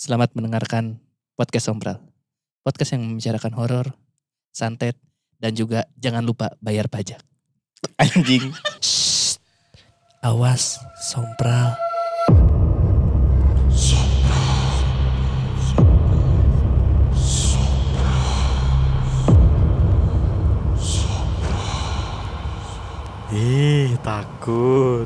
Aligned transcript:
Selamat 0.00 0.32
mendengarkan 0.32 0.96
podcast 1.36 1.68
Sompral. 1.68 2.00
Podcast 2.64 2.96
yang 2.96 3.04
membicarakan 3.04 3.52
horor, 3.52 3.92
santet, 4.48 4.96
dan 5.36 5.52
juga 5.52 5.84
jangan 5.92 6.24
lupa 6.24 6.56
bayar 6.56 6.88
pajak. 6.88 7.20
Anjing. 8.00 8.48
Shh. 8.80 9.36
Awas, 10.24 10.80
Sompral. 11.04 11.76
Ih, 23.36 24.00
takut. 24.00 25.04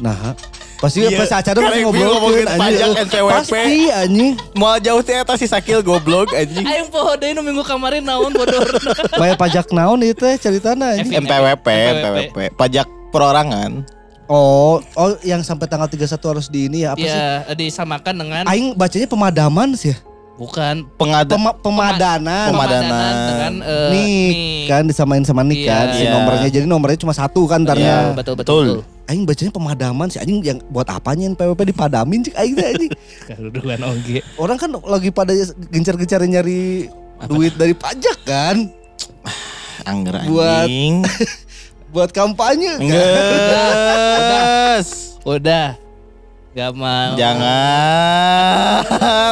Nah, 0.00 0.32
pasti 0.82 0.98
Iya, 1.06 1.14
pas 1.14 1.30
acara 1.30 1.58
kan 1.62 1.70
yang 1.78 1.86
ngobrol 1.86 2.10
ngomongin 2.18 2.46
pajak 2.58 2.88
NPWP. 3.06 3.30
Pasti 3.30 3.70
anjing. 3.94 4.32
Mau 4.58 4.74
jauh 4.82 5.02
teh 5.06 5.14
eta 5.14 5.34
si 5.38 5.46
Sakil 5.46 5.78
goblok 5.86 6.34
anjing. 6.34 6.66
Ayo 6.66 6.90
poho 6.90 7.14
deui 7.14 7.38
nu 7.38 7.46
minggu 7.46 7.62
kemarin 7.62 8.02
naon 8.02 8.34
bodor. 8.34 8.66
Bayar 9.22 9.38
pajak 9.38 9.70
naon 9.70 10.02
itu 10.02 10.18
teh 10.18 10.34
ceritana 10.42 10.98
anjing. 10.98 11.22
MPWP. 11.22 11.66
MPWP. 11.70 12.36
Pajak 12.58 12.90
perorangan. 13.14 13.86
Oh, 14.26 14.82
oh 14.98 15.10
yang 15.22 15.44
sampai 15.46 15.70
tanggal 15.70 15.86
31 15.86 16.08
harus 16.18 16.46
di 16.50 16.66
ini 16.66 16.82
ya 16.82 16.98
apa 16.98 17.04
sih? 17.04 17.10
Iya, 17.10 17.52
disamakan 17.52 18.14
dengan 18.16 18.42
Aing 18.48 18.72
bacanya 18.74 19.06
pemadaman 19.06 19.76
sih 19.78 19.92
ya. 19.92 19.98
Bukan 20.42 20.74
Pengada 20.94 21.30
Pema- 21.30 21.54
pemadanan. 21.54 22.46
Pemadanan. 22.50 23.12
dengan 23.24 23.52
eh, 23.62 23.88
nik, 23.88 24.34
kan 24.66 24.82
disamain 24.82 25.22
sama 25.22 25.40
nik 25.40 25.60
Iya. 25.60 25.70
kan 25.70 25.86
si 25.92 26.02
Iya. 26.02 26.10
nomornya. 26.12 26.48
Jadi 26.48 26.64
nomornya 26.66 26.98
cuma 26.98 27.12
satu 27.12 27.44
kan 27.44 27.58
Iya, 27.58 27.64
ntarnya. 27.64 27.94
betul 28.12 28.34
betul. 28.34 28.34
Betul. 28.34 28.64
betul. 28.82 29.00
Aing 29.04 29.22
bacanya 29.22 29.50
pemadaman 29.50 30.06
sih 30.08 30.16
anjing 30.16 30.38
yang 30.40 30.58
buat 30.66 30.86
apanya 30.86 31.26
PWP 31.30 31.68
dipadamin 31.68 32.22
cik 32.22 32.32
aing 32.34 32.54
anjing. 32.56 32.90
Oge. 33.88 34.18
Orang 34.34 34.56
kan 34.56 34.68
lagi 34.82 35.08
pada 35.10 35.30
gencar-gencar 35.68 36.22
nyari 36.22 36.86
duit 37.24 37.54
dari 37.54 37.72
pajak 37.72 38.16
kan 38.24 38.56
angger 39.84 40.16
Buat- 40.24 40.66
anjing. 40.66 40.94
buat 41.92 42.08
kampanye 42.10 42.72
kan. 42.72 42.88
Nges. 42.88 44.88
Udah. 45.22 45.76
Gak 46.52 46.72
mau. 46.72 47.16
Jangan. 47.16 48.84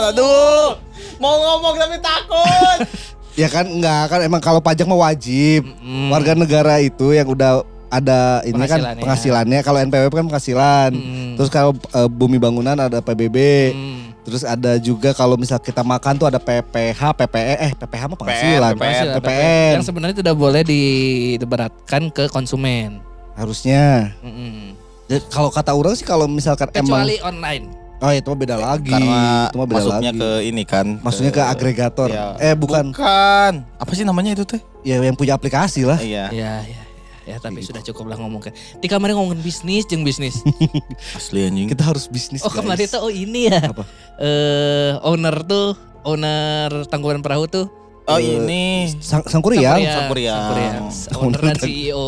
Aduh. 0.08 0.72
Mau 1.20 1.36
ngomong 1.36 1.76
tapi 1.76 1.96
takut. 2.00 2.78
Ya 3.38 3.46
kan 3.46 3.62
enggak 3.62 4.10
kan 4.10 4.20
emang 4.26 4.42
kalau 4.42 4.58
pajak 4.58 4.84
mah 4.90 5.06
wajib. 5.06 5.62
Mm. 5.78 6.10
Warga 6.10 6.34
negara 6.34 6.82
itu 6.82 7.14
yang 7.14 7.30
udah 7.30 7.62
ada 7.86 8.42
ini 8.42 8.58
kan 8.66 8.98
Penghasilannya. 8.98 9.62
Kalau 9.62 9.78
NPWP 9.86 10.12
kan 10.12 10.26
penghasilan. 10.26 10.90
Mm. 10.90 11.38
Terus 11.38 11.48
kalau 11.48 11.72
eh, 11.94 12.10
bumi 12.10 12.42
bangunan 12.42 12.74
ada 12.74 12.98
PBB. 12.98 13.38
Mm. 13.70 14.00
Terus 14.26 14.42
ada 14.44 14.76
juga 14.76 15.14
kalau 15.16 15.38
misal 15.38 15.56
kita 15.62 15.80
makan 15.80 16.20
tuh 16.20 16.28
ada 16.28 16.36
PPH, 16.36 17.00
PPE, 17.16 17.54
eh 17.56 17.72
PPH 17.78 18.02
mah 18.10 18.18
penghasilan. 18.18 18.72
PPN. 18.74 18.82
Penghasilan, 18.82 19.14
PPN. 19.16 19.72
Yang 19.78 19.86
sebenarnya 19.88 20.16
tidak 20.20 20.36
boleh 20.36 20.62
diberatkan 20.66 22.02
ke 22.12 22.28
konsumen. 22.28 23.00
Harusnya. 23.38 24.12
Mm-mm. 24.20 24.76
Dan 25.08 25.22
Kalau 25.32 25.50
kata 25.50 25.72
orang 25.72 25.96
sih 25.96 26.04
kalau 26.04 26.28
misalkan 26.28 26.68
emang 26.76 27.02
Kecuali 27.06 27.16
online. 27.24 27.79
Oh 28.00 28.08
itu 28.08 28.26
mah 28.32 28.38
beda 28.40 28.56
lagi. 28.56 28.88
Karena 28.88 29.52
itu 29.52 29.56
mah 29.60 29.68
beda 29.68 29.76
masuknya 29.76 30.10
lagi. 30.16 30.20
ke 30.24 30.30
ini 30.48 30.62
kan. 30.64 30.86
Maksudnya 31.04 31.32
ke 31.36 31.42
agregator. 31.44 32.08
Iya. 32.08 32.26
Eh 32.40 32.54
bukan. 32.56 32.96
Bukan. 32.96 33.52
Apa 33.76 33.92
sih 33.92 34.08
namanya 34.08 34.32
itu 34.32 34.48
teh? 34.48 34.60
Ya 34.80 34.96
yang 34.96 35.12
punya 35.12 35.36
aplikasi 35.36 35.84
lah. 35.84 36.00
Iya. 36.00 36.32
Ya, 36.32 36.64
ya, 36.64 36.80
ya, 36.80 36.82
ya, 37.28 37.36
tapi 37.36 37.60
sudah 37.60 37.84
cukup 37.84 38.08
lah 38.08 38.16
ngomong 38.16 38.40
ke. 38.40 38.56
Di 38.80 38.88
kamar 38.88 39.12
ngomongin 39.12 39.44
bisnis, 39.44 39.84
jeng 39.84 40.00
bisnis. 40.00 40.40
Asli 41.20 41.44
anjing. 41.44 41.68
Kita 41.68 41.92
harus 41.92 42.08
bisnis 42.08 42.40
Oh 42.40 42.48
guys. 42.48 42.64
kemarin 42.64 42.88
tuh 42.88 43.00
oh 43.04 43.12
ini 43.12 43.52
ya. 43.52 43.60
Apa? 43.68 43.84
Eh 44.16 44.92
owner 45.04 45.36
tuh, 45.44 45.76
owner 46.00 46.88
tangkuban 46.88 47.20
perahu 47.20 47.44
tuh. 47.52 47.68
Oh 48.02 48.16
Eh, 48.16 48.40
ini. 48.40 48.88
Sang, 48.98 49.22
Sangkuriang. 49.22 49.76
Sampuriang. 49.78 50.40
Sampuriang. 50.40 50.84
Owner 51.20 51.40
dan 51.42 51.56
CEO. 51.56 52.06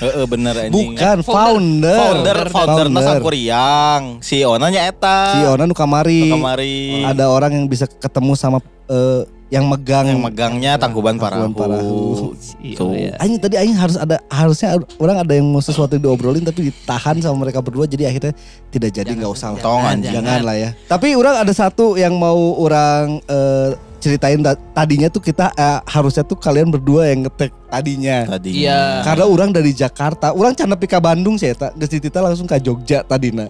Heeh 0.00 0.24
bener 0.24 0.54
anjing. 0.56 0.94
Bukan 0.94 1.16
Founder. 1.20 1.26
founder. 1.26 1.98
Founder, 1.98 2.38
founder 2.48 2.86
Founder. 2.86 3.02
Sampuriang. 3.02 4.02
Si 4.18 4.40
Ona 4.40 4.66
nya 4.68 4.88
eta. 4.88 5.34
Si 5.34 5.40
Ona 5.44 5.64
nu 5.64 5.74
kamari. 5.74 6.30
Kamari. 6.30 7.04
Ada 7.04 7.28
orang 7.28 7.50
yang 7.52 7.66
bisa 7.66 7.84
ketemu 7.84 8.32
sama 8.34 8.58
eh, 8.86 9.22
yang 9.52 9.68
megang. 9.68 10.08
yang 10.08 10.18
megangnya 10.18 10.72
tangkuban 10.74 11.14
Tangkuban 11.14 11.52
parahu. 11.52 11.52
parahu. 11.52 11.98
CEO 12.34 12.74
Tuh. 12.74 12.90
ya. 12.96 13.12
Aing 13.20 13.36
tadi 13.36 13.54
Aing 13.54 13.76
harus 13.76 13.94
ada 13.94 14.18
harusnya 14.26 14.74
orang 14.96 15.20
ada 15.20 15.32
yang 15.32 15.46
mau 15.46 15.60
sesuatu 15.60 15.92
yang 15.92 16.08
diobrolin 16.08 16.42
tapi 16.42 16.72
ditahan 16.72 17.20
sama 17.20 17.44
mereka 17.44 17.60
berdua 17.60 17.84
jadi 17.84 18.08
akhirnya 18.08 18.32
tidak 18.72 18.90
jadi 18.90 19.12
Jangan, 19.12 19.20
nggak 19.20 19.32
usah. 19.32 19.48
Tong, 19.54 19.60
jangan, 19.60 19.92
anjing. 19.92 20.14
Jangan 20.16 20.40
lah 20.40 20.56
ya. 20.56 20.70
Tapi 20.88 21.08
orang 21.14 21.34
ada 21.38 21.52
satu 21.52 21.94
yang 21.94 22.16
mau 22.16 22.34
orang 22.56 23.20
eh, 23.28 23.70
ceritain 24.04 24.36
ta- 24.44 24.60
tadinya 24.76 25.08
tuh 25.08 25.24
kita 25.24 25.48
eh, 25.56 25.80
harusnya 25.88 26.20
tuh 26.20 26.36
kalian 26.36 26.68
berdua 26.68 27.08
yang 27.08 27.24
ngetek 27.24 27.56
tadinya. 27.72 28.28
Tadi. 28.36 28.68
Iya. 28.68 29.00
Karena 29.00 29.24
orang 29.24 29.50
dari 29.56 29.72
Jakarta, 29.72 30.36
orang 30.36 30.52
cana 30.52 30.76
pika 30.76 31.00
Bandung 31.00 31.40
sih 31.40 31.48
eta. 31.48 31.72
Geus 31.72 31.88
ditita 31.88 32.20
langsung 32.20 32.44
ke 32.44 32.60
Jogja 32.60 33.00
tadina. 33.00 33.48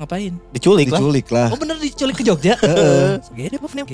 Ngapain? 0.00 0.34
Diculik 0.50 0.88
lah. 0.88 0.98
Diculik 0.98 1.26
lah. 1.30 1.48
Oh 1.52 1.58
bener 1.60 1.76
diculik 1.78 2.16
ke 2.16 2.24
Jogja? 2.24 2.56
Heeh. 2.64 3.20
Gede 3.36 3.56
apa 3.60 3.68
nih? 3.70 3.84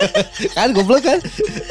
kan 0.56 0.68
goblok 0.72 1.02
kan? 1.04 1.18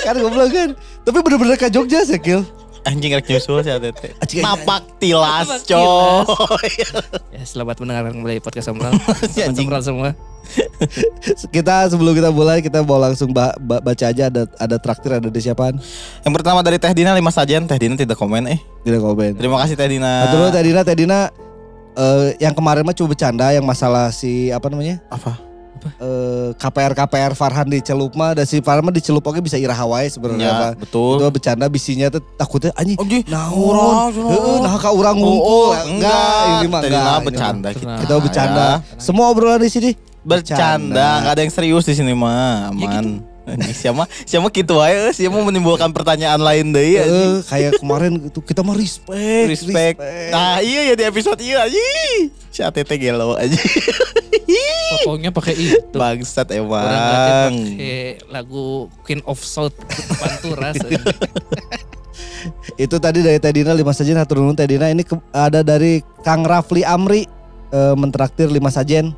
Kan 0.06 0.16
goblok 0.22 0.50
kan? 0.54 0.70
Tapi 1.04 1.18
bener-bener 1.20 1.58
ke 1.58 1.68
Jogja 1.68 2.06
sih, 2.06 2.22
Kil. 2.22 2.46
Anjing 2.84 3.16
rek 3.16 3.24
nyusul 3.26 3.64
si 3.64 3.72
Atete. 3.72 4.12
Anjing, 4.20 4.44
Napak 4.44 5.00
tilas, 5.00 5.64
coy. 5.64 6.68
Ya 7.36 7.42
selamat 7.42 7.80
mendengarkan 7.80 8.20
kembali 8.20 8.44
podcast 8.44 8.70
anjing. 9.40 9.56
Sombral 9.56 9.80
semua. 9.80 10.10
Kita 11.56 11.88
sebelum 11.88 12.12
kita 12.12 12.28
mulai 12.30 12.60
kita 12.60 12.84
mau 12.84 13.00
langsung 13.00 13.32
ba- 13.32 13.56
ba- 13.58 13.80
baca 13.80 14.06
aja 14.06 14.28
ada 14.28 14.44
ada 14.60 14.76
traktir 14.76 15.16
ada 15.16 15.32
di 15.32 15.40
siapaan. 15.40 15.80
Yang 16.22 16.34
pertama 16.36 16.60
dari 16.60 16.76
Teh 16.76 16.92
Dina 16.92 17.16
lima 17.16 17.32
sajian. 17.32 17.64
Teh 17.64 17.80
Dina 17.80 17.96
tidak 17.96 18.20
komen 18.20 18.52
eh. 18.52 18.60
Tidak 18.84 19.00
komen. 19.00 19.40
Terima 19.40 19.64
kasih 19.64 19.80
Teh 19.80 19.88
Dina. 19.88 20.28
Nah, 20.28 20.28
dulu 20.30 20.46
Teh 20.52 20.62
Dina, 20.62 20.80
Teh 20.84 20.96
Dina 20.96 21.20
eh, 21.96 22.36
yang 22.38 22.52
kemarin 22.52 22.84
mah 22.84 22.92
cuma 22.92 23.16
bercanda 23.16 23.48
yang 23.50 23.64
masalah 23.64 24.12
si 24.12 24.52
apa 24.52 24.68
namanya? 24.68 25.00
Apa? 25.08 25.40
Eh, 25.96 26.50
KPR 26.54 26.94
KPR 26.94 27.34
Farhan 27.34 27.68
dicelup 27.68 28.14
mah 28.14 28.34
dan 28.34 28.44
si 28.44 28.60
Farhan 28.60 28.82
mah 28.82 28.92
dicelup 28.92 29.22
oke 29.22 29.40
bisa 29.40 29.56
ira 29.56 29.72
Hawaii 29.72 30.08
sebenarnya 30.08 30.44
Ya, 30.44 30.54
mah. 30.54 30.72
betul. 30.76 31.18
Itu 31.18 31.28
bisinya 31.30 31.68
bisinya 31.68 32.08
tuh 32.10 32.22
takutnya 32.34 32.72
anjing 32.74 32.96
Anjing, 32.96 33.24
naon. 33.26 33.54
urang, 33.54 34.12
Heeh, 34.14 34.56
nah 34.60 34.76
ka 34.76 34.90
urang 34.90 35.16
Oh, 35.16 35.22
ngumpul. 35.22 35.70
oh, 35.70 35.72
enggak, 35.86 36.42
ini 36.56 36.68
mah 36.68 36.82
enggak. 36.82 37.18
Bercanda 37.24 37.70
kita. 37.72 37.96
Kita 38.00 38.14
bercanda. 38.18 38.68
Ya. 38.80 38.98
Semua 38.98 39.26
obrolan 39.28 39.60
di 39.60 39.68
sini 39.68 39.92
Bercanda, 40.24 41.20
nggak 41.20 41.34
ada 41.36 41.42
yang 41.42 41.52
serius 41.52 41.84
di 41.84 41.94
sini 41.94 42.12
mah, 42.12 42.72
aman. 42.72 42.80
Anjing, 43.44 43.74
Siapa 43.76 44.08
siapa 44.24 44.48
gitu 44.50 44.80
aja, 44.80 45.12
siapa 45.12 45.30
mau 45.30 45.44
menimbulkan 45.44 45.92
pertanyaan 45.92 46.40
lain 46.40 46.72
deh 46.72 46.96
ya. 46.96 47.04
Eh, 47.04 47.44
kayak 47.44 47.76
kemarin 47.76 48.16
itu 48.24 48.40
kita 48.40 48.64
mah 48.64 48.72
respect, 48.72 49.52
Respect. 49.52 50.00
Nah 50.32 50.64
iya 50.64 50.88
ya 50.88 50.96
di 50.96 51.04
episode 51.04 51.44
iya 51.44 51.68
aja. 51.68 51.76
Si 52.48 52.64
ATT 52.64 52.88
gelo 52.96 53.36
aja. 53.36 53.52
Pokoknya 55.04 55.30
pakai 55.30 55.54
itu. 55.54 55.94
Bangsat 55.94 56.48
Orang 56.50 56.64
emang. 56.64 57.54
pakai 57.54 57.98
lagu 58.28 58.66
Queen 59.02 59.22
of 59.24 59.38
South 59.38 59.76
Panturas. 60.16 60.76
Itu 62.76 62.98
tadi 62.98 63.20
dari 63.20 63.38
Tedina 63.38 63.72
lima 63.72 63.92
sajen 63.92 64.16
hatur 64.16 64.40
nuhun 64.40 64.54
Tedina 64.54 64.88
ini 64.88 65.02
ke- 65.02 65.20
ada 65.30 65.62
dari 65.62 66.04
Kang 66.22 66.44
Rafli 66.44 66.84
Amri 66.84 67.24
eh, 67.70 67.96
mentraktir 67.96 68.48
lima 68.48 68.68
sajen. 68.68 69.16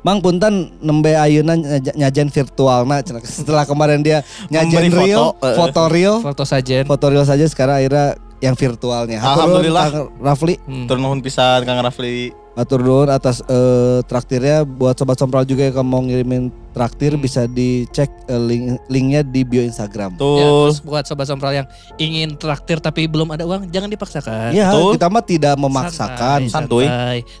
Mang 0.00 0.18
punten 0.18 0.72
nembe 0.78 1.12
ayeuna 1.12 1.54
nyaja- 1.54 1.92
nyajen 1.94 2.28
virtual 2.28 2.84
nah 2.84 3.00
setelah 3.20 3.64
kemarin 3.64 4.00
dia 4.00 4.20
nyajen 4.48 4.80
Memberi 4.80 4.90
foto, 4.90 5.02
real 5.02 5.24
eh. 5.42 5.54
foto 5.54 5.82
real 5.88 6.16
Foto 6.20 6.44
saja. 6.44 6.78
foto 6.82 7.06
real 7.06 7.22
saja 7.22 7.44
sekarang 7.44 7.76
akhirnya 7.78 8.16
yang 8.44 8.52
virtualnya. 8.52 9.16
Alhamdulillah. 9.18 9.86
Kang 9.88 10.08
Rafli 10.20 10.60
Hmm. 10.60 10.84
Turun 10.84 11.00
nuhun 11.00 11.20
pisan 11.20 11.64
Kang 11.64 11.80
Rafli. 11.80 12.36
atur 12.54 12.78
nuhun 12.78 13.10
atas 13.10 13.42
eh, 13.42 13.98
traktirnya 14.04 14.62
buat 14.62 14.94
sobat 14.94 15.18
sompral 15.18 15.42
juga 15.42 15.66
yang 15.66 15.82
mau 15.82 15.98
ngirimin 15.98 16.54
traktir 16.70 17.10
Hmm. 17.10 17.18
bisa 17.18 17.48
dicek 17.48 18.06
eh, 18.28 18.38
link 18.38 18.78
linknya 18.86 19.20
di 19.24 19.42
bio 19.42 19.58
Instagram. 19.60 20.14
Ya, 20.14 20.20
Tuh. 20.20 20.38
terus 20.38 20.78
buat 20.78 21.02
sobat 21.02 21.26
sompral 21.26 21.50
yang 21.52 21.66
ingin 21.96 22.36
traktir 22.36 22.78
tapi 22.78 23.08
belum 23.08 23.26
ada 23.28 23.42
uang, 23.42 23.66
jangan 23.68 23.88
dipaksakan. 23.88 24.52
Ya, 24.52 24.70
Betul. 24.70 24.92
kita 24.94 25.06
mah 25.08 25.24
tidak 25.24 25.54
memaksakan. 25.56 26.46
Santuy. 26.46 26.86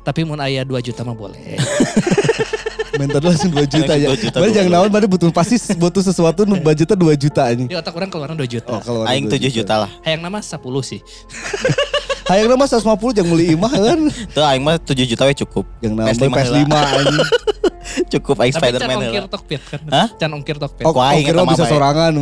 Tapi 0.02 0.20
mun 0.24 0.40
aya 0.40 0.64
2 0.64 0.82
juta 0.82 1.04
mah 1.04 1.14
boleh. 1.14 1.38
Minta 2.94 3.18
dulu 3.18 3.30
langsung 3.34 3.50
2 3.50 3.66
juta 3.66 3.92
ya. 3.98 4.08
2 4.12 4.24
juta 4.24 4.36
Mana 4.38 4.46
dulu. 4.46 4.56
jangan 4.56 4.70
naon 4.72 4.90
mana 4.90 5.06
butuh 5.10 5.28
pasti 5.34 5.56
butuh 5.74 6.02
sesuatu 6.02 6.46
nu 6.46 6.58
budgetnya 6.62 6.96
2 6.96 7.14
juta 7.18 7.42
ini. 7.50 7.64
Di 7.66 7.76
otak 7.76 7.94
orang 7.94 8.10
keluaran 8.10 8.36
2 8.38 8.46
juta. 8.46 8.70
Oh, 8.70 8.80
kalau 8.80 9.02
Aing 9.10 9.26
7 9.26 9.40
juta 9.50 9.74
lah. 9.86 9.90
Hayang 10.06 10.22
nama 10.22 10.38
10 10.38 10.58
sih. 10.82 11.00
Hayang 12.30 12.48
nama 12.48 12.64
150 12.64 13.20
jangan 13.20 13.30
beli 13.36 13.52
imah 13.52 13.72
kan. 13.72 14.00
Tuh 14.32 14.40
aing 14.40 14.64
mah 14.64 14.80
7 14.80 14.96
juta 15.04 15.28
we 15.28 15.34
cukup. 15.36 15.68
Yang 15.84 15.92
nama 15.92 16.08
PS5 16.08 16.24
PS5 16.32 16.72
anjing. 16.72 17.20
Cukup 18.16 18.36
aing 18.40 18.54
Tapi 18.56 18.64
can 18.64 18.72
Spider-Man 18.80 18.96
ongkir 18.96 19.24
tokpit 19.28 19.62
kan. 19.68 19.80
Hah? 19.92 20.08
Can 20.16 20.30
ongkir 20.32 20.56
tokpit. 20.56 20.84
Oh, 20.88 20.96
ongkir 20.96 21.36
bisa 21.36 21.64
sorangan. 21.68 22.16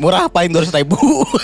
Murah 0.00 0.32
paling 0.32 0.48
200 0.48 0.80
ribu. 0.80 0.96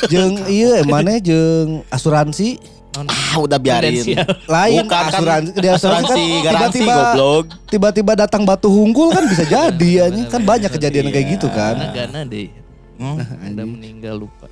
Jeung 0.09 0.49
iya 0.49 0.81
mana 0.93 1.21
jeung 1.21 1.85
asuransi 1.93 2.57
Non 2.91 3.07
Ah, 3.07 3.39
udah 3.39 3.55
biarin. 3.57 4.03
Lain 4.51 4.83
Bukan, 4.83 4.91
kan 4.91 5.05
asuransi, 5.09 5.51
di 5.55 5.69
asuransi 5.69 6.11
kan 6.11 6.43
garansi 6.43 6.79
tiba-tiba 6.81 6.95
goblok. 7.07 7.45
tiba-tiba 7.71 8.13
datang 8.19 8.43
batu 8.43 8.67
hunggul 8.67 9.09
kan 9.11 9.25
bisa 9.25 9.45
jadi 9.45 9.91
anjing. 10.05 10.27
Kan 10.27 10.43
banyak 10.43 10.71
kejadian 10.71 11.07
kayak 11.09 11.23
Iya. 11.23 11.33
gitu 11.33 11.49
kan. 11.49 11.75
Karena 11.79 11.95
Gana 11.95 12.21
deh. 12.25 12.49
Hmm, 12.99 13.17
Udah 13.49 13.65
meninggal 13.65 14.15
lupa. 14.19 14.47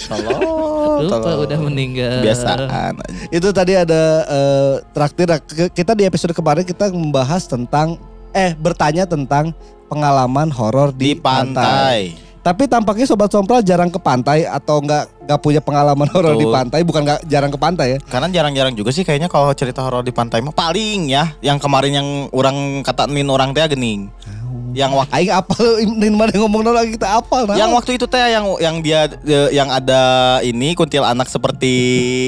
tolong, 0.00 1.02
Lupa 1.02 1.16
tolong. 1.20 1.40
udah 1.44 1.58
meninggal. 1.60 2.22
Kebiasaan. 2.22 2.92
Itu 3.28 3.48
tadi 3.50 3.72
ada 3.74 4.02
eh, 4.24 4.74
traktir 4.90 5.28
kita 5.70 5.92
di 5.92 6.04
episode 6.04 6.32
kemarin 6.32 6.62
kita 6.62 6.88
membahas 6.88 7.44
tentang 7.44 8.00
eh 8.30 8.56
bertanya 8.56 9.04
tentang 9.04 9.52
pengalaman 9.86 10.48
horor 10.48 10.88
Di 10.90 11.12
di, 11.12 11.12
pantai. 11.14 11.52
pantai. 11.52 12.00
Tapi 12.44 12.68
tampaknya 12.68 13.08
sobat 13.08 13.32
sompral 13.32 13.64
jarang 13.64 13.88
ke 13.88 13.96
pantai 13.96 14.44
atau 14.44 14.76
nggak 14.84 15.24
nggak 15.24 15.40
punya 15.40 15.64
pengalaman 15.64 16.04
horor 16.12 16.36
di 16.36 16.44
pantai, 16.44 16.84
bukan 16.84 17.00
nggak 17.00 17.20
jarang 17.24 17.48
ke 17.48 17.56
pantai 17.56 17.96
ya. 17.96 17.98
Karena 18.04 18.28
jarang-jarang 18.28 18.76
juga 18.76 18.92
sih 18.92 19.00
kayaknya 19.00 19.32
kalau 19.32 19.48
cerita 19.56 19.80
horor 19.80 20.04
di 20.04 20.12
pantai 20.12 20.44
mah 20.44 20.52
paling 20.52 21.08
ya 21.08 21.32
yang 21.40 21.56
kemarin 21.56 22.04
yang 22.04 22.08
orang 22.36 22.84
kata 22.84 23.08
nin 23.08 23.32
orang 23.32 23.56
teh 23.56 23.64
gening. 23.72 24.12
Yang 24.76 24.92
waktu 24.92 25.12
Aing 25.16 25.32
apa 25.32 25.56
ini 25.88 26.06
mana 26.12 26.36
ngomong 26.36 26.68
lagi 26.68 27.00
kita 27.00 27.16
apa 27.24 27.48
nah? 27.48 27.56
yang 27.56 27.72
waktu 27.72 27.96
itu 27.96 28.04
teh 28.04 28.20
yang 28.20 28.44
yang 28.60 28.76
dia 28.84 29.08
yang 29.48 29.72
ada 29.72 30.02
ini 30.44 30.76
kuntilanak 30.76 31.32
seperti 31.32 31.74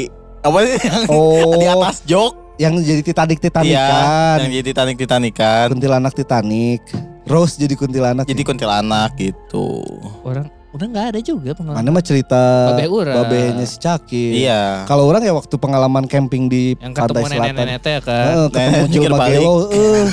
apa 0.47 0.59
sih 0.65 0.79
yang 0.81 1.03
oh, 1.13 1.61
di 1.61 1.69
atas 1.69 2.01
jok. 2.09 2.33
yang 2.57 2.73
jadi 2.81 3.05
Titanic 3.05 3.37
Titanic 3.37 3.69
Iya, 3.69 3.85
kan. 3.85 4.37
yang 4.41 4.53
jadi 4.57 4.65
Titanic 4.73 4.97
Titanican. 4.97 5.77
Kuntilanak 5.77 6.17
Titanic. 6.17 6.81
Rose 7.27 7.55
jadi 7.57 7.75
kuntilanak. 7.75 8.25
Jadi 8.25 8.43
kuntilanak 8.43 9.11
gitu. 9.17 9.83
Orang 10.23 10.47
udah 10.71 10.87
nggak 10.87 11.07
ada 11.09 11.21
juga 11.21 11.51
pengalaman. 11.53 11.81
mana 11.81 11.91
mah 11.91 12.05
cerita 12.05 12.43
Babe 12.71 12.85
urang. 12.87 13.17
babenya 13.19 13.65
si 13.65 13.77
Caki. 13.77 14.45
Iya. 14.45 14.85
Kalau 14.85 15.05
orang 15.05 15.21
ya 15.21 15.33
waktu 15.33 15.57
pengalaman 15.57 16.05
camping 16.05 16.47
di 16.47 16.77
Yang 16.77 16.93
pantai 16.95 17.03
ketemu 17.03 17.27
selatan. 17.27 17.41
nenek-nenek 17.49 17.79
teh 17.81 17.97
kan. 17.99 18.25
Heeh, 18.27 18.47
ketemu 18.47 18.69
Nenek 18.69 18.87
Jul 18.87 19.03
mikir 19.03 19.11
Magelo. 19.11 19.55
eh. 19.73 20.07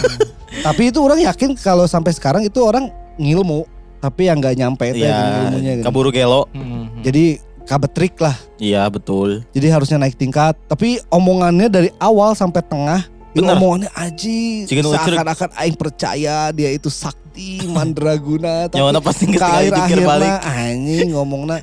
Tapi 0.55 0.81
itu 0.87 0.99
orang 0.99 1.19
yakin 1.21 1.49
kalau 1.55 1.83
sampai 1.83 2.11
sekarang 2.11 2.41
itu 2.41 2.59
orang 2.59 2.87
ngilmu, 3.15 3.67
tapi 3.99 4.25
yang 4.25 4.39
nggak 4.39 4.55
nyampe 4.55 4.85
itu 4.89 5.03
Iya. 5.03 5.19
ilmunya. 5.43 5.71
gitu. 5.75 5.85
Kaburu 5.85 6.09
gelo. 6.09 6.47
Hmm. 6.49 6.87
Jadi 7.01 7.37
kabetrik 7.63 8.15
lah. 8.17 8.35
Iya 8.55 8.87
betul. 8.87 9.43
Jadi 9.51 9.67
harusnya 9.67 9.97
naik 9.97 10.15
tingkat. 10.15 10.55
Tapi 10.63 11.03
omongannya 11.07 11.67
dari 11.67 11.89
awal 11.97 12.33
sampai 12.33 12.59
tengah 12.61 13.03
Bener. 13.33 13.57
omongannya 13.57 13.89
aji 13.91 14.69
seakan-akan 14.69 15.49
aing 15.57 15.73
percaya 15.73 16.53
dia 16.53 16.69
itu 16.69 16.87
sakti 16.87 17.65
mandraguna 17.65 18.65
tapi 18.69 18.77
Nyawana 18.77 19.01
pasti 19.01 19.25
ke 19.25 19.35
nggak 19.35 19.49
akhir 19.49 19.71
jikir 19.73 19.99
balik. 20.05 20.29
akhirnya 20.37 20.69
anjing 20.69 21.09
ngomongna 21.11 21.57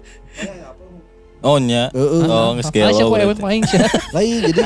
Oh 1.40 1.56
nya. 1.56 1.88
heeh 1.96 2.28
Oh 2.28 2.52
geus 2.52 2.68
gelo. 2.68 3.16
ewek 3.16 3.32
berarti. 3.32 3.40
main 3.40 3.62
sih. 3.64 3.80
lain 4.12 4.44
jadi. 4.44 4.60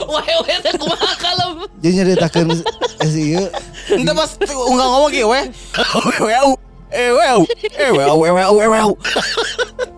Wae-wae 0.00 0.54
teh 0.64 0.72
kumaha 0.80 1.12
kalem. 1.20 1.50
jadi 1.76 1.92
nyeritakeun 1.92 2.48
eh, 2.56 3.08
si 3.08 3.36
ieu 3.36 3.44
Entah 3.92 4.16
pas 4.16 4.32
enggak 4.40 4.88
ngomong 4.88 5.12
gitu 5.12 5.28
weh. 5.28 5.44
Weu. 6.24 6.48
Eh 6.88 7.10
weu. 7.12 7.40
Eh 7.76 7.90
weu 7.92 8.16
weu 8.16 8.32
weu 8.32 8.68
weu. 8.72 8.90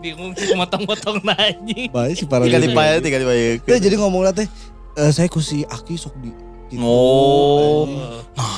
Bingung 0.03 0.35
sih 0.35 0.59
motong-motong 0.59 1.23
nanya. 1.23 1.87
bae 1.87 2.11
si 2.11 2.27
para 2.27 2.43
Tiga 2.43 2.59
dipaya, 2.59 2.99
tiga 2.99 3.23
dipaya. 3.23 3.63
Teh, 3.63 3.79
jadi 3.79 3.95
ngomongna 3.95 4.35
teh 4.35 4.51
eh, 5.01 5.11
saya 5.11 5.27
ku 5.27 5.41
si 5.41 5.65
Aki 5.65 5.95
sok 5.97 6.15
di 6.19 6.31
gitu. 6.71 6.87
Oh. 6.87 7.83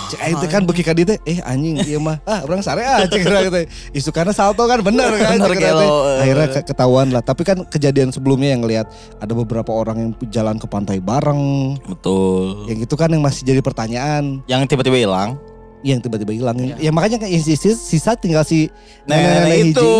Cek 0.06 0.21
aing 0.21 0.37
teh 0.37 0.44
kan 0.47 0.62
beuki 0.62 0.81
ka 0.81 0.93
dieu 0.93 1.03
teh 1.03 1.17
eh 1.23 1.41
anjing 1.41 1.81
ieu 1.81 1.97
mah 1.97 2.21
ah 2.23 2.44
urang 2.44 2.61
sare 2.61 2.85
ah 2.85 3.00
cek 3.03 3.25
urang 3.25 3.49
teh. 3.49 3.65
Isukana 3.91 4.31
salto 4.31 4.61
kan 4.62 4.79
bener 4.79 5.09
kan 5.17 5.33
Bener, 5.35 5.49
cek 5.49 5.56
gelo. 5.59 5.89
Akhirnya 6.21 6.47
ke- 6.50 6.67
ketahuan 6.67 7.09
lah. 7.09 7.21
Tapi 7.21 7.41
kan 7.41 7.65
kejadian 7.65 8.12
sebelumnya 8.12 8.53
yang 8.53 8.61
ngelihat 8.61 8.87
ada 9.17 9.33
beberapa 9.33 9.73
orang 9.73 9.97
yang 9.99 10.11
jalan 10.29 10.56
ke 10.56 10.67
pantai 10.67 11.00
bareng. 11.00 11.73
Betul. 11.81 12.69
Yang 12.69 12.85
itu 12.85 12.94
kan 12.94 13.09
yang 13.09 13.23
masih 13.23 13.43
jadi 13.43 13.61
pertanyaan 13.61 14.44
Yang 14.44 14.69
tiba-tiba 14.69 14.99
hilang. 14.99 15.41
yang 15.83 15.99
tiba-tiba 15.99 16.31
hilang. 16.31 16.55
Ya. 16.61 16.79
Ya, 16.79 16.91
makanya 16.94 17.19
kan 17.19 17.27
yang 17.27 17.43
sisa, 17.43 17.75
sisa 17.75 18.15
tinggal 18.15 18.47
si 18.47 18.71
Nenek-nenek 19.03 19.50
hiji, 19.50 19.71
itu. 19.75 19.91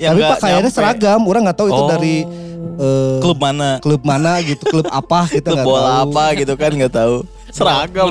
iya. 0.00 0.08
yang 0.08 0.14
Tapi 0.14 0.22
pakaiannya 0.32 0.70
seragam. 0.72 1.20
Orang 1.28 1.44
nggak 1.44 1.58
tahu 1.60 1.68
itu 1.68 1.76
Oh. 1.76 1.90
dari 1.90 2.24
eh, 2.76 3.18
klub 3.18 3.38
mana? 3.38 3.78
klub 3.78 4.02
mana 4.02 4.32
gitu, 4.40 4.62
klub 4.64 4.86
apa 4.88 5.26
kita 5.26 5.52
nggak 5.52 5.64
bola 5.64 5.80
tahu. 5.82 6.02
apa 6.08 6.24
gitu 6.34 6.52
kan 6.54 6.70
nggak 6.70 6.92
tahu. 6.92 7.16
Seragam. 7.48 8.06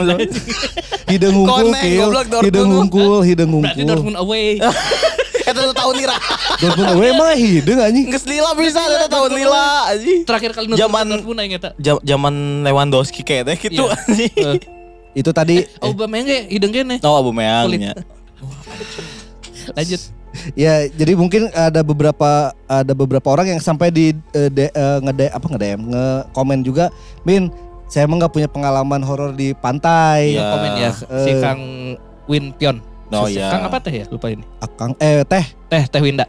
Hidung 1.06 1.36
Kil. 1.78 2.02
goblok, 2.02 2.26
Dortmund. 2.26 2.44
hidung 2.44 2.70
hungkul, 2.72 3.14
hidung 3.22 3.50
Berarti 3.54 3.78
hungkul. 3.78 3.90
Dortmund 3.94 4.18
away. 4.18 4.58
Eta 5.46 5.62
tuh 5.62 5.76
tahun 5.76 5.94
lila. 5.96 6.18
Dortmund 6.58 6.90
away 6.92 7.10
mah 7.14 7.34
hidung 7.34 7.78
anjing. 7.78 8.10
Geus 8.10 8.26
lila 8.26 8.58
bisa 8.58 8.82
eta 8.82 9.06
tahun 9.06 9.32
lila 9.36 9.66
anjing. 9.88 10.26
Terakhir 10.26 10.50
kali 10.52 10.66
nonton 10.66 10.82
Zaman- 10.82 11.10
Dortmund 11.12 11.38
aing 11.40 11.54
eta. 11.54 11.70
Zaman 12.02 12.34
Lewandowski 12.66 13.22
kayaknya 13.22 13.54
gitu 13.56 13.86
Iya. 13.86 13.94
anjing. 13.96 14.34
Eh, 14.34 14.58
Itu 15.16 15.32
tadi 15.32 15.64
Aubameyang 15.80 16.26
ge 16.26 16.40
hidung 16.50 16.74
kene. 16.74 16.98
Oh 17.00 17.16
Abu 17.16 17.32
Meangnya. 17.32 17.94
Lanjut. 19.72 20.02
Ya 20.54 20.88
jadi 20.88 21.14
mungkin 21.14 21.48
ada 21.50 21.82
beberapa 21.82 22.32
ada 22.66 22.94
beberapa 22.94 23.28
orang 23.30 23.52
yang 23.52 23.62
sampai 23.62 23.90
di 23.90 24.06
eh, 24.32 24.50
de, 24.50 24.68
eh, 24.68 24.98
ngede 25.02 25.28
apa 25.30 25.46
ngedem 25.48 25.80
nge-komen 25.86 26.60
juga, 26.62 26.90
Min, 27.22 27.50
saya 27.86 28.04
emang 28.04 28.20
nggak 28.20 28.32
punya 28.32 28.48
pengalaman 28.48 29.02
horor 29.02 29.32
di 29.32 29.54
pantai. 29.54 30.36
Iya. 30.36 30.44
Komen 30.50 30.72
ya 30.76 30.90
si 30.96 31.32
Eh. 31.32 31.38
Kang 31.40 31.62
Win 32.26 32.52
Pion. 32.54 32.82
Oh 33.10 33.30
iya. 33.30 33.54
Kang 33.54 33.70
apa 33.70 33.78
teh 33.78 33.94
ya? 33.94 34.06
Lupa 34.10 34.28
ini. 34.28 34.42
Akang 34.58 34.98
eh 34.98 35.22
teh 35.24 35.46
Teh 35.68 35.84
Teh 35.86 36.02
Winda. 36.02 36.26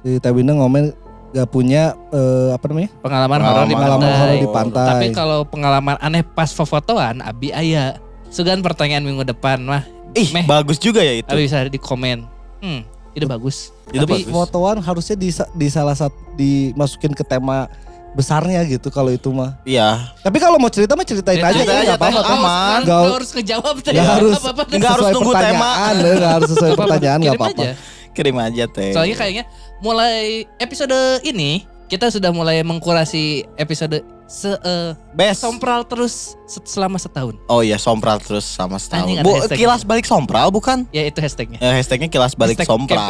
si 0.00 0.16
Teh 0.16 0.32
Winda 0.32 0.52
ngomen 0.52 0.96
gak 1.30 1.50
punya 1.50 1.92
eh, 2.10 2.48
apa 2.50 2.64
namanya? 2.66 2.90
Pengalaman, 2.98 3.38
Pengalaman 3.38 3.40
horor 3.44 3.66
di 3.66 3.74
Pengalaman 3.74 4.00
pantai. 4.00 4.20
horor 4.22 4.36
di 4.38 4.48
pantai. 4.48 4.88
Tapi 4.88 5.06
kalau 5.12 5.38
pengalaman 5.44 5.96
aneh 5.98 6.22
pas 6.22 6.48
fotoan 6.48 7.20
Abi 7.20 7.50
aya. 7.50 8.00
Sugan 8.30 8.62
pertanyaan 8.62 9.04
minggu 9.04 9.22
depan 9.22 9.62
mah 9.62 9.84
Ih, 10.14 10.30
Meh. 10.30 10.42
bagus 10.46 10.78
juga 10.78 11.02
ya 11.02 11.18
itu. 11.18 11.26
Abi 11.26 11.44
bisa 11.44 11.66
di 11.66 11.76
komen. 11.76 12.22
Hmm, 12.58 12.82
itu 13.14 13.24
bagus. 13.24 13.70
Itu 13.88 14.02
Tapi 14.02 14.14
bagus. 14.20 14.30
Fotoan 14.30 14.76
harusnya 14.78 15.14
di 15.14 15.28
di 15.30 15.66
salah 15.68 15.94
satu 15.94 16.14
dimasukin 16.34 17.10
ke 17.10 17.22
tema 17.22 17.70
besarnya 18.12 18.62
gitu 18.64 18.90
kalau 18.90 19.10
itu 19.10 19.26
mah. 19.28 19.58
Iya. 19.64 20.14
Tapi 20.20 20.38
kalau 20.38 20.54
mau 20.54 20.68
cerita 20.68 20.94
mah 20.94 21.02
ceritain 21.02 21.34
Cerita 21.36 21.50
aja 21.50 21.60
aja, 21.60 21.72
ya 21.72 21.82
nggak 21.84 21.98
apa-apa. 21.98 22.20
teh. 22.20 22.30
Aman. 22.32 22.78
Nggak 22.80 22.82
Nggak- 22.84 23.14
harus 23.14 23.30
ngejawab 23.30 23.76
teh. 23.76 23.92
Nggak 23.92 24.10
harus 24.12 24.34
Apa-apa 24.36 24.62
teh. 24.64 24.76
Nggak 24.76 24.90
harus 24.90 25.02
Sesuai 25.04 25.14
nunggu 25.16 25.32
tema. 25.32 25.40
pertanyaan, 25.40 25.94
eh, 25.96 26.14
nggak 26.14 26.32
harus 26.32 26.48
sesuai 26.48 26.72
pertanyaan 26.74 27.18
nggak 27.18 27.34
kirim 27.34 27.42
apa-apa. 27.42 27.62
aja. 27.62 27.72
Kirim 28.10 28.36
aja 28.38 28.64
teh. 28.68 28.90
Soalnya 28.94 29.16
kayaknya 29.16 29.44
mulai 29.80 30.16
episode 30.56 30.98
ini 31.22 31.50
kita 31.84 32.06
sudah 32.08 32.30
mulai 32.30 32.62
mengkurasi 32.62 33.24
episode 33.56 33.98
se 34.24 34.48
eh, 34.50 34.90
best. 35.12 35.44
sompral 35.44 35.84
terus 35.84 36.34
se- 36.44 36.64
selama 36.64 36.96
setahun. 36.96 37.36
Oh 37.44 37.60
iya, 37.60 37.76
sompral 37.76 38.16
terus 38.18 38.42
sama 38.42 38.80
setahun. 38.80 39.20
Bu, 39.20 39.44
kilas 39.52 39.84
balik 39.84 40.04
sompral 40.04 40.48
bukan? 40.48 40.88
Ya 40.90 41.04
itu 41.04 41.20
hashtagnya. 41.20 41.60
Eh, 41.60 41.72
hashtagnya 41.76 42.08
kilas 42.08 42.32
balik 42.32 42.56
Hashtag 42.56 42.72
sompral. 42.72 43.08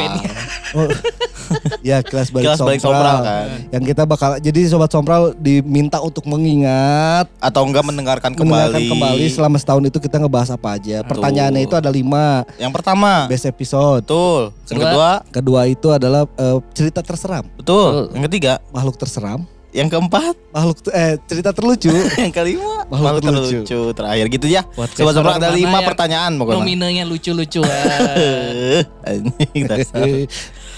Oh. 0.75 0.89
ya 1.87 2.01
kelas 2.01 2.33
balik 2.33 2.45
Kilas 2.51 2.59
balik 2.59 2.81
sompral 2.81 3.21
kan. 3.21 3.47
Yang 3.71 3.83
kita 3.93 4.03
bakal 4.03 4.29
jadi 4.37 4.59
sobat 4.67 4.89
sompral 4.89 5.31
diminta 5.35 6.01
untuk 6.01 6.25
mengingat, 6.25 7.29
Atau 7.39 7.63
enggak 7.63 7.85
mendengarkan 7.85 8.33
mendengarkan 8.33 8.81
kembali. 8.81 8.91
kembali 8.91 9.25
selama 9.29 9.57
setahun 9.57 9.83
itu 9.85 9.97
kita 10.01 10.19
ngebahas 10.19 10.51
apa 10.51 10.75
aja. 10.75 11.01
Pertanyaannya 11.01 11.63
itu 11.63 11.75
ada 11.77 11.87
lima 11.87 12.43
Yang 12.57 12.71
pertama. 12.75 13.29
best 13.29 13.45
episode. 13.45 14.03
Betul. 14.03 14.41
Yang 14.67 14.79
Kedua. 14.81 15.09
kedua, 15.31 15.61
itu 15.65 15.87
adalah 15.89 16.27
eh, 16.27 16.57
cerita 16.73 16.99
terseram, 16.99 17.45
betul. 17.55 18.09
Betul. 18.09 18.15
Yang 18.17 18.23
ketiga, 18.29 18.53
makhluk 18.73 18.97
terseram, 18.97 19.45
yang 19.75 19.91
keempat, 19.91 20.39
makhluk 20.55 20.87
eh 20.95 21.19
cerita 21.27 21.51
terlucu. 21.51 21.91
yang 22.23 22.31
kelima, 22.31 22.87
Makhluk 22.87 23.19
makhluk 23.19 23.23
terlucu. 23.27 23.59
terlucu. 23.67 23.79
Terakhir 23.91 24.25
gitu 24.31 24.47
ya. 24.47 24.61
Podcast 24.63 25.03
Sobat 25.11 25.35
ada 25.35 25.51
lima 25.51 25.83
pertanyaan 25.83 26.31
pokoknya. 26.39 26.63
Nominenya 26.63 27.03
lucu-lucuan. 27.03 27.67
Eh, 28.15 28.81
anjing. 29.11 29.63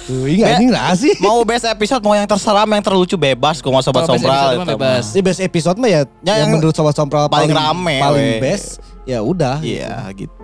Tuh, 0.08 0.26
ini 0.26 0.72
lah 0.74 0.98
sih. 0.98 1.14
mau 1.22 1.44
best 1.46 1.68
episode 1.70 2.02
mau 2.02 2.18
yang 2.18 2.26
terseram 2.26 2.66
yang 2.66 2.82
terlucu 2.82 3.20
bebas 3.20 3.62
kok 3.62 3.70
mau 3.70 3.84
sobat 3.86 4.08
itu 4.10 4.66
bebas. 4.66 5.14
Ini 5.14 5.22
best 5.22 5.42
episode 5.46 5.78
mah 5.78 5.90
ya, 5.92 6.02
Ya, 6.26 6.42
yang, 6.42 6.50
yang 6.50 6.58
menurut 6.58 6.74
sobat 6.74 6.98
sompral 6.98 7.30
paling 7.30 7.54
paling, 7.54 7.54
rame, 7.54 7.96
paling 8.02 8.28
best. 8.42 8.82
Ya 9.06 9.22
udah. 9.22 9.62
Iya 9.62 10.10
gitu. 10.18 10.37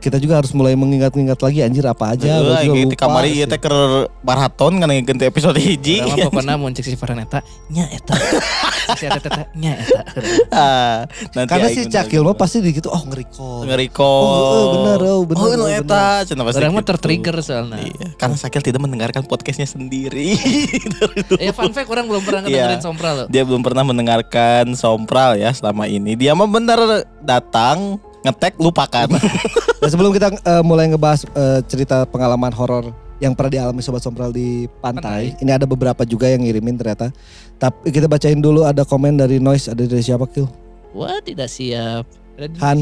Kita 0.00 0.16
juga 0.16 0.40
harus 0.40 0.50
mulai 0.50 0.72
mengingat-ingat 0.72 1.36
lagi 1.36 1.60
anjir 1.60 1.84
apa 1.84 2.16
aja. 2.16 2.40
Heeh, 2.40 2.88
di 2.88 2.96
kamari 2.96 3.36
ieu 3.36 3.44
teh 3.44 3.56
keur 3.56 4.08
maraton 4.20 4.80
kan 4.80 4.88
ganti 5.04 5.24
episode 5.24 5.60
hiji. 5.62 6.00
Mah 6.00 6.16
pokoknya 6.26 6.56
mun 6.56 6.72
cek 6.72 6.82
si 6.82 6.96
Farhan 6.96 7.20
eta 7.20 7.44
nya 7.68 7.84
eta. 7.86 8.16
Si 8.90 9.06
eta 9.06 9.20
eta 9.20 9.46
nya 9.54 9.76
eta. 9.76 10.00
Ah, 10.50 10.96
nanti 11.30 11.46
Karena 11.46 11.68
si 11.68 11.86
Cakil 11.86 12.24
mah 12.24 12.32
gitu. 12.32 12.40
pasti 12.40 12.58
di 12.58 12.72
gitu 12.72 12.88
oh 12.88 12.98
nge-recall. 12.98 13.62
nge-recall. 13.62 14.24
Oh, 14.24 14.34
heeh, 14.34 14.66
bener, 14.72 14.98
oh, 15.04 15.22
bener, 15.22 15.38
Oh, 15.38 15.50
bener. 15.62 15.78
eta 15.78 16.04
cenah 16.24 16.42
pasti 16.42 16.58
Orang 16.58 16.72
mah 16.72 16.82
gitu. 16.82 16.90
tertrigger 16.90 17.36
soalnya. 17.38 17.78
Iya, 17.78 18.06
karena 18.16 18.34
Sakil 18.34 18.62
tidak 18.62 18.80
mendengarkan 18.80 19.22
podcastnya 19.22 19.68
sendiri. 19.68 20.34
Ya 21.38 21.52
fun 21.52 21.70
fact 21.70 21.86
orang 21.86 22.08
belum 22.08 22.22
pernah 22.22 22.40
Iya. 22.42 22.66
ngedengerin 22.66 22.82
sompral 22.82 23.14
loh. 23.14 23.26
Dia 23.28 23.42
belum 23.44 23.60
pernah 23.60 23.84
mendengarkan 23.84 24.64
Sompral 24.72 25.36
ya 25.36 25.50
selama 25.50 25.84
ini. 25.84 26.14
Dia 26.14 26.32
mah 26.32 26.46
bener 26.46 26.80
datang 27.20 28.00
ngetek 28.22 28.54
lupakan. 28.56 29.08
Nah, 29.80 29.88
sebelum 29.88 30.12
kita 30.12 30.28
eh, 30.28 30.60
mulai 30.60 30.92
ngebahas 30.92 31.24
eh, 31.24 31.64
cerita 31.64 32.04
pengalaman 32.04 32.52
horor 32.52 32.92
yang 33.16 33.32
pernah 33.32 33.48
dialami 33.48 33.80
sobat 33.80 34.04
sompral 34.04 34.28
di 34.28 34.68
pantai. 34.76 35.32
Pantai. 35.32 35.40
Ini 35.40 35.56
ada 35.56 35.64
beberapa 35.64 36.04
juga 36.04 36.28
yang 36.28 36.44
ngirimin 36.44 36.76
ternyata. 36.76 37.08
Tapi 37.56 37.88
kita 37.88 38.04
bacain 38.04 38.36
dulu 38.36 38.68
ada 38.68 38.84
komen 38.84 39.16
dari 39.16 39.40
Noise 39.40 39.72
ada 39.72 39.80
dari 39.80 40.04
siapa 40.04 40.28
Kil? 40.28 40.44
Wah 40.92 41.16
tidak 41.24 41.48
siap. 41.48 42.04
Ada 42.36 42.46
di- 42.46 42.60
Han. 42.60 42.78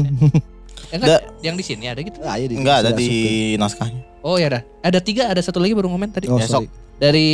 Eh, 0.91 0.97
enggak, 0.99 1.23
yang 1.39 1.55
di 1.55 1.63
sini 1.63 1.87
ada 1.87 2.03
gitu. 2.03 2.19
Ah, 2.19 2.35
iya, 2.35 2.51
di- 2.51 2.59
Enggak 2.59 2.83
ada 2.83 2.91
di 2.91 3.09
naskahnya. 3.55 4.03
Oh 4.19 4.35
ya 4.35 4.51
ada. 4.51 4.67
Ada 4.83 4.99
tiga, 4.99 5.31
ada 5.31 5.39
satu 5.39 5.63
lagi 5.63 5.71
baru 5.71 5.87
komen 5.87 6.11
tadi. 6.11 6.27
Oh, 6.27 6.35
Ya, 6.35 6.51
sorry. 6.51 6.67
Dari 6.99 7.27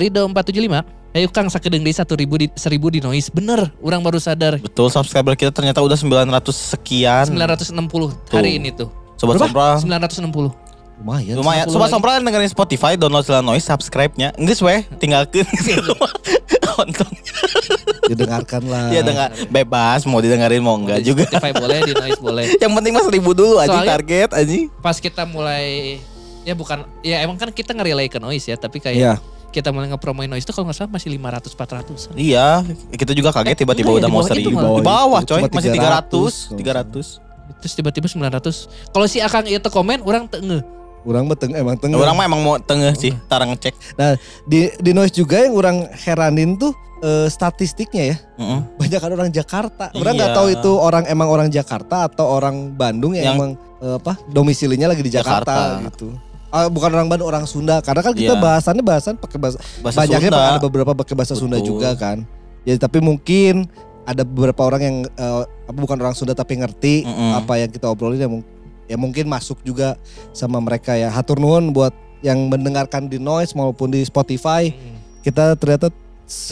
Rido 0.00 0.24
475. 0.24 1.01
Ayo 1.12 1.28
Kang 1.28 1.52
sakedeng 1.52 1.84
di 1.84 1.92
1000 1.92 2.08
di 2.40 2.46
1000 2.48 2.56
di 2.88 3.00
noise. 3.04 3.28
Bener, 3.28 3.68
orang 3.84 4.00
baru 4.00 4.16
sadar. 4.16 4.56
Betul 4.56 4.88
subscriber 4.88 5.36
kita 5.36 5.52
ternyata 5.52 5.84
udah 5.84 5.92
900 5.92 6.24
sekian. 6.48 7.28
960 7.28 8.32
hari 8.32 8.56
Tuh. 8.56 8.56
ini 8.56 8.70
tuh. 8.72 8.88
Sobat 9.20 9.36
Berapa? 9.36 9.76
Sompral. 9.76 9.76
960. 9.84 10.72
Lumayan. 11.04 11.34
Lumayan. 11.36 11.64
10 11.68 11.76
Sobat 11.76 11.84
lagi. 11.84 11.92
Sompral 11.92 12.12
dengerin 12.24 12.48
Spotify, 12.48 12.92
download 12.96 13.28
Sela 13.28 13.44
Noise, 13.44 13.68
subscribe-nya. 13.68 14.32
Enggak 14.40 14.64
weh, 14.64 14.80
tinggalkan 14.96 15.44
Nonton. 16.72 17.10
Didengarkan 18.08 18.62
lah. 18.64 18.88
Ya 18.88 19.04
dengar 19.04 19.28
bebas 19.52 20.08
mau 20.08 20.24
didengerin 20.24 20.64
mau 20.64 20.80
enggak 20.80 21.04
Di 21.04 21.12
juga. 21.12 21.28
Spotify 21.28 21.52
boleh, 21.52 21.78
di 21.84 21.92
noise 21.92 22.20
boleh. 22.24 22.44
Yang 22.64 22.72
penting 22.72 22.92
mas 22.96 23.04
seribu 23.04 23.30
dulu 23.36 23.60
aja 23.60 23.84
target 23.84 24.32
aja. 24.32 24.54
Pas 24.80 24.96
kita 24.96 25.28
mulai 25.28 26.00
ya 26.42 26.56
bukan 26.56 26.88
ya 27.04 27.20
emang 27.20 27.36
kan 27.36 27.52
kita 27.52 27.76
nge-relay 27.76 28.08
ke 28.08 28.16
noise 28.16 28.48
ya, 28.48 28.56
tapi 28.56 28.80
kayak 28.80 28.96
Iya. 28.96 29.14
Kita 29.52 29.68
mulai 29.68 29.86
nge-promoin 29.86 30.26
noise 30.26 30.42
itu 30.42 30.50
kalau 30.50 30.66
nggak 30.66 30.78
salah 30.80 30.90
masih 30.90 31.12
500 31.12 31.52
400. 31.52 32.16
Iya, 32.16 32.64
kita 32.90 33.12
juga 33.12 33.30
kaget 33.30 33.52
Eh, 33.52 33.58
tiba-tiba 33.60 33.92
ya, 33.92 33.96
udah 34.00 34.02
di 34.02 34.08
mau 34.08 34.18
bawah 34.18 34.30
seribu. 34.32 34.48
Di 34.50 34.82
bawah 34.82 35.20
Itu 35.20 35.28
coy, 35.28 35.40
cuma 35.44 35.48
masih 35.52 35.70
300, 35.70 36.56
300, 36.56 37.20
300. 37.20 37.60
Terus 37.60 37.72
tiba-tiba 37.76 38.06
900. 38.08 38.66
Kalau 38.90 39.06
si 39.06 39.20
Akang 39.20 39.44
itu 39.44 39.68
komen, 39.68 40.00
orang 40.02 40.26
nge. 40.26 40.60
Orang 41.02 41.26
mah 41.26 41.34
teng 41.34 41.52
emang 41.52 41.74
tengah. 41.76 41.98
Orang 41.98 42.14
mah 42.14 42.24
emang 42.24 42.40
mau 42.40 42.56
tengah 42.56 42.94
sih, 42.94 43.10
tarang 43.26 43.50
ngecek. 43.52 43.74
di 44.46 44.70
di 44.72 44.90
Noise 44.94 45.12
juga 45.12 45.42
yang 45.42 45.52
orang 45.52 45.76
heranin 45.98 46.54
tuh 46.54 46.70
eh, 47.02 47.26
statistiknya 47.26 48.14
ya. 48.14 48.16
Heeh. 48.38 48.60
Banyak 48.78 49.00
kan 49.02 49.10
orang 49.10 49.30
Jakarta. 49.34 49.90
Orang 49.92 50.14
nggak 50.14 50.30
Iya. 50.30 50.38
tahu 50.38 50.46
itu 50.48 50.70
orang 50.72 51.04
emang 51.10 51.28
orang 51.28 51.50
Jakarta 51.50 52.06
atau 52.06 52.30
orang 52.30 52.70
Bandung 52.72 53.18
yang, 53.18 53.34
Yang- 53.34 53.36
emang 53.36 53.50
eh, 53.82 53.94
apa 53.98 54.12
domisilinya 54.30 54.86
lagi 54.86 55.02
di 55.02 55.10
Jakarta, 55.10 55.82
Jakarta. 55.82 55.86
gitu. 55.90 56.08
Ah, 56.52 56.68
bukan 56.68 56.92
orang 56.92 57.08
Bandung, 57.08 57.26
orang 57.26 57.48
Sunda. 57.48 57.80
Karena 57.80 58.04
kan 58.04 58.12
kita 58.12 58.36
Iya. 58.36 58.42
bahasannya 58.44 58.84
bahasan 58.84 59.16
pakai 59.16 59.40
bahasa 59.40 59.56
Bahasa 59.80 60.04
banyaknya 60.04 60.28
Sunda. 60.28 60.48
ada 60.52 60.60
beberapa 60.60 60.92
pakai 60.92 61.14
bahasa 61.16 61.32
Sunda 61.32 61.56
Betul. 61.56 61.80
juga 61.80 61.96
kan. 61.96 62.28
Ya 62.62 62.76
tapi 62.76 63.00
mungkin 63.00 63.66
ada 64.04 64.20
beberapa 64.22 64.60
orang 64.62 64.82
yang 64.82 64.96
apa 65.64 65.72
bukan 65.72 65.96
orang 65.96 66.12
Sunda 66.12 66.36
tapi 66.36 66.60
ngerti 66.60 67.02
Mm-mm. 67.02 67.40
apa 67.40 67.56
yang 67.56 67.72
kita 67.72 67.88
obrolin 67.88 68.20
ya, 68.20 68.28
ya 68.86 68.96
mungkin 69.00 69.26
masuk 69.26 69.64
juga 69.64 69.96
sama 70.30 70.60
mereka 70.60 70.92
ya. 70.92 71.08
Hatur 71.08 71.40
nuhun 71.40 71.72
buat 71.72 71.90
yang 72.20 72.38
mendengarkan 72.46 73.08
di 73.08 73.16
Noise 73.16 73.56
maupun 73.56 73.88
di 73.88 74.04
Spotify. 74.04 74.70
Kita 75.24 75.56
ternyata 75.56 75.88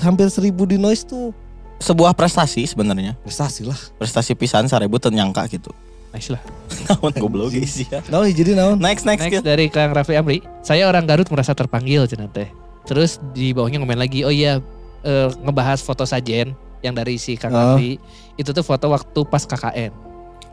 hampir 0.01 0.27
seribu 0.27 0.65
di 0.65 0.81
Noise 0.81 1.05
tuh 1.05 1.31
Sebuah 1.77 2.13
prestasi 2.13 2.65
sebenarnya. 2.65 3.17
prestasi 3.21 3.65
lah. 3.65 3.77
Prestasi 3.97 4.33
pisan 4.33 4.65
seribu 4.65 4.97
ternyangka 4.97 5.45
gitu. 5.47 5.73
Nice 6.11 6.31
lah. 6.35 6.43
Naon 6.91 7.13
goblok 7.15 7.55
guys 7.55 7.87
ya. 7.87 8.03
Nah, 8.11 8.27
jadi 8.27 8.59
naon? 8.59 8.83
Next 8.83 9.07
next, 9.07 9.23
Next 9.23 9.47
dari 9.47 9.71
Kang 9.71 9.95
Raffi 9.95 10.19
Amri. 10.19 10.43
Saya 10.61 10.91
orang 10.91 11.07
Garut 11.07 11.31
merasa 11.31 11.55
terpanggil 11.55 12.03
cenah 12.11 12.27
teh. 12.27 12.51
Terus 12.83 13.23
di 13.31 13.55
bawahnya 13.55 13.79
ngomen 13.79 13.95
lagi, 13.95 14.27
oh 14.27 14.33
iya 14.35 14.59
eh, 15.07 15.29
ngebahas 15.39 15.79
foto 15.79 16.03
sajen 16.03 16.51
yang 16.83 16.95
dari 16.97 17.15
si 17.15 17.39
Kang 17.39 17.55
Oh. 17.55 17.79
Raffi. 17.79 18.03
Itu 18.35 18.51
tuh 18.51 18.67
foto 18.67 18.91
waktu 18.91 19.21
pas 19.23 19.47
KKN. 19.47 20.10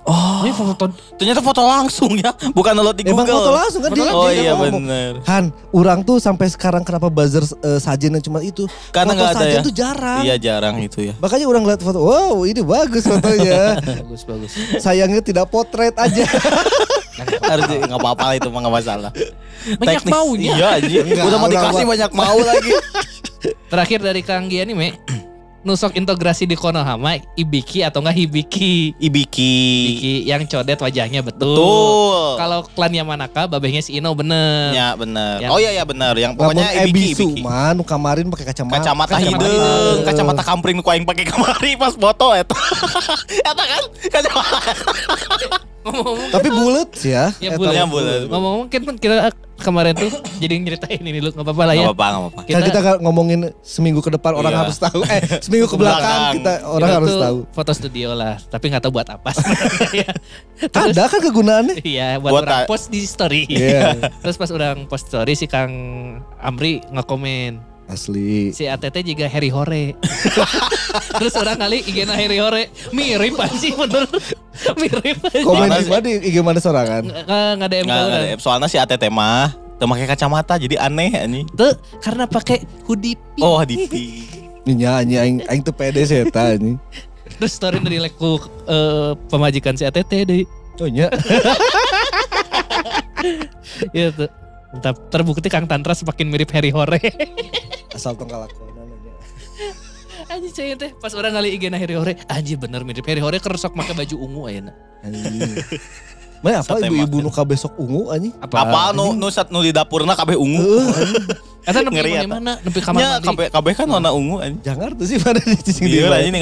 Oh, 0.08 0.40
Ini 0.40 0.56
foto 0.56 0.88
ternyata 1.14 1.44
foto 1.44 1.60
langsung 1.60 2.16
ya, 2.16 2.32
bukan 2.50 2.72
download 2.72 2.96
di 2.96 3.04
Emang 3.04 3.22
Google. 3.22 3.38
foto 3.38 3.52
langsung 3.52 3.82
kan 3.82 3.92
Foto 3.92 4.00
dia. 4.00 4.08
Oh 4.10 4.24
dia 4.26 4.40
iya 4.40 4.52
ngomong. 4.56 4.72
benar. 4.82 5.12
Han, 5.26 5.46
orang 5.70 6.00
tuh 6.02 6.18
sampai 6.18 6.48
sekarang 6.48 6.80
kenapa 6.82 7.08
buzzer 7.08 7.44
eh, 7.44 7.76
sajen 7.78 8.12
yang 8.12 8.24
cuma 8.24 8.40
itu? 8.40 8.72
Karena 8.90 9.12
foto 9.12 9.18
nggak 9.18 9.30
ada 9.30 9.40
sajen 9.42 9.52
ya. 9.54 9.62
tuh 9.62 9.74
jarang. 9.76 10.22
Iya 10.24 10.36
jarang 10.40 10.76
itu 10.80 11.00
ya. 11.02 11.14
Makanya 11.18 11.46
orang 11.46 11.64
lihat 11.66 11.82
foto, 11.82 12.00
wow 12.00 12.40
ini 12.42 12.62
bagus 12.62 13.04
fotonya. 13.04 13.84
bagus 14.00 14.22
bagus. 14.24 14.52
Sayangnya 14.78 15.20
tidak 15.20 15.48
potret 15.48 15.92
aja. 15.94 16.24
Harus 17.44 17.68
nggak 17.68 18.00
apa-apa 18.00 18.24
lah 18.24 18.36
itu 18.38 18.48
mah 18.48 18.60
nggak 18.64 18.76
masalah. 18.78 19.12
Banyak 19.76 19.84
Teknis- 20.00 20.14
maunya. 20.14 20.52
Iya 20.54 20.68
anjing. 20.80 21.04
Enggak, 21.06 21.26
Udah 21.26 21.38
mau 21.38 21.50
dikasih 21.50 21.84
banyak 21.86 22.12
mau 22.14 22.38
lagi. 22.40 22.72
Terakhir 23.68 24.00
dari 24.00 24.22
Kang 24.22 24.48
Giani 24.48 24.72
Me. 24.72 24.90
Nusok 25.60 25.94
integrasi 25.94 26.44
di 26.44 26.54
Konohama 26.54 27.18
Ibiki 27.34 27.82
atau 27.82 28.00
enggak 28.00 28.16
Hibiki. 28.16 28.94
Ibiki. 28.96 29.58
Ibiki 29.84 30.14
yang 30.24 30.44
codet 30.44 30.78
wajahnya 30.78 31.20
betul. 31.20 31.52
Betul. 31.52 32.30
Kalau 32.38 32.60
klan 32.70 32.94
Yamanaka 32.94 33.46
babehnya 33.46 33.80
si 33.80 33.96
Ino 33.96 34.14
bener. 34.14 34.72
Ya 34.72 34.94
bener. 34.94 35.42
Yang- 35.42 35.52
Oh 35.52 35.58
iya 35.58 35.72
iya 35.72 35.84
bener. 35.84 36.14
Yang 36.14 36.38
Pokoknya 36.38 36.72
Ibiki. 36.86 37.12
Ebisu 37.14 37.26
Ibiki. 37.32 37.42
man, 37.42 37.76
kamarin 37.82 38.30
pakai 38.30 38.46
kacamata. 38.48 38.76
Kacamata 38.80 39.12
Kacamata 39.14 39.28
hidung, 39.28 39.52
hidung. 39.52 40.00
kacamata 40.06 40.42
kampring 40.42 40.78
ku 40.78 40.88
aing 40.88 41.04
pakai 41.04 41.26
kamari 41.26 41.72
pas 41.74 41.94
foto 41.94 42.32
eta. 42.32 42.56
Eta 43.50 43.64
kan 43.66 43.84
kacamata. 44.08 44.72
Tapi 46.32 46.48
bulat 46.50 46.90
sih 46.94 47.12
ya. 47.12 47.32
Ya, 47.40 47.56
bulat. 47.56 47.74
Ya. 47.74 47.84
Ngomong-ngomong 48.28 48.68
kita 48.68 48.92
kemarin 49.58 49.94
tuh 49.94 50.08
jadi 50.38 50.54
nyeritain 50.56 51.00
ini 51.00 51.18
lu 51.18 51.30
nggak 51.30 51.42
apa-apa 51.42 51.64
lah 51.64 51.74
ya. 51.74 51.86
Gak 51.86 51.92
apa-apa, 51.92 52.06
gak 52.08 52.22
apa-apa. 52.22 52.42
Kan 52.48 52.62
kita 52.64 52.80
kan 52.80 52.96
ngomongin 53.00 53.40
seminggu 53.60 54.00
ke 54.00 54.10
depan 54.10 54.32
orang 54.34 54.54
Iya. 54.54 54.62
harus 54.64 54.78
tahu. 54.78 55.00
Eh, 55.04 55.22
seminggu 55.40 55.66
ke 55.66 55.76
belakang 55.76 56.20
kita 56.36 56.54
orang 56.64 56.88
Kita 56.88 56.98
harus 56.98 57.10
tuh 57.10 57.22
tahu. 57.22 57.38
Foto 57.52 57.72
studio 57.74 58.10
lah, 58.12 58.36
tapi 58.44 58.66
nggak 58.68 58.82
tahu 58.82 58.94
buat 58.94 59.10
apa. 59.10 59.30
Terus 59.34 60.86
Ada 60.94 61.04
kan 61.08 61.20
kegunaannya? 61.22 61.76
iya 61.82 62.18
buat, 62.18 62.32
Buat 62.32 62.44
orang 62.44 62.64
post 62.66 62.88
di 62.88 63.02
story. 63.04 63.46
Iya. 63.48 63.98
Terus 64.22 64.36
pas 64.36 64.50
orang 64.50 64.86
post 64.86 65.08
story 65.08 65.34
si 65.34 65.46
Kang 65.46 65.72
Amri 66.38 66.82
ngekomen 66.88 67.77
Asli. 67.88 68.52
si 68.52 68.68
ATT 68.68 69.00
juga 69.02 69.26
Harry 69.26 69.48
Hore. 69.48 69.96
Terus 71.20 71.34
orang 71.36 71.56
kali 71.56 71.80
IG 71.82 72.04
na 72.04 72.14
Harry 72.14 72.36
Hore 72.38 72.68
mirip 72.92 73.36
aja 73.38 73.56
sih 73.56 73.72
bener. 73.72 74.04
mirip 74.76 75.18
aja. 75.24 75.40
Komen 75.42 75.66
Mana 75.66 75.78
di 75.78 75.84
sih? 75.84 75.92
mana 75.92 76.08
IG 76.20 76.36
mana 76.42 76.60
sorangan? 76.60 77.04
Nggak 77.08 77.50
nggak 77.58 77.70
DM 77.70 77.78
Nggak, 77.80 77.86
ke 77.88 77.88
nggak 77.88 78.04
orang. 78.04 78.28
ada. 78.28 78.44
Soalnya 78.44 78.68
si 78.68 78.78
ATT 78.78 79.04
mah 79.08 79.56
Tuh 79.78 79.86
pakai 79.86 80.10
kacamata 80.10 80.58
jadi 80.58 80.76
aneh 80.82 81.14
ini. 81.22 81.42
Tuh 81.50 81.70
karena 82.02 82.26
pakai 82.26 82.66
hoodie 82.84 83.14
pink. 83.34 83.46
Oh 83.46 83.62
di 83.62 83.88
Nya 84.68 85.00
anjing 85.00 85.16
aing 85.16 85.38
aing 85.48 85.62
teu 85.62 85.72
pede 85.72 86.04
sih 86.04 86.22
eta 86.22 86.52
anjing. 86.52 86.76
Terus 87.38 87.54
story 87.54 87.80
dari 87.80 88.02
leku 88.02 88.36
eh, 88.66 89.16
pemajikan 89.30 89.78
si 89.78 89.86
ATT 89.86 90.12
deh. 90.26 90.44
Oh 90.78 90.90
nya. 90.90 91.08
Iya 93.92 94.14
tuh. 94.14 94.30
Entah, 94.68 94.92
terbukti 94.92 95.48
Kang 95.48 95.64
Tantra 95.64 95.96
semakin 95.96 96.28
mirip 96.28 96.52
Harry 96.52 96.72
Hore. 96.76 97.00
Asal 97.96 98.20
tong 98.20 98.28
kalakuan 98.28 98.76
aja. 98.76 99.12
Anjir 100.28 100.52
saya 100.52 100.76
teh 100.76 100.92
pas 100.98 101.14
orang 101.16 101.32
kali 101.34 101.56
IG 101.56 101.72
na 101.72 101.80
Harry 101.80 101.96
Hore, 101.96 102.20
anjir 102.28 102.60
bener 102.60 102.84
mirip 102.84 103.06
Harry 103.08 103.24
Hore 103.24 103.40
keresok 103.40 103.72
pakai 103.74 103.96
baju 103.96 104.16
ungu 104.20 104.42
ayeuna. 104.52 104.74
Mana 106.38 106.62
apa 106.62 106.78
ibu-ibu 106.78 107.18
nu 107.26 107.32
besok 107.34 107.74
ungu 107.82 108.14
anjing? 108.14 108.30
apa 108.38 108.94
nu 108.94 109.18
nu 109.18 109.26
sat 109.32 109.50
nu 109.50 109.64
di 109.64 109.72
dapurna 109.74 110.14
kabeh 110.14 110.38
ungu. 110.38 110.62
Heeh, 110.62 110.94
anjing. 111.66 111.68
Eta 111.68 111.80
nepi 111.82 111.96
Ngeri 111.96 112.12
mana 112.12 112.22
eta. 112.22 112.30
mana, 112.30 112.54
nepi 112.62 112.80
kamar 112.84 113.00
mandi. 113.02 113.28
kabeh 113.28 113.48
kabeh 113.50 113.74
kan 113.74 113.88
warna 113.90 114.12
ungu 114.14 114.36
anjing. 114.44 114.62
Jangan 114.62 114.90
tuh 114.94 115.06
sih 115.08 115.18
pada 115.18 115.40
di 115.42 115.58
cicing 115.58 115.86
di 115.88 115.98
Iya 115.98 116.12
anjing 116.14 116.34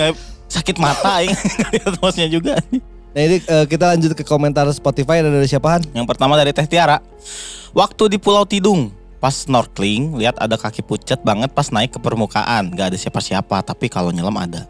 sakit 0.46 0.76
mata 0.78 1.10
aing 1.22 1.34
lihat 1.72 1.94
bosnya 2.02 2.28
juga. 2.28 2.58
anjing. 2.60 2.84
Nah 3.16 3.22
ini 3.24 3.40
eh, 3.40 3.66
kita 3.66 3.96
lanjut 3.96 4.12
ke 4.12 4.28
komentar 4.28 4.68
Spotify 4.76 5.24
ada 5.24 5.32
dari 5.32 5.48
siapa 5.48 5.80
Han? 5.80 5.88
Yang 5.96 6.06
pertama 6.12 6.36
dari 6.36 6.52
Teh 6.52 6.68
Tiara. 6.68 7.00
Waktu 7.72 8.12
di 8.12 8.18
Pulau 8.20 8.44
Tidung, 8.44 8.92
pas 9.24 9.32
snorkeling, 9.32 10.20
lihat 10.20 10.36
ada 10.36 10.60
kaki 10.60 10.84
pucat 10.84 11.24
banget 11.24 11.48
pas 11.56 11.72
naik 11.72 11.96
ke 11.96 12.00
permukaan. 12.04 12.76
Gak 12.76 12.92
ada 12.92 12.98
siapa-siapa, 13.00 13.64
tapi 13.64 13.88
kalau 13.88 14.12
nyelam 14.12 14.36
ada. 14.36 14.68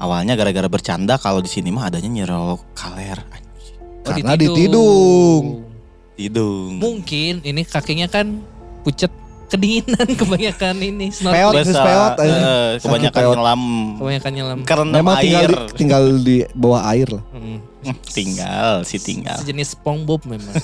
Awalnya 0.00 0.32
gara-gara 0.32 0.64
bercanda, 0.64 1.20
kalau 1.20 1.44
di 1.44 1.48
sini 1.52 1.68
mah 1.68 1.92
adanya 1.92 2.08
nyerok 2.08 2.64
kaler. 2.72 3.20
Oh, 3.20 4.16
Karena 4.16 4.32
di 4.32 4.48
Tidung. 4.48 5.44
Tidung. 6.16 6.80
Mungkin 6.80 7.44
ini 7.44 7.68
kakinya 7.68 8.08
kan 8.08 8.40
pucet 8.80 9.12
kedinginan 9.54 10.08
kebanyakan 10.20 10.74
ini 10.76 11.06
Peot, 11.08 11.54
Biasa, 11.54 11.78
peot, 11.78 12.12
anjing. 12.18 12.42
eh, 12.42 12.70
kebanyakan 12.76 13.14
Sakit 13.14 13.24
peot. 13.24 13.34
nyelam 13.36 13.62
Kebanyakan 13.96 14.32
nyelam. 14.32 14.58
karena 14.64 14.92
Memang 14.92 15.14
tinggal 15.16 15.40
air. 15.40 15.50
di, 15.50 15.56
tinggal 15.74 16.04
di 16.18 16.36
bawah 16.52 16.82
air 16.88 17.08
lah. 17.08 17.24
Mm. 17.30 17.58
Hmm, 17.84 17.96
tinggal, 18.02 18.72
si 18.82 18.96
tinggal. 18.98 19.36
Sejenis 19.36 19.72
SpongeBob 19.72 20.24
memang. 20.24 20.56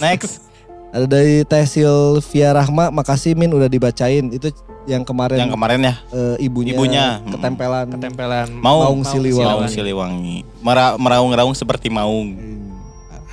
Next. 0.00 0.48
Ada 0.90 1.06
dari 1.06 1.40
Teh 1.42 1.64
Silvia 1.64 2.52
Rahma, 2.52 2.90
makasih 2.90 3.32
Min 3.32 3.48
udah 3.50 3.64
dibacain. 3.64 4.28
Itu 4.28 4.52
yang 4.84 5.06
kemarin 5.06 5.38
Yang 5.38 5.52
kemarin 5.52 5.80
ya, 5.80 5.94
eh, 6.10 6.36
ibunya, 6.42 6.72
Ibunya, 6.72 7.06
ketempelan. 7.24 7.86
Ketempelan 7.88 8.48
Maung, 8.50 9.00
Maung 9.00 9.02
Siliwangi. 9.02 9.46
Maung 9.46 9.68
Siliwangi. 9.68 10.36
Mera- 10.58 10.96
Meraung-raung 10.96 11.54
seperti 11.54 11.88
maung. 11.88 12.36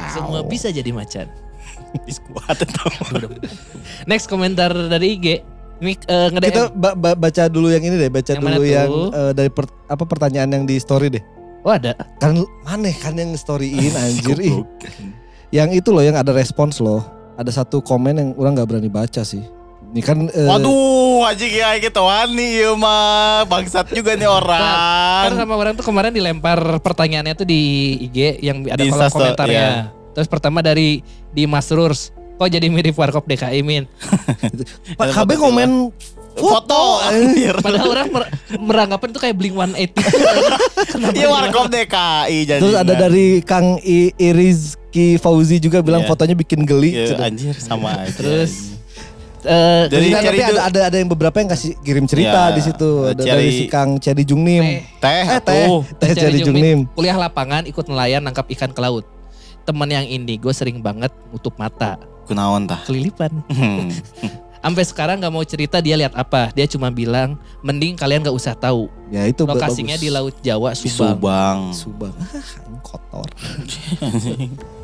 Semua 0.10 0.40
bisa 0.42 0.70
jadi 0.70 0.88
macan. 0.90 1.28
Di 2.06 2.14
squad 2.14 2.58
atau 2.58 2.90
Next 4.10 4.26
komentar 4.26 4.70
dari 4.72 5.16
IG. 5.16 5.28
Ini 5.80 5.96
eh, 5.96 6.28
nge-DM. 6.30 6.48
Kita 6.52 6.64
ba- 6.70 6.92
ba- 6.94 7.16
baca 7.16 7.44
dulu 7.48 7.72
yang 7.72 7.80
ini 7.80 7.96
deh, 7.96 8.12
baca 8.12 8.36
Yang 8.36 8.44
mana 8.44 8.58
dulu 8.60 8.68
yang 8.68 8.92
eh, 9.16 9.32
dari 9.32 9.48
per- 9.48 9.72
apa 9.88 10.04
pertanyaan 10.04 10.50
yang 10.52 10.64
di 10.64 10.76
story 10.76 11.08
deh. 11.08 11.24
Oh 11.64 11.72
ada. 11.72 11.96
Kan 12.20 12.36
maneh 12.64 12.92
kan 12.94 13.16
yang 13.16 13.32
storyin 13.34 13.92
anjir 14.04 14.36
ih. 14.38 14.60
Yang 15.50 15.80
itu 15.80 15.90
loh 15.90 16.04
yang 16.04 16.16
ada 16.16 16.30
respons 16.30 16.78
loh. 16.78 17.04
ada 17.40 17.56
satu 17.56 17.80
komen 17.80 18.20
yang 18.20 18.30
orang 18.36 18.52
nggak 18.52 18.68
berani 18.68 18.92
baca 18.92 19.24
sih. 19.24 19.40
Ini 19.90 20.02
kan 20.04 20.28
eh, 20.28 20.44
Waduh, 20.44 21.24
anjing 21.24 21.50
ya 21.50 21.80
gitu 21.80 22.04
nih 22.36 22.68
ya 22.68 22.72
mah. 22.76 23.48
Bangsat 23.48 23.88
juga 23.90 24.20
nih 24.20 24.28
Kan 24.28 24.36
orang. 24.44 25.32
sama 25.40 25.56
orang 25.56 25.74
tuh 25.74 25.88
kemarin 25.88 26.12
dilempar 26.12 26.60
pertanyaannya 26.78 27.34
tuh 27.34 27.48
di 27.48 27.62
IG 28.06 28.44
yang 28.44 28.68
ada 28.68 28.84
Di 28.84 28.92
kolom 28.92 29.08
komentarnya. 29.08 29.56
iya. 29.56 29.99
Terus 30.12 30.26
pertama 30.26 30.60
dari 30.60 31.02
di 31.30 31.44
Mas 31.44 31.70
Rurs, 31.70 32.10
kok 32.36 32.48
jadi 32.48 32.66
mirip 32.66 32.94
Warkop 32.94 33.24
DKI 33.24 33.62
Min? 33.62 33.84
Pak 35.00 35.08
KB 35.10 35.30
foto 35.30 35.42
komen 35.42 35.70
Foto. 36.32 37.04
anjir. 37.04 37.52
Padahal 37.66 37.88
orang 37.90 38.08
mer- 38.10 38.32
meranggapan 38.56 39.08
tuh 39.12 39.20
kayak 39.20 39.36
Blink 39.36 39.52
180. 39.52 39.92
Kenapa 40.88 41.14
Iya 41.20 41.28
warkop 41.28 41.68
DKI 41.68 42.38
jadi. 42.46 42.62
Terus 42.64 42.76
ada 42.76 42.94
dari 42.96 43.44
Kang 43.44 43.76
I, 43.82 44.16
Irizki 44.16 45.18
Fauzi 45.18 45.60
juga 45.60 45.80
bilang 45.80 46.02
Iya. 46.02 46.10
fotonya 46.10 46.36
bikin 46.36 46.64
geli. 46.64 46.96
Ya, 46.96 47.12
Cina. 47.12 47.28
anjir 47.28 47.52
sama 47.54 47.92
aja. 47.98 48.16
Terus 48.16 48.72
eh, 49.42 49.84
Dari 49.90 50.08
Nah, 50.10 50.22
tapi 50.22 50.40
ada, 50.40 50.62
ada 50.64 50.80
ada 50.88 50.98
yang 50.98 51.10
beberapa 51.10 51.36
yang 51.38 51.50
kasih 51.50 51.76
kirim 51.80 52.08
cerita 52.08 52.50
Iya, 52.50 52.56
di 52.56 52.62
situ. 52.62 52.90
Ada 53.06 53.22
dari 53.26 53.48
si 53.52 53.64
Kang 53.68 54.00
Ceri 54.00 54.24
Jungnim. 54.24 54.64
teh, 54.96 55.24
teh 55.44 55.66
Eh 55.68 55.76
teh, 56.00 56.12
Ceri 56.16 56.40
Jungnim. 56.40 56.88
Kuliah 56.90 57.20
lapangan 57.20 57.68
ikut 57.68 57.84
nelayan 57.84 58.24
nangkap 58.24 58.48
ikan 58.50 58.72
ke 58.72 58.80
laut. 58.80 59.04
Temen 59.70 59.86
yang 59.88 60.02
indigo 60.04 60.50
sering 60.50 60.82
banget 60.82 61.14
nutup 61.30 61.54
mata, 61.54 62.02
Kunaon 62.26 62.66
tah? 62.66 62.82
kelilipan. 62.84 63.30
Hmm. 63.52 63.94
Sampai 64.60 64.84
sekarang 64.84 65.22
nggak 65.22 65.32
mau 65.32 65.40
cerita 65.42 65.80
dia 65.80 65.96
lihat 65.96 66.12
apa. 66.12 66.52
Dia 66.52 66.68
cuma 66.68 66.92
bilang, 66.92 67.40
mending 67.62 67.96
kalian 67.96 68.20
nggak 68.20 68.34
usah 68.34 68.52
tahu. 68.52 68.92
Ya 69.08 69.24
itu 69.24 69.46
Lokasinya 69.46 69.96
bagus. 69.96 70.04
di 70.04 70.10
Laut 70.10 70.36
Jawa, 70.42 70.76
Subang. 70.76 71.72
Subang. 71.72 72.12
Subang. 72.12 72.14
Kotor. 72.84 73.30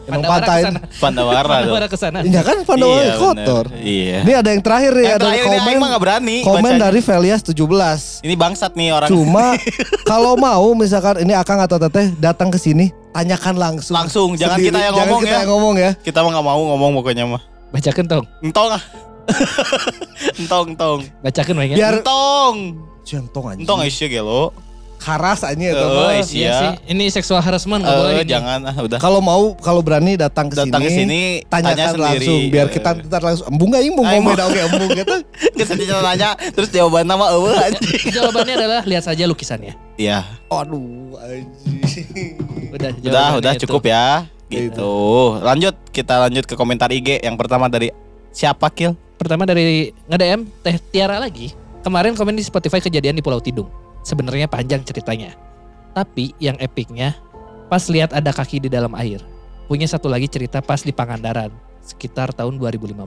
Emang 0.06 0.22
Pandawara 0.22 0.38
pantai. 0.38 0.56
ke 0.56 0.64
sana. 0.64 0.80
Pandawara 0.96 1.42
tuh. 1.42 1.52
Pandawara 1.52 1.88
ke 1.90 1.98
sana. 1.98 2.18
Iya 2.22 2.42
kan 2.42 2.58
Pandawa 2.62 2.96
Iya, 2.96 3.14
kotor. 3.18 3.66
bener. 3.68 3.84
Iya. 3.84 4.18
Ini 4.22 4.34
ada 4.38 4.50
yang 4.50 4.64
terakhir 4.64 4.92
nih, 4.94 5.02
Yang 5.02 5.12
ada 5.12 5.24
terakhir 5.26 5.44
ini 5.44 5.52
komen 5.58 5.74
mah 5.76 5.90
gak 5.90 6.02
berani. 6.02 6.38
komen 6.40 6.62
bacanya. 6.64 6.84
dari 6.86 7.00
Velias 7.02 7.42
17. 7.42 8.22
Ini 8.22 8.36
bangsat 8.38 8.72
nih 8.72 8.90
orang. 8.94 9.10
Cuma 9.10 9.46
kalau 10.06 10.34
mau 10.38 10.68
misalkan 10.72 11.20
ini 11.20 11.34
Akang 11.34 11.58
atau 11.58 11.76
Teteh 11.76 12.14
datang 12.16 12.48
ke 12.48 12.56
sini, 12.56 12.94
tanyakan 13.16 13.56
langsung. 13.56 13.96
Langsung, 13.96 14.30
jangan 14.36 14.60
Sendiri. 14.60 14.76
kita 14.76 14.80
yang 14.84 14.92
Jangan 14.92 15.08
ngomong 15.08 15.22
kita 15.24 15.32
ya. 15.32 15.40
yang 15.40 15.52
ngomong 15.56 15.76
ya. 15.80 15.92
Kita 16.04 16.18
mah 16.20 16.32
gak 16.36 16.46
mau 16.46 16.62
ngomong 16.76 16.92
pokoknya 17.00 17.24
mah. 17.24 17.42
Bacakan 17.72 18.06
tong. 18.12 18.26
Entong 18.44 18.70
ah. 18.76 18.84
entong, 20.42 20.66
entong. 20.76 21.00
Bacakan 21.24 21.54
mainnya. 21.56 21.78
Biar 21.80 21.94
Entong. 22.04 22.58
Centong 23.08 23.46
aja. 23.56 23.60
Entong 23.64 23.80
Aisyah 23.80 24.10
gelo. 24.12 24.52
Karas 25.06 25.46
aja 25.46 25.54
itu 25.54 25.78
Eh. 25.78 26.10
Aisyah. 26.12 26.34
Iya 26.34 26.52
sih. 26.58 26.70
Ini 26.90 27.06
seksual 27.08 27.38
harassment 27.38 27.80
nggak 27.80 27.94
boleh 27.96 28.10
Eh, 28.12 28.18
ini. 28.20 28.26
jangan 28.28 28.60
ah 28.66 28.76
udah. 28.76 28.98
Kalau 28.98 29.22
mau 29.22 29.54
kalau 29.56 29.80
berani 29.80 30.18
datang 30.18 30.50
ke 30.50 30.58
Datang 30.58 30.82
ke 30.82 30.90
sini, 30.90 31.06
sini 31.06 31.22
tanyakan 31.46 31.70
tanya 31.72 31.86
sendiri. 31.88 32.02
langsung 32.02 32.40
biar 32.50 32.66
Eh. 32.66 32.72
kita 32.74 32.90
ntar 33.06 33.22
langsung 33.22 33.46
embung 33.48 33.70
gak 33.70 33.84
embung 33.84 34.02
ngomong 34.04 34.24
mau- 34.28 34.48
oke 34.50 34.60
embung 34.60 34.90
gitu. 34.92 35.16
Sedih 35.70 35.88
nanya 35.96 36.30
terus 36.50 36.70
jawaban 36.70 37.06
nama 37.06 37.30
eueuh 37.32 37.54
anjing. 37.56 38.02
Jawabannya 38.18 38.54
adalah 38.56 38.82
lihat 38.82 39.04
saja 39.04 39.24
lukisannya. 39.24 39.78
Iya. 39.96 40.26
Aduh 40.50 41.14
anjing. 41.16 42.42
Udah, 42.74 42.90
Udah, 42.90 42.92
jawabannya 42.98 43.38
udah 43.38 43.54
itu. 43.54 43.62
cukup 43.64 43.84
ya. 43.86 44.26
Gitu. 44.46 44.94
Lanjut 45.40 45.76
kita 45.90 46.18
lanjut 46.20 46.44
ke 46.44 46.54
komentar 46.54 46.90
IG 46.90 47.20
yang 47.20 47.34
pertama 47.34 47.66
dari 47.66 47.94
siapa 48.30 48.70
Kil? 48.70 48.98
Pertama 49.16 49.44
dari 49.44 49.90
nge-DM 50.06 50.50
Teh 50.60 50.82
Tiara 50.90 51.18
lagi. 51.18 51.54
Kemarin 51.82 52.14
komen 52.14 52.34
di 52.34 52.42
Spotify 52.42 52.78
kejadian 52.80 53.14
di 53.14 53.22
Pulau 53.22 53.38
Tidung. 53.38 53.70
Sebenarnya 54.06 54.46
panjang 54.46 54.86
ceritanya. 54.86 55.34
Tapi 55.98 56.38
yang 56.38 56.54
epicnya 56.62 57.18
pas 57.66 57.90
lihat 57.90 58.14
ada 58.14 58.30
kaki 58.30 58.62
di 58.62 58.70
dalam 58.70 58.94
air. 58.94 59.18
Punya 59.66 59.90
satu 59.90 60.06
lagi 60.06 60.30
cerita 60.30 60.62
pas 60.62 60.86
di 60.86 60.94
Pangandaran 60.94 61.50
sekitar 61.82 62.30
tahun 62.38 62.62
2015. 62.62 63.02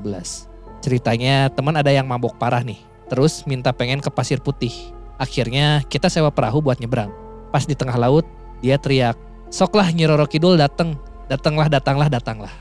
Ceritanya 0.82 1.54
teman 1.54 1.78
ada 1.78 1.94
yang 1.94 2.10
mabok 2.10 2.34
parah 2.34 2.66
nih. 2.66 2.82
Terus 3.06 3.46
minta 3.46 3.70
pengen 3.70 4.02
ke 4.02 4.10
pasir 4.10 4.42
putih. 4.42 4.74
Akhirnya 5.22 5.86
kita 5.86 6.10
sewa 6.10 6.34
perahu 6.34 6.58
buat 6.58 6.82
nyebrang. 6.82 7.14
Pas 7.54 7.62
di 7.62 7.78
tengah 7.78 7.94
laut 7.94 8.26
dia 8.58 8.74
teriak, 8.74 9.14
"Soklah 9.54 9.94
Nyi 9.94 10.10
Roro 10.10 10.26
Kidul 10.26 10.58
dateng. 10.58 10.98
Datanglah, 11.30 11.70
datanglah, 11.70 12.10
datanglah." 12.10 12.54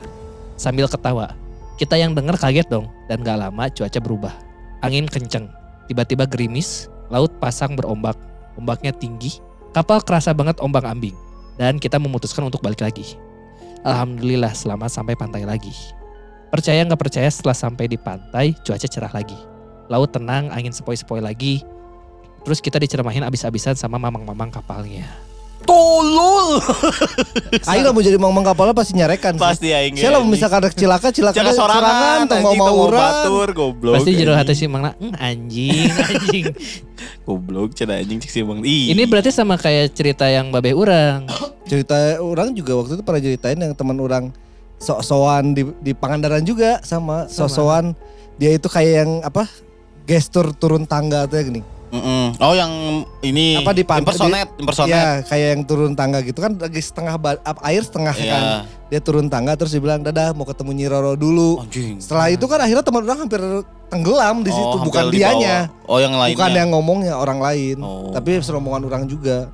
Sambil 0.54 0.86
ketawa. 0.86 1.34
Kita 1.78 1.94
yang 1.94 2.14
denger 2.14 2.34
kaget 2.38 2.66
dong 2.66 2.90
dan 3.06 3.22
gak 3.22 3.38
lama 3.38 3.70
cuaca 3.70 3.98
berubah. 4.02 4.34
Angin 4.82 5.06
kenceng, 5.06 5.46
tiba-tiba 5.86 6.26
gerimis, 6.26 6.90
laut 7.08 7.32
pasang 7.40 7.74
berombak, 7.76 8.16
ombaknya 8.56 8.92
tinggi, 8.92 9.40
kapal 9.76 10.00
kerasa 10.00 10.32
banget 10.32 10.60
ombak 10.60 10.84
ambing, 10.84 11.16
dan 11.60 11.76
kita 11.76 12.00
memutuskan 12.00 12.46
untuk 12.46 12.64
balik 12.64 12.80
lagi. 12.80 13.16
Alhamdulillah 13.84 14.52
selamat 14.52 14.90
sampai 14.90 15.14
pantai 15.14 15.44
lagi. 15.44 15.72
Percaya 16.48 16.80
nggak 16.80 17.00
percaya 17.00 17.28
setelah 17.28 17.56
sampai 17.56 17.86
di 17.92 18.00
pantai 18.00 18.56
cuaca 18.64 18.88
cerah 18.88 19.12
lagi. 19.12 19.36
Laut 19.92 20.12
tenang, 20.12 20.48
angin 20.48 20.72
sepoi-sepoi 20.72 21.20
lagi. 21.20 21.60
Terus 22.44 22.64
kita 22.64 22.80
diceramahin 22.80 23.24
abis-abisan 23.24 23.76
sama 23.76 24.00
mamang-mamang 24.00 24.48
kapalnya. 24.48 25.27
Tolol. 25.64 26.62
Aing 27.70 27.82
lah 27.82 27.92
mau 27.92 28.00
jadi 28.00 28.16
mamang 28.16 28.42
kapalnya 28.42 28.72
pasti 28.72 28.94
nyarekan. 28.94 29.34
sih. 29.34 29.42
Pasti 29.42 29.68
aing. 29.70 29.94
Saya 29.94 30.16
lah 30.16 30.22
misalkan 30.22 30.58
ada 30.60 30.70
cilaka, 30.70 31.08
cilaka 31.10 31.36
Jangan 31.36 31.54
sorangan, 31.54 32.18
tuh 32.24 32.38
mau 32.40 32.54
mau 32.54 32.88
batur 32.88 33.48
goblok. 33.52 33.94
Pasti 34.00 34.14
jero 34.14 34.32
anjing. 34.32 34.40
hati 34.40 34.54
si 34.54 34.64
Mangna, 34.64 34.96
"Hmm, 34.96 35.12
anjing, 35.14 35.90
anjing. 36.08 36.44
Goblok 37.22 37.74
cenah 37.74 38.00
anjing 38.00 38.18
cek 38.18 38.30
si 38.30 38.40
Bang. 38.40 38.62
Ih. 38.62 38.90
Ini 38.90 39.02
berarti 39.04 39.28
sama 39.28 39.54
kayak 39.54 39.92
cerita 39.92 40.24
yang 40.26 40.48
babe 40.48 40.72
urang. 40.72 41.28
Cerita 41.64 42.16
orang 42.18 42.56
juga 42.56 42.72
waktu 42.74 42.96
itu 42.96 43.02
pernah 43.02 43.20
ceritain 43.20 43.58
yang 43.58 43.74
teman 43.76 43.98
orang 43.98 44.32
sok-sokan 44.78 45.52
di 45.52 45.62
di 45.80 45.92
Pangandaran 45.92 46.42
juga 46.42 46.80
sama 46.80 47.26
Sama. 47.26 47.34
sok-sokan 47.44 47.84
dia 48.36 48.54
itu 48.54 48.70
kayak 48.70 48.92
yang 48.96 49.10
apa 49.20 49.44
gestur 50.06 50.54
turun 50.54 50.86
tangga 50.86 51.26
tuh 51.26 51.36
ya 51.36 51.44
gini. 51.44 51.60
Mm-mm. 51.88 52.36
Oh 52.38 52.52
yang 52.52 52.72
ini 53.24 53.58
Apa 53.58 53.72
di 53.72 53.80
impersonate, 53.82 54.50
impersonate. 54.60 54.92
Iya, 54.92 55.08
kayak 55.24 55.48
yang 55.56 55.62
turun 55.64 55.92
tangga 55.96 56.20
gitu 56.20 56.38
kan 56.38 56.52
lagi 56.56 56.80
setengah 56.84 57.16
air 57.64 57.82
setengah 57.82 58.14
Iya. 58.14 58.32
kan. 58.32 58.42
Dia 58.88 59.00
turun 59.00 59.26
tangga 59.28 59.52
terus 59.56 59.72
dia 59.72 59.80
bilang, 59.80 60.00
"Dadah, 60.00 60.32
mau 60.32 60.44
ketemu 60.44 60.70
Nyi 60.76 60.86
Roro 60.88 61.12
dulu." 61.16 61.64
Anjing. 61.64 62.00
Setelah 62.00 62.28
itu 62.28 62.44
kan 62.44 62.60
akhirnya 62.60 62.84
teman 62.84 63.04
orang 63.04 63.20
hampir 63.24 63.40
tenggelam 63.88 64.36
di 64.44 64.52
situ, 64.52 64.76
Oh, 64.76 64.84
bukan 64.84 65.08
dianya. 65.08 65.72
Oh 65.88 65.96
yang 65.96 66.12
lainnya. 66.12 66.36
Bukan 66.36 66.50
yang 66.52 66.68
ngomongnya 66.72 67.14
orang 67.16 67.40
lain, 67.40 67.80
Oh. 67.80 68.12
tapi 68.12 68.36
serombongan 68.40 68.84
orang 68.84 69.04
juga. 69.08 69.48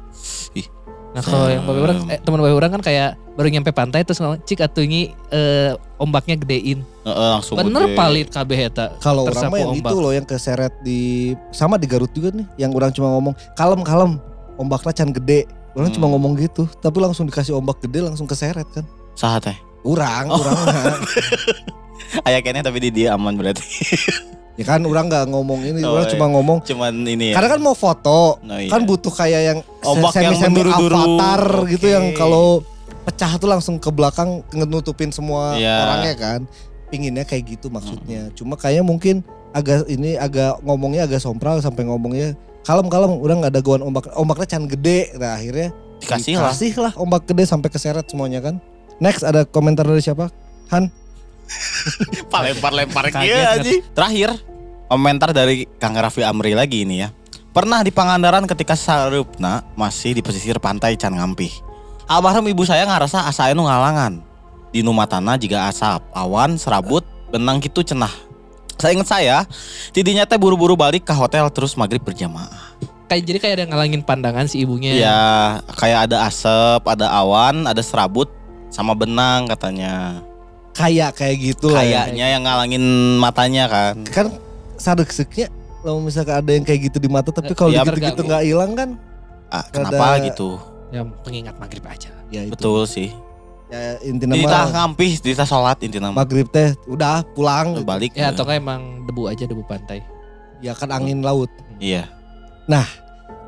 Nah 1.14 1.22
kalau 1.22 1.46
yang 1.46 1.62
babe 1.62 1.78
urang, 1.78 1.98
eh, 2.08 2.18
teman 2.18 2.42
babe 2.42 2.52
urang 2.52 2.72
kan 2.72 2.82
kayak 2.82 3.14
baru 3.32 3.46
nyampe 3.48 3.70
pantai 3.70 4.02
terus 4.02 4.18
ngomong, 4.18 4.42
cik 4.42 4.60
atungi 4.60 5.14
eh, 5.30 5.70
ombaknya 5.96 6.34
gedein. 6.34 6.82
Heeh, 7.02 7.28
langsung 7.32 7.54
Bener 7.54 7.86
gede. 7.86 7.94
palit 7.94 8.28
kabeh 8.28 8.58
eta. 8.66 8.98
Kalau 8.98 9.22
orang 9.22 9.32
Tersapu 9.32 9.52
mah 9.52 9.58
yang 9.60 9.72
ombak. 9.72 9.90
itu 9.90 9.96
loh 9.96 10.12
yang 10.12 10.26
keseret 10.26 10.74
di 10.80 11.00
sama 11.50 11.78
di 11.78 11.86
Garut 11.86 12.10
juga 12.10 12.34
nih, 12.34 12.46
yang 12.58 12.70
orang 12.72 12.90
cuma 12.90 13.14
ngomong 13.14 13.34
kalem 13.54 13.80
kalem, 13.80 14.12
ombaknya 14.56 14.90
can 14.92 15.10
gede. 15.12 15.46
Orang 15.72 15.90
cuma 15.90 16.06
Hmm. 16.06 16.14
ngomong 16.14 16.34
gitu, 16.36 16.66
tapi 16.78 16.98
langsung 16.98 17.26
dikasih 17.26 17.50
ombak 17.52 17.78
gede 17.80 17.98
langsung 18.00 18.26
keseret 18.26 18.66
kan. 18.70 18.82
Saha 19.14 19.38
teh? 19.40 19.56
Urang, 19.82 20.26
Oh. 20.28 20.38
urang 20.38 20.54
mah. 20.56 20.98
Aya 22.26 22.38
kene 22.40 22.58
tapi 22.60 22.78
di 22.80 22.90
dia 22.92 23.14
aman 23.14 23.34
berarti. 23.34 23.62
ya 24.54 24.64
kan 24.64 24.80
orang 24.82 25.10
nggak 25.10 25.24
ngomong 25.28 25.60
ini, 25.62 25.80
Oh, 25.82 25.98
orang 25.98 26.06
iya. 26.06 26.12
cuma 26.14 26.26
ngomong. 26.30 26.58
Cuman 26.62 26.94
ini 27.02 27.30
ya. 27.30 27.34
Karena 27.36 27.48
kan 27.50 27.60
mau 27.60 27.74
foto, 27.74 28.38
Oh, 28.38 28.54
iya. 28.54 28.70
kan 28.70 28.86
butuh 28.86 29.10
kayak 29.10 29.40
yang 29.44 29.58
Ombak 29.82 30.14
yang 30.16 30.34
semi 30.34 30.62
menduru-duru. 30.62 30.94
avatar 30.94 31.42
gitu 31.68 31.86
Oke. 31.86 31.94
yang 31.94 32.04
kalau 32.14 32.62
pecah 33.04 33.36
tuh 33.36 33.50
langsung 33.50 33.76
ke 33.76 33.90
belakang 33.90 34.40
nutupin 34.54 35.10
semua 35.10 35.58
Iya. 35.58 35.76
orangnya 35.84 36.14
kan. 36.14 36.40
Pinginnya 36.88 37.26
kayak 37.26 37.58
gitu 37.58 37.66
maksudnya. 37.68 38.30
Cuma 38.32 38.54
kayaknya 38.54 38.86
mungkin 38.86 39.26
agak 39.50 39.86
ini 39.86 40.14
agak 40.14 40.62
ngomongnya 40.62 41.06
agak 41.06 41.18
sompral 41.18 41.58
sampai 41.58 41.86
ngomongnya 41.86 42.34
kalem 42.62 42.90
kalem 42.90 43.18
udah 43.18 43.34
nggak 43.38 43.52
ada 43.54 43.62
gawaan 43.62 43.82
ombak 43.84 44.10
ombaknya 44.14 44.46
can 44.48 44.66
gede 44.66 45.14
nah 45.14 45.38
akhirnya 45.38 45.70
dikasih 46.02 46.34
lah. 46.34 46.50
dikasih 46.50 46.72
lah 46.80 46.92
ombak 46.98 47.22
gede 47.22 47.44
sampai 47.46 47.70
keseret 47.70 48.02
semuanya 48.08 48.42
kan 48.42 48.58
next 48.98 49.22
ada 49.22 49.46
komentar 49.46 49.86
dari 49.86 50.02
siapa 50.02 50.26
Lempar-lempar 50.66 50.90
Kaget, 53.12 53.28
gitu 53.28 53.40
aja. 53.40 53.70
Terakhir 53.94 54.30
komentar 54.88 55.30
dari 55.34 55.66
Kang 55.80 55.96
Raffi 55.96 56.22
Amri 56.22 56.54
lagi 56.54 56.86
ini 56.86 57.04
ya. 57.04 57.08
Pernah 57.54 57.86
di 57.86 57.94
Pangandaran 57.94 58.50
ketika 58.50 58.74
Sarupna 58.74 59.62
masih 59.78 60.18
di 60.18 60.22
pesisir 60.26 60.58
pantai 60.58 60.98
Can 60.98 61.14
Ngampih. 61.14 61.54
Almarhum 62.10 62.50
ibu 62.50 62.66
saya 62.66 62.82
ngerasa 62.84 63.30
asa 63.30 63.48
anu 63.48 63.64
ngalangan. 63.64 64.18
Di 64.74 64.82
numatana 64.82 65.38
juga 65.38 65.70
asap, 65.70 66.02
awan, 66.10 66.58
serabut, 66.58 67.06
benang 67.30 67.62
gitu 67.62 67.86
cenah. 67.86 68.10
Saya 68.74 68.98
ingat 68.98 69.06
saya, 69.06 69.36
tidinya 69.94 70.26
teh 70.26 70.34
buru-buru 70.34 70.74
balik 70.74 71.06
ke 71.06 71.14
hotel 71.14 71.46
terus 71.54 71.78
maghrib 71.78 72.02
berjamaah. 72.02 72.74
Kayak 73.06 73.22
jadi 73.22 73.38
kayak 73.38 73.54
ada 73.54 73.62
yang 73.62 73.70
ngalangin 73.70 74.02
pandangan 74.02 74.46
si 74.50 74.66
ibunya. 74.66 74.90
Ya, 74.98 75.22
kayak 75.78 76.10
ada 76.10 76.26
asap, 76.26 76.82
ada 76.90 77.06
awan, 77.06 77.70
ada 77.70 77.78
serabut, 77.86 78.26
sama 78.74 78.98
benang 78.98 79.46
katanya. 79.46 80.18
Kayak 80.74 81.14
kayak 81.14 81.36
gitu 81.40 81.70
lah 81.70 81.80
ya. 81.80 82.04
Kayaknya 82.04 82.26
yang 82.28 82.42
ngalangin 82.42 82.84
matanya 83.16 83.64
kan. 83.66 83.94
kan 84.06 84.26
sadek-seknya 84.74 85.48
kalau 85.80 86.00
misalkan 86.00 86.34
ada 86.36 86.50
yang 86.50 86.64
kayak 86.64 86.90
gitu 86.90 86.98
di 86.98 87.06
mata 87.06 87.30
tapi 87.30 87.54
kalau 87.54 87.70
Iya, 87.70 87.86
gitu-gitu 87.86 88.20
nggak 88.20 88.42
hilang 88.42 88.72
kan 88.74 88.90
Ah, 89.46 89.62
kenapa 89.64 90.18
Rada- 90.18 90.26
gitu? 90.26 90.58
Ya 90.90 91.06
pengingat 91.22 91.54
maghrib 91.56 91.84
aja. 91.84 92.10
ya 92.28 92.42
itu 92.42 92.52
Betul 92.52 92.84
sih. 92.84 93.14
Ya 93.70 93.98
intinya 94.02 94.34
Dita 94.34 94.50
mah 94.50 94.66
ngampih, 94.72 95.12
dita 95.18 95.46
sholat 95.46 95.78
intinya 95.80 96.10
mah. 96.10 96.22
maghrib 96.22 96.46
teh 96.48 96.74
udah 96.84 97.22
pulang. 97.34 97.82
Balik. 97.82 98.12
Ya 98.12 98.30
atau 98.30 98.42
kan 98.42 98.58
emang 98.58 99.06
debu 99.06 99.26
aja 99.26 99.46
debu 99.46 99.62
pantai. 99.62 100.02
Ya 100.58 100.74
kan 100.74 100.90
angin 100.90 101.22
laut. 101.22 101.50
Iya. 101.78 102.10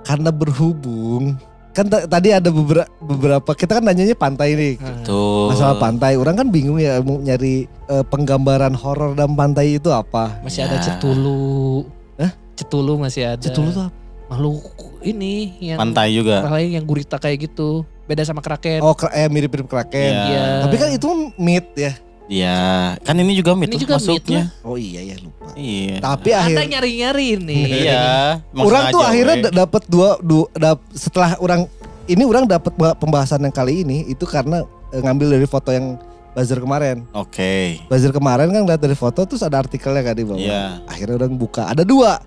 Karena 0.03 0.31
berhubung 0.31 1.35
kan 1.77 1.85
ta- 1.85 2.09
tadi 2.09 2.33
ada 2.33 2.49
beberapa 2.49 2.89
beberapa 2.99 3.51
kita 3.53 3.77
kan 3.77 3.85
nanyanya 3.85 4.17
pantai 4.17 4.57
nih. 4.57 4.75
Tuh. 5.05 5.53
Masalah 5.53 5.77
pantai, 5.77 6.17
orang 6.17 6.33
kan 6.35 6.49
bingung 6.49 6.81
ya 6.81 6.97
mau 6.99 7.21
nyari 7.21 7.69
eh, 7.69 8.05
penggambaran 8.07 8.73
horor 8.73 9.12
dan 9.12 9.37
pantai 9.37 9.77
itu 9.77 9.93
apa. 9.93 10.41
Masih 10.41 10.65
Ya. 10.65 10.73
ada 10.73 10.77
cetulu. 10.81 11.85
Hah? 12.17 12.33
Cetulu 12.57 12.97
masih 12.97 13.29
ada. 13.29 13.43
Cetulu 13.43 13.69
tuh 13.71 13.85
apa? 13.85 13.93
Makhluk 14.27 14.59
ini 15.05 15.55
yang 15.61 15.79
Pantai 15.79 16.11
juga. 16.11 16.43
lain 16.49 16.73
yang 16.73 16.83
gurita 16.83 17.15
kayak 17.15 17.47
gitu. 17.47 17.85
Beda 18.07 18.23
sama 18.23 18.41
kraken. 18.41 18.81
Oh, 18.81 18.95
eh 19.12 19.29
mirip-mirip 19.29 19.67
kraken. 19.67 20.11
Iya. 20.11 20.27
Iya. 20.27 20.45
Tapi 20.65 20.75
kan 20.75 20.89
itu 20.91 21.09
myth 21.37 21.71
ya. 21.75 21.93
Iya. 22.27 22.59
Kan 23.07 23.17
ini 23.23 23.39
juga 23.39 23.55
mit 23.55 23.71
Ini 23.71 23.79
juga 23.79 23.97
masuknya. 23.99 24.51
Oh 24.67 24.75
iya 24.75 25.03
ya 25.03 25.17
lupa. 25.23 25.47
Iya. 25.55 26.03
Tapi 26.03 26.29
Anda 26.35 26.43
akhir 26.43 26.59
nyari-nyari 26.75 27.29
nih. 27.39 27.65
Iya. 27.87 28.05
orang 28.67 28.83
tuh 28.91 29.03
akhirnya 29.03 29.37
dapat 29.51 29.83
dua, 29.87 30.19
dua 30.19 30.47
dap- 30.55 30.87
setelah 30.91 31.39
orang 31.39 31.71
ini 32.07 32.23
orang 32.27 32.47
dapat 32.47 32.71
pembahasan 32.99 33.43
yang 33.43 33.55
kali 33.55 33.83
ini 33.87 34.07
itu 34.07 34.27
karena 34.27 34.62
eh, 34.91 35.01
ngambil 35.03 35.39
dari 35.39 35.47
foto 35.47 35.71
yang 35.71 35.99
buzzer 36.35 36.59
kemarin. 36.59 37.07
Oke. 37.15 37.81
Buzzer 37.87 38.11
kemarin 38.11 38.51
kan 38.51 38.62
lihat 38.67 38.83
dari 38.83 38.99
foto 38.99 39.23
terus 39.25 39.43
ada 39.43 39.62
artikelnya 39.62 40.03
kan 40.03 40.15
di 40.15 40.25
bawah. 40.27 40.43
Iya. 40.43 40.83
Akhirnya 40.91 41.15
orang 41.23 41.35
buka. 41.39 41.71
Ada 41.71 41.87
dua. 41.87 42.19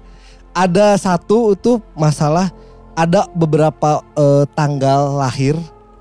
Ada 0.49 0.97
satu 0.97 1.53
itu 1.53 1.77
masalah 1.93 2.49
ada 2.95 3.27
beberapa 3.35 4.01
eh, 4.15 4.43
tanggal 4.55 5.19
lahir 5.19 5.59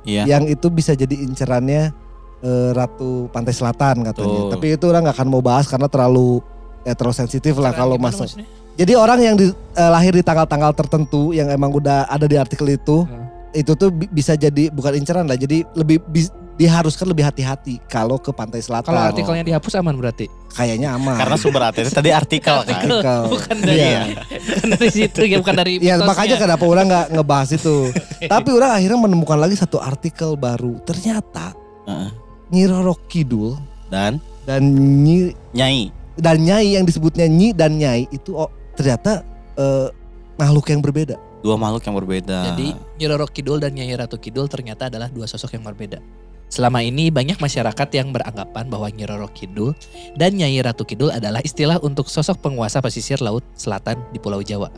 Iya. 0.09 0.25
yang 0.25 0.49
itu 0.49 0.73
bisa 0.73 0.97
jadi 0.97 1.13
incerannya 1.21 1.93
eh, 2.40 2.70
Ratu 2.70 3.27
Pantai 3.29 3.51
Selatan 3.51 4.03
katanya. 4.03 4.38
Tuh. 4.40 4.51
Tapi 4.53 4.66
itu 4.72 4.85
orang 4.85 5.03
nggak 5.05 5.16
akan 5.16 5.29
mau 5.29 5.40
bahas 5.40 5.64
karena 5.64 5.87
terlalu 5.87 6.38
ya 6.83 6.92
terlalu 6.92 7.16
sensitif 7.16 7.55
lah 7.55 7.70
kalau 7.70 7.94
gimana 7.94 8.11
masuk. 8.11 8.24
maksudnya? 8.27 8.46
Jadi 8.74 8.92
orang 8.94 9.18
yang 9.18 9.35
di- 9.35 9.51
eh, 9.51 9.90
lahir 9.90 10.12
di 10.12 10.22
tanggal-tanggal 10.22 10.70
tertentu 10.72 11.31
yang 11.31 11.48
emang 11.48 11.68
udah 11.68 12.07
ada 12.07 12.24
di 12.24 12.35
artikel 12.35 12.68
itu, 12.70 13.03
Hmm. 13.03 13.27
itu 13.51 13.74
tuh 13.74 13.90
bi- 13.90 14.07
bisa 14.09 14.33
jadi 14.33 14.70
bukan 14.70 14.94
inceran 14.94 15.24
lah. 15.24 15.35
Jadi 15.35 15.66
lebih 15.72 15.98
bis- 16.05 16.31
diharuskan 16.55 17.07
lebih 17.07 17.22
hati-hati 17.22 17.79
kalau 17.85 18.16
ke 18.16 18.31
pantai 18.31 18.59
selatan. 18.59 18.87
Kalau 18.88 19.03
artikelnya 19.05 19.42
dihapus 19.44 19.74
aman 19.74 19.94
berarti. 19.94 20.27
kayaknya 20.48 20.90
aman. 20.90 21.14
Karena 21.14 21.37
sumber 21.37 21.62
artinya 21.64 21.87
tadi 21.88 22.11
artikel 22.11 22.57
kan. 22.61 22.83
Artikel. 22.83 23.20
Bukan 23.31 23.57
dari 23.61 23.79
Iya. 23.79 24.01
bukan 24.27 24.68
dari 24.72 24.88
situ 24.90 25.20
ya, 25.22 25.37
bukan 25.38 25.55
dari 25.55 25.72
Ya 25.79 25.94
makanya 26.01 26.35
kenapa 26.37 26.64
orang 26.64 26.85
nggak 26.87 27.07
ngebahas 27.12 27.51
itu. 27.53 27.77
Tapi 28.33 28.48
orang 28.51 28.70
akhirnya 28.72 28.98
menemukan 29.01 29.38
lagi 29.38 29.55
satu 29.55 29.79
artikel 29.79 30.35
baru. 30.35 30.83
Ternyata 30.83 31.55
Heeh. 31.85 32.11
Nyi 32.49 32.65
Roro 32.65 32.97
Kidul 33.09 33.61
Dan 33.93 34.21
dan 34.49 34.65
Nyi 35.05 35.37
nyai. 35.53 35.93
dan 36.17 36.41
Nyai 36.41 36.81
yang 36.81 36.89
disebutnya 36.89 37.29
Nyi 37.29 37.53
dan 37.53 37.77
Nyai 37.77 38.09
itu 38.09 38.33
oh, 38.33 38.49
ternyata 38.73 39.21
eh, 39.61 39.93
makhluk 40.41 40.73
yang 40.73 40.81
berbeda. 40.81 41.21
Dua 41.45 41.55
makhluk 41.61 41.85
yang 41.85 41.97
berbeda. 42.01 42.39
Jadi 42.53 42.73
Nyi 42.73 43.07
Roro 43.07 43.29
Kidul 43.29 43.61
dan 43.61 43.77
Nyai 43.77 43.93
Ratu 43.93 44.17
Kidul 44.17 44.49
ternyata 44.49 44.89
adalah 44.89 45.13
dua 45.13 45.29
sosok 45.29 45.53
yang 45.55 45.69
berbeda. 45.69 46.01
Selama 46.49 46.81
ini 46.81 47.13
banyak 47.13 47.37
masyarakat 47.37 47.89
yang 47.93 48.09
beranggapan 48.09 48.73
bahwa 48.73 48.89
Nyi 48.89 49.05
Roro 49.05 49.29
Kidul 49.29 49.77
dan 50.17 50.33
Nyai 50.33 50.57
Ratu 50.65 50.89
Kidul 50.89 51.13
adalah 51.13 51.45
istilah 51.45 51.77
untuk 51.85 52.09
sosok 52.09 52.41
penguasa 52.41 52.81
pesisir 52.81 53.21
laut 53.21 53.45
selatan 53.53 54.01
di 54.11 54.19
Pulau 54.19 54.41
Jawa. 54.41 54.73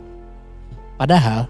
Padahal, 0.99 1.47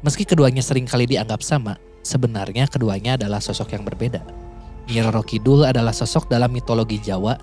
meski 0.00 0.24
keduanya 0.24 0.64
sering 0.64 0.88
kali 0.88 1.04
dianggap 1.04 1.44
sama, 1.44 1.76
sebenarnya 2.00 2.66
keduanya 2.72 3.20
adalah 3.20 3.38
sosok 3.38 3.76
yang 3.76 3.84
berbeda. 3.84 4.24
Nyi 4.90 5.06
Roro 5.06 5.22
Kidul 5.22 5.62
adalah 5.62 5.94
sosok 5.94 6.26
dalam 6.26 6.50
mitologi 6.50 6.98
Jawa 6.98 7.38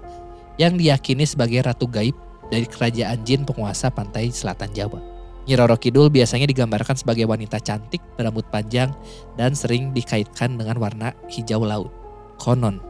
yang 0.60 0.76
diyakini 0.76 1.24
sebagai 1.24 1.64
ratu 1.64 1.88
gaib 1.88 2.12
dari 2.52 2.68
kerajaan 2.68 3.24
jin 3.24 3.48
penguasa 3.48 3.88
pantai 3.88 4.36
selatan 4.36 4.68
Jawa. 4.76 5.00
Nyi 5.48 5.56
Roro 5.56 5.80
Kidul 5.80 6.12
biasanya 6.12 6.44
digambarkan 6.44 7.00
sebagai 7.00 7.24
wanita 7.24 7.64
cantik 7.64 8.04
berambut 8.20 8.44
panjang 8.52 8.92
dan 9.40 9.56
sering 9.56 9.96
dikaitkan 9.96 10.60
dengan 10.60 10.76
warna 10.76 11.16
hijau 11.32 11.64
laut. 11.64 11.88
Konon, 12.36 12.84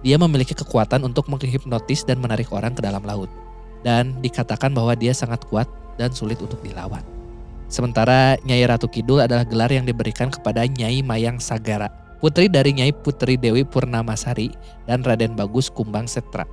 dia 0.00 0.16
memiliki 0.16 0.56
kekuatan 0.56 1.04
untuk 1.04 1.28
menghipnotis 1.28 2.08
dan 2.08 2.24
menarik 2.24 2.48
orang 2.56 2.72
ke 2.72 2.80
dalam 2.80 3.04
laut. 3.04 3.28
Dan 3.84 4.16
dikatakan 4.24 4.72
bahwa 4.72 4.96
dia 4.96 5.12
sangat 5.12 5.44
kuat 5.44 5.68
dan 6.00 6.08
sulit 6.08 6.40
untuk 6.40 6.56
dilawan. 6.64 7.04
Sementara 7.68 8.40
Nyai 8.48 8.64
Ratu 8.64 8.88
Kidul 8.88 9.20
adalah 9.20 9.44
gelar 9.44 9.68
yang 9.68 9.84
diberikan 9.84 10.32
kepada 10.32 10.64
Nyai 10.64 11.04
Mayang 11.04 11.36
Sagara, 11.36 11.92
putri 12.20 12.52
dari 12.52 12.76
Nyai 12.76 12.92
Putri 12.92 13.40
Dewi 13.40 13.64
Purnamasari 13.64 14.52
dan 14.84 15.00
Raden 15.00 15.34
Bagus 15.34 15.72
Kumbang 15.72 16.04
Setra. 16.04 16.44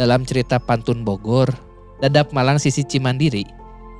Dalam 0.00 0.24
cerita 0.24 0.56
Pantun 0.56 1.04
Bogor, 1.04 1.52
Dadap 2.00 2.32
Malang 2.32 2.56
Sisi 2.56 2.80
Cimandiri, 2.82 3.44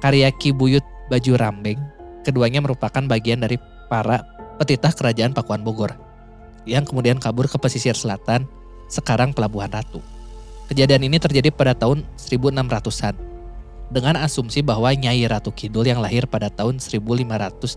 karya 0.00 0.32
Ki 0.32 0.56
Buyut 0.56 0.82
Baju 1.12 1.36
Rambeng, 1.36 1.78
keduanya 2.24 2.64
merupakan 2.64 3.04
bagian 3.04 3.44
dari 3.44 3.60
para 3.92 4.24
petitah 4.56 4.90
kerajaan 4.96 5.36
Pakuan 5.36 5.60
Bogor 5.60 5.92
yang 6.64 6.88
kemudian 6.88 7.20
kabur 7.20 7.44
ke 7.50 7.60
pesisir 7.60 7.92
selatan, 7.92 8.48
sekarang 8.88 9.36
Pelabuhan 9.36 9.68
Ratu. 9.68 10.00
Kejadian 10.72 11.04
ini 11.04 11.20
terjadi 11.20 11.52
pada 11.52 11.76
tahun 11.76 12.06
1600-an 12.16 13.14
dengan 13.92 14.16
asumsi 14.16 14.64
bahwa 14.64 14.88
Nyai 14.88 15.28
Ratu 15.28 15.52
Kidul 15.52 15.84
yang 15.84 16.00
lahir 16.00 16.24
pada 16.24 16.48
tahun 16.48 16.80
1580 16.80 17.76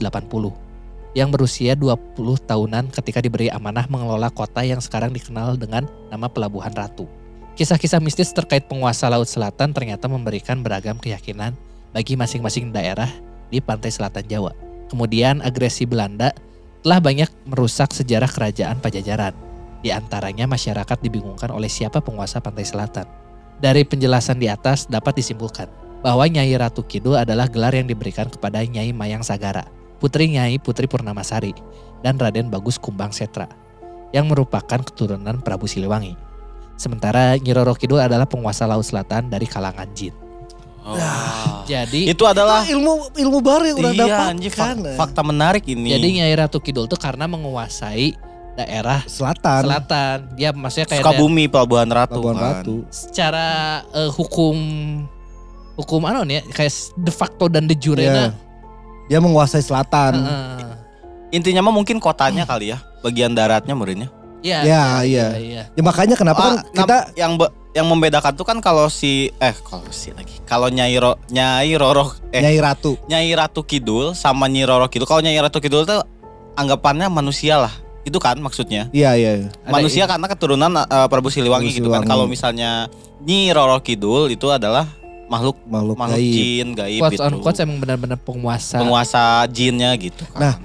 yang 1.15 1.31
berusia 1.31 1.79
20 1.79 2.19
tahunan 2.43 2.91
ketika 2.91 3.23
diberi 3.23 3.47
amanah 3.47 3.87
mengelola 3.87 4.27
kota 4.27 4.61
yang 4.67 4.83
sekarang 4.83 5.15
dikenal 5.15 5.55
dengan 5.55 5.87
nama 6.11 6.27
Pelabuhan 6.27 6.75
Ratu. 6.75 7.07
Kisah-kisah 7.55 8.03
mistis 8.03 8.35
terkait 8.35 8.67
penguasa 8.67 9.07
Laut 9.07 9.31
Selatan 9.31 9.71
ternyata 9.71 10.11
memberikan 10.11 10.59
beragam 10.59 10.99
keyakinan 10.99 11.55
bagi 11.95 12.19
masing-masing 12.19 12.75
daerah 12.75 13.07
di 13.47 13.63
pantai 13.63 13.95
selatan 13.95 14.27
Jawa. 14.27 14.51
Kemudian 14.91 15.39
agresi 15.39 15.87
Belanda 15.87 16.35
telah 16.83 16.99
banyak 16.99 17.31
merusak 17.47 17.95
sejarah 17.95 18.27
kerajaan 18.27 18.83
Pajajaran. 18.83 19.31
Di 19.79 19.95
antaranya 19.95 20.51
masyarakat 20.51 20.99
dibingungkan 20.99 21.47
oleh 21.47 21.71
siapa 21.71 22.03
penguasa 22.03 22.43
pantai 22.43 22.67
selatan. 22.67 23.07
Dari 23.63 23.87
penjelasan 23.87 24.35
di 24.35 24.51
atas 24.51 24.83
dapat 24.91 25.15
disimpulkan 25.15 25.71
bahwa 26.03 26.27
Nyai 26.27 26.51
Ratu 26.59 26.83
Kidul 26.83 27.15
adalah 27.15 27.47
gelar 27.47 27.71
yang 27.71 27.87
diberikan 27.87 28.27
kepada 28.27 28.59
Nyai 28.59 28.91
Mayang 28.91 29.23
Sagara, 29.23 29.63
putri 29.97 30.29
Nyai 30.29 30.57
Putri 30.57 30.85
Purnamasari, 30.85 31.55
dan 32.01 32.15
Raden 32.15 32.47
Bagus 32.47 32.75
Kumbang 32.75 33.09
Setra, 33.09 33.47
yang 34.11 34.27
merupakan 34.27 34.79
keturunan 34.79 35.41
Prabu 35.41 35.65
Siliwangi. 35.65 36.15
Sementara 36.75 37.39
Nyi 37.39 37.51
Roro 37.51 37.71
Kidul 37.73 38.03
adalah 38.03 38.27
penguasa 38.27 38.67
Laut 38.67 38.83
Selatan 38.83 39.31
dari 39.31 39.47
kalangan 39.47 39.87
jin. 39.95 40.11
Oh. 40.85 40.93
Jadi 41.65 42.05
Itu 42.05 42.29
adalah 42.29 42.61
Itu 42.61 42.77
ilmu 42.77 43.09
ilmu 43.17 43.39
baru 43.41 43.63
yang 43.65 43.77
udah 43.81 43.93
iya, 43.95 44.01
dapatkan. 44.05 44.29
anjing, 44.37 44.53
fak- 44.53 44.93
fakta 44.93 45.21
menarik 45.25 45.65
ini. 45.65 45.89
Jadi 45.89 46.07
Nyai 46.21 46.35
Ratu 46.37 46.61
Kidul 46.61 46.85
tuh 46.85 46.99
karena 46.99 47.25
menguasai 47.25 48.13
daerah 48.53 49.01
Selatan. 49.03 49.65
selatan. 49.65 50.17
Dia 50.37 50.53
maksudnya 50.53 50.85
kayak 50.85 51.01
Sukabumi 51.01 51.49
Pelabuhan 51.49 51.89
Ratu 51.89 52.21
Pelabuhan 52.21 52.37
kan. 52.37 52.53
Ratu. 52.61 52.75
secara 52.93 53.47
eh, 53.89 54.11
hukum 54.13 54.55
hukum 55.75 56.01
anu 56.05 56.23
nih 56.23 56.39
ya, 56.39 56.41
kayak 56.53 56.71
de 56.95 57.11
facto 57.11 57.45
dan 57.49 57.65
de 57.65 57.75
jure 57.75 58.05
Iya. 58.05 58.31
Dia 59.05 59.19
menguasai 59.19 59.61
selatan. 59.61 60.13
Heeh. 60.17 60.73
Intinya 61.31 61.61
mah 61.61 61.73
mungkin 61.73 61.97
kotanya 61.97 62.43
kali 62.43 62.71
ya, 62.71 62.79
bagian 63.01 63.31
daratnya 63.31 63.73
muridnya. 63.73 64.09
Iya, 64.39 64.61
Ya, 64.61 64.63
iya, 64.63 64.85
iya. 65.01 65.27
iya. 65.35 65.63
Ya 65.69 65.81
makanya 65.81 66.13
kenapa 66.13 66.37
kan 66.39 66.53
Ah, 66.55 66.63
kita 66.71 66.97
yang 67.15 67.33
be- 67.33 67.49
yang 67.73 67.89
membedakan 67.89 68.31
tuh 68.31 68.45
kan 68.45 68.61
kalau 68.61 68.87
si 68.87 69.33
eh 69.35 69.55
kalau 69.59 69.89
si 69.89 70.13
lagi. 70.13 70.37
Kalau 70.45 70.69
Nyai 70.69 70.95
Ro, 70.95 71.17
Nyai 71.27 71.73
Roro 71.73 72.13
eh 72.29 72.39
Nyai 72.39 72.61
Ratu. 72.61 72.93
Nyai 73.05 73.33
Ratu 73.33 73.65
Kidul 73.65 74.13
sama 74.13 74.45
Nyai 74.45 74.63
Roro 74.63 74.85
Kidul. 74.85 75.03
Kalau 75.03 75.19
Nyai 75.19 75.35
Ratu 75.35 75.57
Kidul 75.57 75.83
tuh 75.83 75.97
anggapannya 76.53 77.09
manusia 77.09 77.57
lah. 77.57 77.73
Itu 78.05 78.21
kan 78.21 78.37
maksudnya. 78.37 78.85
Iya 78.93 79.17
iya. 79.17 79.31
Ada 79.65 79.73
manusia 79.73 80.05
ini. 80.05 80.11
karena 80.13 80.25
keturunan 80.29 80.71
eh, 80.77 81.07
Prabu 81.09 81.27
Siliwangi 81.27 81.67
Prabu 81.67 81.77
gitu 81.81 81.89
kan. 81.89 82.05
Siliwangi. 82.05 82.09
Kalau 82.13 82.25
misalnya 82.29 82.85
Nyi 83.25 83.49
Roro 83.49 83.81
Kidul 83.81 84.29
itu 84.29 84.45
adalah 84.47 84.85
makhluk 85.27 85.57
Makhluk, 85.65 85.95
makhluk 85.95 86.17
gaib. 86.17 86.33
jin 86.33 86.67
gaib 86.73 86.99
Quotes 86.99 87.13
gitu. 87.15 87.23
on 87.23 87.33
quotes 87.39 87.59
emang 87.59 87.77
benar-benar 87.77 88.17
penguasa. 88.17 88.77
Penguasa 88.77 89.23
jinnya 89.47 89.91
gitu 89.95 90.23
kan. 90.31 90.41
Nah, 90.41 90.55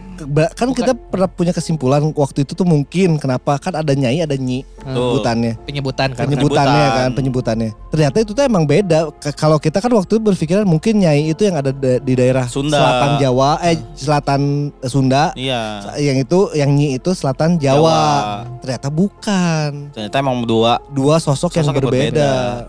Kan 0.53 0.77
kita 0.77 0.93
pernah 0.93 1.25
punya 1.25 1.49
kesimpulan 1.49 2.05
waktu 2.13 2.45
itu 2.45 2.53
tuh 2.53 2.69
mungkin 2.69 3.17
kenapa 3.17 3.57
kan 3.57 3.73
ada 3.73 3.89
nyai 3.89 4.21
ada 4.21 4.37
nyi 4.37 4.69
Hmm, 4.77 4.93
Tuh. 4.93 5.17
sebutannya. 5.17 5.57
penyebutan 5.65 6.09
kan. 6.13 6.29
penyebutannya 6.29 6.77
penyebutan. 6.77 6.99
kan 6.99 7.11
penyebutannya. 7.17 7.71
Ternyata 7.89 8.17
itu 8.21 8.33
tuh 8.33 8.45
emang 8.45 8.65
beda. 8.65 9.09
K- 9.13 9.33
kalau 9.33 9.57
kita 9.57 9.81
kan 9.81 9.89
waktu 9.89 10.11
itu 10.11 10.23
berpikiran 10.23 10.65
mungkin 10.65 11.01
nyai 11.01 11.25
itu 11.27 11.41
yang 11.41 11.57
ada 11.57 11.73
da- 11.73 11.97
di 11.99 12.13
daerah 12.13 12.45
Sunda. 12.45 12.77
selatan 12.77 13.11
Jawa 13.17 13.51
eh 13.63 13.81
selatan 13.97 14.41
eh, 14.77 14.91
Sunda. 14.93 15.25
Iya. 15.33 15.89
Yang 15.97 16.17
itu 16.23 16.39
yang 16.53 16.71
nyi 16.71 16.89
itu 16.95 17.11
selatan 17.13 17.57
Jawa. 17.57 18.45
Ternyata 18.61 18.89
bukan. 18.91 19.89
Ternyata 19.91 20.17
emang 20.19 20.45
dua 20.45 20.85
Dua 20.91 21.17
sosok, 21.17 21.49
yang 21.55 21.65
sosok 21.65 21.81
berbeda. 21.81 22.69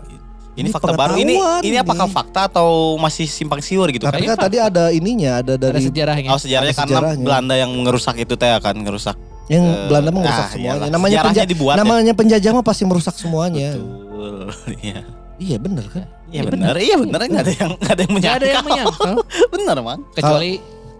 Ini, 0.52 0.60
Ini 0.62 0.68
fakta 0.68 0.92
baru. 0.92 1.14
Ini 1.14 1.32
pengetahuan 1.32 1.62
ini 1.62 1.76
apakah 1.76 2.04
ini. 2.04 2.12
fakta 2.12 2.40
atau 2.46 2.68
masih 2.96 3.24
simpang 3.24 3.58
siur 3.58 3.88
gitu? 3.88 4.04
Kan 4.04 4.20
tadi 4.38 4.56
ada 4.56 4.88
ininya, 4.90 5.40
ada 5.40 5.54
Ada 5.54 5.64
dari 5.66 5.80
sejarahnya. 5.82 6.28
Oh 6.28 6.36
sejarahnya 6.36 6.70
Ada 6.70 6.78
karena 6.78 6.92
sejarahnya. 6.92 7.24
Belanda 7.24 7.54
yang 7.56 7.70
ngerusak 7.78 8.16
itu 8.18 8.34
teh 8.34 8.52
kan 8.58 8.74
ngerusak 8.74 9.16
Yang 9.44 9.64
Eh, 9.64 9.86
Belanda 9.86 10.10
merusak 10.12 10.36
ah, 10.38 10.48
semuanya. 10.48 10.72
iyalah. 10.76 10.88
Namanya 10.88 11.18
penja- 11.24 11.48
dibuat 11.48 11.74
ya. 11.74 11.80
namanya 11.80 12.12
penjajah 12.12 12.50
mah 12.52 12.62
pasti 12.62 12.82
merusak 12.84 13.14
semuanya. 13.14 13.68
Betul. 13.74 14.48
Iya. 14.84 15.00
Iya 15.34 15.56
bener 15.58 15.84
kan? 15.88 16.06
Iya 16.28 16.42
benar, 16.44 16.74
iya 16.78 16.94
benar 16.94 17.18
nggak 17.22 17.42
ada 17.42 17.52
yang 17.52 17.72
nggak 17.74 17.90
ada 17.90 18.02
yang 18.02 18.12
Gak 18.12 18.14
menyangka. 18.14 18.38
ada 18.38 18.46
yang 18.46 18.64
menyangkal. 18.64 19.14
benar 19.56 19.76
mang. 19.80 20.00
Kecuali 20.12 20.50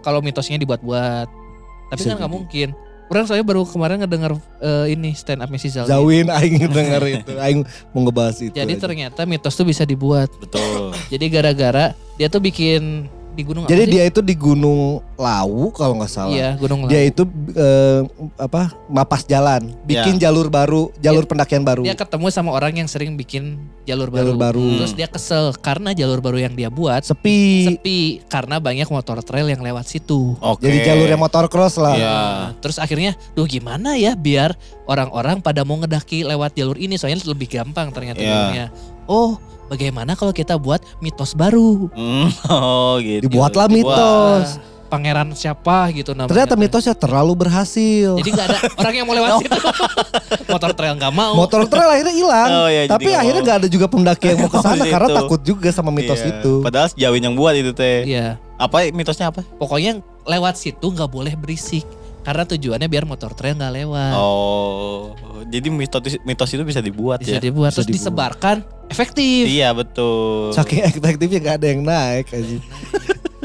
kalau 0.01 0.19
mitosnya 0.19 0.57
dibuat-buat. 0.57 1.27
Tapi 1.87 1.99
Bisa 1.99 2.09
kan 2.09 2.17
nggak 2.19 2.31
mungkin. 2.31 2.67
Orang 3.13 3.29
soalnya 3.29 3.45
baru 3.45 3.61
kemarin 3.61 4.01
ngedenger 4.01 4.33
eh, 4.57 4.97
ini 4.97 5.13
stand 5.13 5.45
up 5.45 5.53
si 5.61 5.69
Zalwin. 5.69 5.93
Zawin 5.93 6.27
aing 6.41 6.65
denger 6.65 7.03
itu. 7.05 7.33
Aing 7.37 7.61
mau 7.93 8.09
ngebahas 8.09 8.41
itu. 8.41 8.57
Jadi 8.57 8.73
aja. 8.73 8.81
ternyata 8.89 9.21
mitos 9.29 9.53
tuh 9.53 9.69
bisa 9.69 9.85
dibuat. 9.85 10.33
Betul. 10.41 10.97
Jadi 11.13 11.25
gara-gara 11.29 11.93
dia 12.17 12.25
tuh 12.25 12.41
bikin 12.41 13.05
di 13.33 13.43
gunung 13.43 13.63
Jadi 13.65 13.81
apa 13.81 13.89
sih? 13.89 13.93
dia 13.97 14.03
itu 14.05 14.19
di 14.21 14.35
Gunung 14.37 14.81
Lawu 15.17 15.73
kalau 15.73 15.97
nggak 15.97 16.11
salah. 16.11 16.33
Iya, 16.33 16.49
gunung 16.57 16.85
Dia 16.85 17.01
Lawu. 17.01 17.09
itu 17.09 17.23
eh, 17.53 17.99
apa? 18.37 18.69
Mapas 18.87 19.25
jalan, 19.25 19.73
bikin 19.83 20.17
jalur 20.17 20.47
baru, 20.47 20.93
jalur 21.01 21.25
pendakian 21.25 21.65
baru. 21.65 21.81
Dia 21.81 21.97
ketemu 21.97 22.29
sama 22.29 22.53
orang 22.53 22.77
yang 22.77 22.85
sering 22.85 23.17
bikin 23.17 23.57
jalur 23.83 24.07
baru. 24.07 24.31
Jalur 24.31 24.37
baru. 24.37 24.67
Terus 24.85 24.93
dia 24.93 25.07
kesel 25.09 25.49
karena 25.57 25.91
jalur 25.91 26.21
baru 26.21 26.37
yang 26.37 26.53
dia 26.53 26.69
buat 26.69 27.01
Sepi. 27.01 27.73
sepi 27.73 27.99
karena 28.29 28.61
banyak 28.61 28.85
motor 28.87 29.19
trail 29.21 29.49
yang 29.49 29.59
lewat 29.59 29.89
situ. 29.89 30.37
Oke. 30.37 30.69
Jadi 30.69 30.77
jalurnya 30.85 31.17
motor 31.17 31.49
cross 31.49 31.75
lah. 31.75 31.95
Iya. 31.97 32.13
Nah, 32.13 32.47
terus 32.61 32.77
akhirnya, 32.77 33.17
duh 33.33 33.43
gimana 33.43 33.97
ya 33.97 34.13
biar 34.13 34.53
orang-orang 34.85 35.39
pada 35.39 35.63
mau 35.63 35.79
ngedaki 35.79 36.21
lewat 36.21 36.53
jalur 36.53 36.77
ini 36.77 36.95
soalnya 36.95 37.23
lebih 37.25 37.49
gampang 37.49 37.89
ternyata 37.89 38.19
Iya. 38.19 38.29
jalurnya. 38.29 38.65
Oh, 39.03 39.35
bagaimana 39.65 40.13
kalau 40.13 40.31
kita 40.31 40.55
buat 40.55 40.81
mitos 40.99 41.33
baru? 41.33 41.87
Hmm, 41.89 42.29
oh 42.51 42.97
gitu. 42.97 43.25
Dibuatlah 43.25 43.65
Dibuat. 43.65 43.73
mitos. 43.73 44.47
Pangeran 44.85 45.33
siapa 45.33 45.89
gitu 45.89 46.13
namanya. 46.13 46.29
Ternyata 46.29 46.53
mitosnya 46.53 46.93
terlalu 46.93 47.33
berhasil. 47.35 48.13
Jadi 48.13 48.29
nggak 48.29 48.45
ada 48.45 48.57
orang 48.79 48.93
yang 48.93 49.05
mau 49.05 49.15
lewat 49.15 49.31
situ. 49.41 49.57
motor 50.53 50.69
trail 50.71 50.93
nggak 50.93 51.09
mau. 51.11 51.33
Motor 51.33 51.65
trail 51.65 51.89
akhirnya 51.89 52.13
hilang. 52.13 52.49
Oh, 52.53 52.67
iya, 52.69 52.85
tapi 52.85 53.09
akhirnya 53.09 53.41
mau. 53.41 53.47
nggak 53.49 53.57
ada 53.57 53.67
juga 53.67 53.85
pendaki 53.87 54.25
yang 54.27 54.39
mau 54.39 54.49
ke 54.49 54.57
Oh, 54.57 54.61
sana 54.61 54.85
di 54.85 54.93
karena 54.93 55.09
takut 55.11 55.41
juga 55.41 55.73
sama 55.73 55.89
mitos 55.89 56.21
Iya. 56.21 56.29
itu. 56.37 56.61
Padahal 56.61 56.87
sejauhin 56.87 57.23
yang 57.23 57.33
buat 57.33 57.53
itu 57.53 57.73
teh. 57.73 58.05
Iya, 58.05 58.37
Apa 58.55 58.85
mitosnya 58.89 59.33
apa? 59.33 59.41
pokoknya 59.57 59.97
lewat 60.23 60.55
situ 60.55 60.85
nggak 60.85 61.09
boleh 61.09 61.33
berisik. 61.33 61.89
Karena 62.23 62.43
tujuannya 62.45 62.87
biar 62.87 63.03
motor 63.03 63.31
trail 63.31 63.53
nggak 63.53 63.73
lewat. 63.75 64.13
Oh, 64.15 65.11
jadi 65.45 65.67
mitos 65.67 65.99
mitos 66.23 66.49
itu 66.49 66.63
bisa 66.63 66.79
dibuat 66.79 67.19
Bisa 67.19 67.35
ya? 67.35 67.41
dibuat, 67.41 67.69
Bisa 67.69 67.77
terus 67.77 67.87
dibuat. 67.87 67.99
disebarkan 67.99 68.55
efektif. 68.87 69.43
Iya 69.45 69.69
betul. 69.71 70.55
Saking 70.55 70.81
efektifnya 70.81 71.39
nggak 71.39 71.55
ada 71.59 71.67
yang 71.67 71.81
naik 71.83 72.31
aja. 72.31 72.57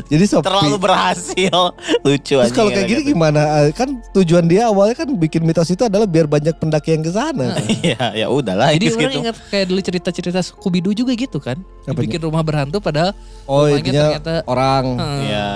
Jadi 0.08 0.24
sepi. 0.24 0.40
Terlalu 0.40 0.78
berhasil. 0.78 1.52
Lucu 2.06 2.38
Terus 2.38 2.54
kalau 2.54 2.70
kayak 2.70 2.86
gini 2.86 3.02
gimana? 3.04 3.66
Eh, 3.66 3.74
Kan 3.74 3.98
tujuan 4.14 4.46
dia 4.46 4.70
awalnya 4.70 4.94
kan 4.94 5.10
bikin 5.10 5.42
mitos 5.42 5.68
itu 5.68 5.82
adalah 5.82 6.06
biar 6.06 6.24
banyak 6.24 6.54
pendaki 6.54 6.94
yang 6.94 7.02
ke 7.02 7.10
sana. 7.10 7.58
Iya, 7.82 8.14
ya 8.14 8.26
udahlah 8.30 8.72
Jadi 8.72 8.88
gitu. 8.88 8.96
orang 8.96 9.14
ingat 9.18 9.36
kayak 9.50 9.66
dulu 9.66 9.80
cerita-cerita 9.82 10.40
Scooby 10.40 10.80
Doo 10.80 10.94
juga 10.94 11.12
gitu 11.12 11.36
kan. 11.36 11.58
Bikin 11.84 12.22
rumah 12.22 12.40
berhantu 12.40 12.78
padahal 12.78 13.10
Oh 13.44 13.66
rumahnya 13.66 14.22
ternyata 14.22 14.34
orang. 14.46 14.84
hmm, 14.96 15.20
Iya. 15.20 15.48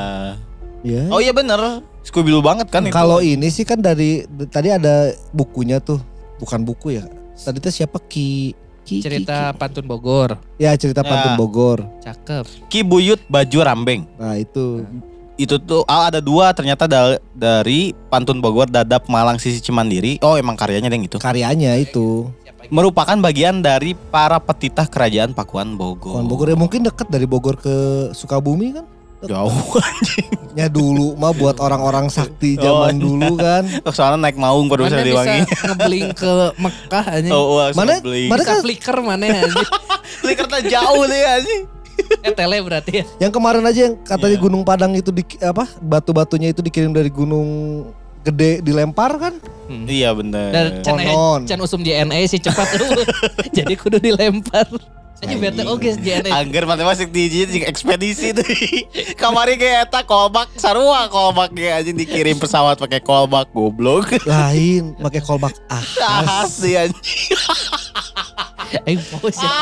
Ya. 0.82 1.02
Oh 1.08 1.22
iya 1.22 1.30
bener. 1.30 1.86
Scooby 2.02 2.30
Doo 2.30 2.40
banget 2.40 2.66
kan 2.66 2.82
itu. 2.82 2.90
Kalau 2.90 3.18
ini 3.18 3.46
sih 3.46 3.62
kan 3.62 3.78
dari 3.78 4.22
tadi 4.46 4.68
ada 4.68 5.10
bukunya 5.30 5.78
tuh, 5.78 6.02
bukan 6.36 6.60
buku 6.60 6.94
ya. 6.94 7.06
Tadi 7.34 7.58
tuh 7.58 7.70
siapa 7.70 7.98
Ki? 8.00 8.52
Ki 8.82 8.98
Ki- 8.98 9.00
cerita 9.00 9.54
pantun 9.54 9.86
Bogor. 9.86 10.34
Ki. 10.52 10.60
Ya 10.60 10.74
cerita 10.74 11.00
Ya. 11.00 11.08
pantun 11.08 11.34
Bogor. 11.36 11.86
Cakep. 12.00 12.44
Ki 12.66 12.82
Buyut 12.82 13.22
Baju 13.24 13.58
Rambeng. 13.62 14.02
Nah 14.16 14.34
itu 14.34 14.82
Itu 15.32 15.56
tuh 15.56 15.82
ah, 15.84 16.06
ada 16.06 16.18
dua 16.18 16.52
ternyata 16.52 16.84
da- 16.84 17.18
dari 17.32 17.96
Pantun 18.06 18.38
Bogor 18.38 18.68
Dadap 18.68 19.08
Malang 19.08 19.38
Sisi 19.38 19.58
Cimandiri. 19.58 20.20
Oh 20.20 20.36
emang 20.36 20.54
karyanya 20.54 20.86
yang 20.86 21.02
itu. 21.02 21.16
karyanya 21.16 21.78
itu. 21.78 22.28
Merupakan 22.68 23.16
bagian 23.18 23.58
dari 23.58 23.92
para 23.92 24.38
petitah 24.38 24.84
kerajaan 24.84 25.32
Pakuan 25.32 25.74
Bogor. 25.74 26.14
Bukan 26.14 26.26
Bogor 26.26 26.46
ya 26.46 26.54
mungkin 26.54 26.82
dekat 26.82 27.08
dari 27.08 27.24
Bogor 27.24 27.56
ke 27.56 27.74
Sukabumi 28.12 28.76
kan? 28.76 28.84
Jauh 29.22 29.54
anjing. 29.80 30.30
Ya 30.52 30.66
dulu 30.66 31.16
mah 31.16 31.30
buat 31.30 31.56
orang-orang 31.56 32.06
sakti 32.06 32.54
Oh, 32.56 32.84
zaman 32.84 32.98
dulu 32.98 33.36
kan. 33.36 33.64
Soalnya 33.96 34.18
naik 34.20 34.36
maung 34.36 34.66
baru 34.66 34.84
Mana 34.84 34.90
bisa 34.90 34.98
bisa 34.98 35.08
diwangi. 35.08 35.40
ngebling 35.66 36.08
ke 36.12 36.32
Mekah 36.56 37.04
aja. 37.08 37.30
Oh, 37.30 37.56
Mana- 37.72 38.00
beli. 38.00 38.26
mana- 38.26 38.42
Bisa 38.42 38.60
flicker 38.60 38.96
mana 38.98 39.24
aja. 39.28 39.62
Beli 40.20 40.34
kereta 40.34 40.58
jauh 40.60 41.02
deh 41.04 41.22
anjing. 41.24 41.62
eh 42.18 42.30
tele 42.30 42.58
berarti 42.58 42.92
ya. 42.92 43.04
Yang 43.20 43.32
kemarin 43.32 43.62
aja 43.62 43.80
yang 43.86 43.94
katanya 43.98 44.34
Iya. 44.34 44.42
Gunung 44.42 44.62
Padang 44.62 44.92
itu 44.92 45.08
di 45.08 45.22
apa 45.38 45.64
batu-batunya 45.78 46.50
itu 46.50 46.60
dikirim 46.60 46.90
dari 46.90 47.08
gunung 47.08 47.48
gede 48.22 48.60
dilempar 48.60 49.16
kan? 49.16 49.34
Hmm. 49.66 49.84
Iya 49.84 50.10
bener. 50.12 50.50
Dan 50.50 50.66
can, 50.82 50.98
can 51.46 51.58
usum 51.58 51.80
JNE 51.80 52.26
sih 52.26 52.38
cepat 52.38 52.68
tuh. 52.76 52.90
Jadi 53.50 53.74
kudu 53.74 53.96
dilempar. 53.98 54.66
Aja 55.22 55.38
bete 55.38 55.62
oke 55.70 55.86
JNE. 56.02 56.34
Angger 56.34 56.66
mana 56.66 56.82
masih 56.82 57.06
di 57.06 57.30
di 57.30 57.62
ekspedisi 57.62 58.34
tuh. 58.34 58.42
Kamari 59.22 59.54
kayak 59.54 59.86
eta 59.86 60.02
kolbak 60.02 60.50
sarua 60.58 61.06
kolbak 61.06 61.54
ge 61.54 61.70
anjing 61.70 61.94
dikirim 61.94 62.34
pesawat 62.42 62.74
pakai 62.74 62.98
kolbak 62.98 63.46
goblok. 63.54 64.18
Lain 64.26 64.98
pakai 64.98 65.22
kolbak 65.22 65.54
ah. 65.70 65.78
Ah, 66.02 66.42
sih 66.50 66.74
anjing. 66.74 66.98
Aing 68.82 68.98
pause 69.14 69.38
ya. 69.38 69.54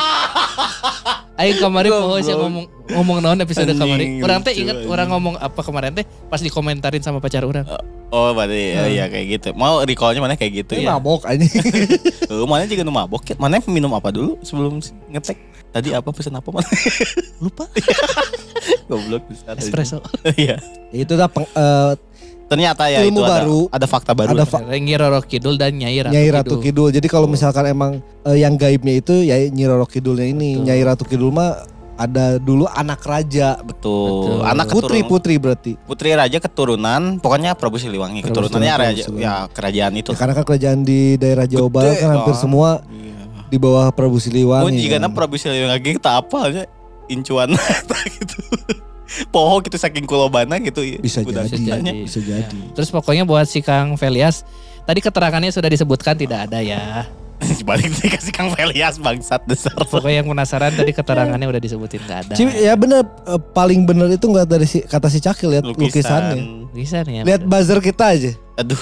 Aing 1.37 1.61
kemarin 1.61 1.93
pause 1.93 2.25
ya 2.25 2.41
ngomong 2.41 2.65
ngomong 2.91 3.17
naon 3.19 3.39
episode 3.39 3.67
kemarin. 3.69 4.19
Orang 4.19 4.39
teh 4.41 4.53
inget 4.53 4.85
orang 4.85 5.07
ngomong 5.09 5.35
apa 5.35 5.59
kemarin 5.59 5.91
teh 5.91 6.03
pas 6.27 6.37
dikomentarin 6.37 6.99
sama 6.99 7.17
pacar 7.17 7.41
orang. 7.41 7.63
Oh, 8.07 8.31
berarti 8.31 8.59
ya, 8.69 8.81
Hmm. 8.81 8.91
iya 8.91 9.05
kayak 9.07 9.25
gitu. 9.29 9.47
Mau 9.53 9.79
recallnya 9.79 10.19
mana 10.19 10.35
kayak 10.35 10.51
gitu 10.61 10.75
Ini 10.75 10.83
ya? 10.83 10.93
mabok 10.93 11.23
aja. 11.23 11.43
Eh, 12.31 12.45
mana 12.45 12.63
juga 12.63 12.81
nu 12.81 12.91
mabok 12.91 13.23
ya? 13.25 13.35
Mana 13.35 13.59
minum 13.65 13.91
apa 13.91 14.07
dulu 14.07 14.39
sebelum 14.41 14.79
ngetek? 15.09 15.35
Tadi 15.71 15.91
apa 15.91 16.09
pesan 16.09 16.31
apa 16.33 16.47
mana? 16.47 16.67
Lupa. 17.43 17.67
Goblok 18.87 19.23
bisa. 19.27 19.51
Espresso. 19.53 19.99
Iya. 20.33 20.59
itu 20.91 21.13
dah 21.13 21.27
peng- 21.27 21.47
eh, 21.49 21.93
Ternyata 22.47 22.83
ya 22.85 22.99
Ilmu 23.01 23.15
itu 23.15 23.23
ada, 23.23 23.31
baru. 23.33 23.59
ada 23.71 23.87
fakta 23.87 24.11
baru. 24.11 24.35
Ada 24.35 24.43
fa- 24.43 24.59
Nyi 24.67 24.99
Roro 24.99 25.23
Kidul 25.23 25.55
dan 25.55 25.71
Nyai 25.71 26.03
Ratu, 26.03 26.11
Nyai 26.11 26.27
Ratu 26.29 26.59
Kidul. 26.59 26.61
Kidul. 26.61 26.89
Jadi 26.91 27.07
kalau 27.07 27.23
Oh. 27.23 27.31
misalkan 27.31 27.63
emang 27.63 28.03
eh, 28.27 28.37
yang 28.37 28.53
gaibnya 28.53 28.91
itu 28.93 29.23
ya 29.23 29.39
Nyi 29.39 29.63
Roro 29.65 29.87
Kidulnya 29.87 30.27
ini. 30.27 30.59
Betul. 30.59 30.67
Nyai 30.67 30.81
Ratu 30.83 31.03
Kidul 31.07 31.31
mah 31.31 31.63
ada 32.01 32.25
dulu 32.35 32.65
anak 32.67 33.01
raja. 33.01 33.61
Betul. 33.61 34.41
Betul. 34.41 34.41
Anak 34.43 34.65
Putri 34.67 34.79
keturunan- 34.99 35.07
putri 35.07 35.33
berarti. 35.37 35.71
Putri 35.79 36.09
raja 36.11 36.37
keturunan, 36.37 37.01
pokoknya 37.17 37.53
Prabu 37.53 37.77
Siliwangi 37.77 38.21
Prabu 38.21 38.33
keturunannya 38.33 38.65
Siliwangi, 38.67 38.89
raja, 38.89 39.03
Prabu 39.05 39.19
ya 39.19 39.33
kerajaan 39.47 39.93
itu. 39.95 40.09
Ya, 40.09 40.17
karena 40.17 40.33
kan 40.33 40.43
kerajaan 40.43 40.79
di 40.81 40.99
daerah 41.15 41.45
Jawa 41.45 41.61
Gede, 41.63 41.75
Barat 41.75 41.93
kan 41.95 42.09
hampir 42.11 42.35
semua 42.35 42.69
Iya. 42.83 43.45
di 43.47 43.57
bawah 43.57 43.87
Prabu 43.89 44.17
Siliwangi. 44.17 44.65
Mun 44.65 44.75
jika 44.75 44.97
kan. 44.97 45.11
Prabu 45.11 45.35
Siliwangi 45.35 45.91
tak 45.97 46.15
apa 46.19 46.37
aja 46.43 46.63
incuan 47.07 47.53
gitu. 48.17 48.37
Poho 49.27 49.59
gitu 49.59 49.75
saking 49.75 50.07
kulobana 50.07 50.55
gitu 50.57 50.81
ya. 50.81 50.95
Bisa 50.95 51.19
Udah 51.21 51.43
jadi, 51.43 51.51
ceritanya. 51.53 51.91
bisa 51.99 52.19
jadi. 52.19 52.57
Terus 52.71 52.89
pokoknya 52.89 53.23
buat 53.23 53.43
si 53.43 53.59
Kang 53.59 53.93
Velias 53.93 54.47
tadi 54.81 54.97
keterangannya 54.97 55.51
sudah 55.51 55.67
disebutkan 55.67 56.15
tidak 56.15 56.47
ada 56.47 56.63
ya. 56.63 57.05
Balik 57.69 57.91
dikasih 57.99 58.33
Kang 58.33 58.49
Velias 58.55 58.95
bangsat 58.97 59.43
besar. 59.45 59.75
Pokoknya 59.75 60.23
yang 60.23 60.29
penasaran 60.29 60.71
tadi 60.73 60.91
keterangannya 60.99 61.47
udah 61.47 61.61
disebutin 61.61 62.01
nggak 62.03 62.19
ada. 62.27 62.33
Ci- 62.35 62.59
ya 62.61 62.73
bener 62.79 63.03
eh, 63.03 63.41
paling 63.53 63.83
bener 63.83 64.07
itu 64.13 64.25
nggak 64.25 64.47
dari 64.47 64.67
si, 64.67 64.81
kata 64.83 65.07
si 65.11 65.19
Cakil 65.19 65.59
lihat 65.59 65.65
lukisannya. 65.67 66.71
Bisa 66.71 67.03
nih 67.03 67.21
ya. 67.21 67.23
Lihat 67.27 67.41
buzzer 67.45 67.79
kita 67.83 68.15
aja. 68.15 68.31
Aduh, 68.55 68.79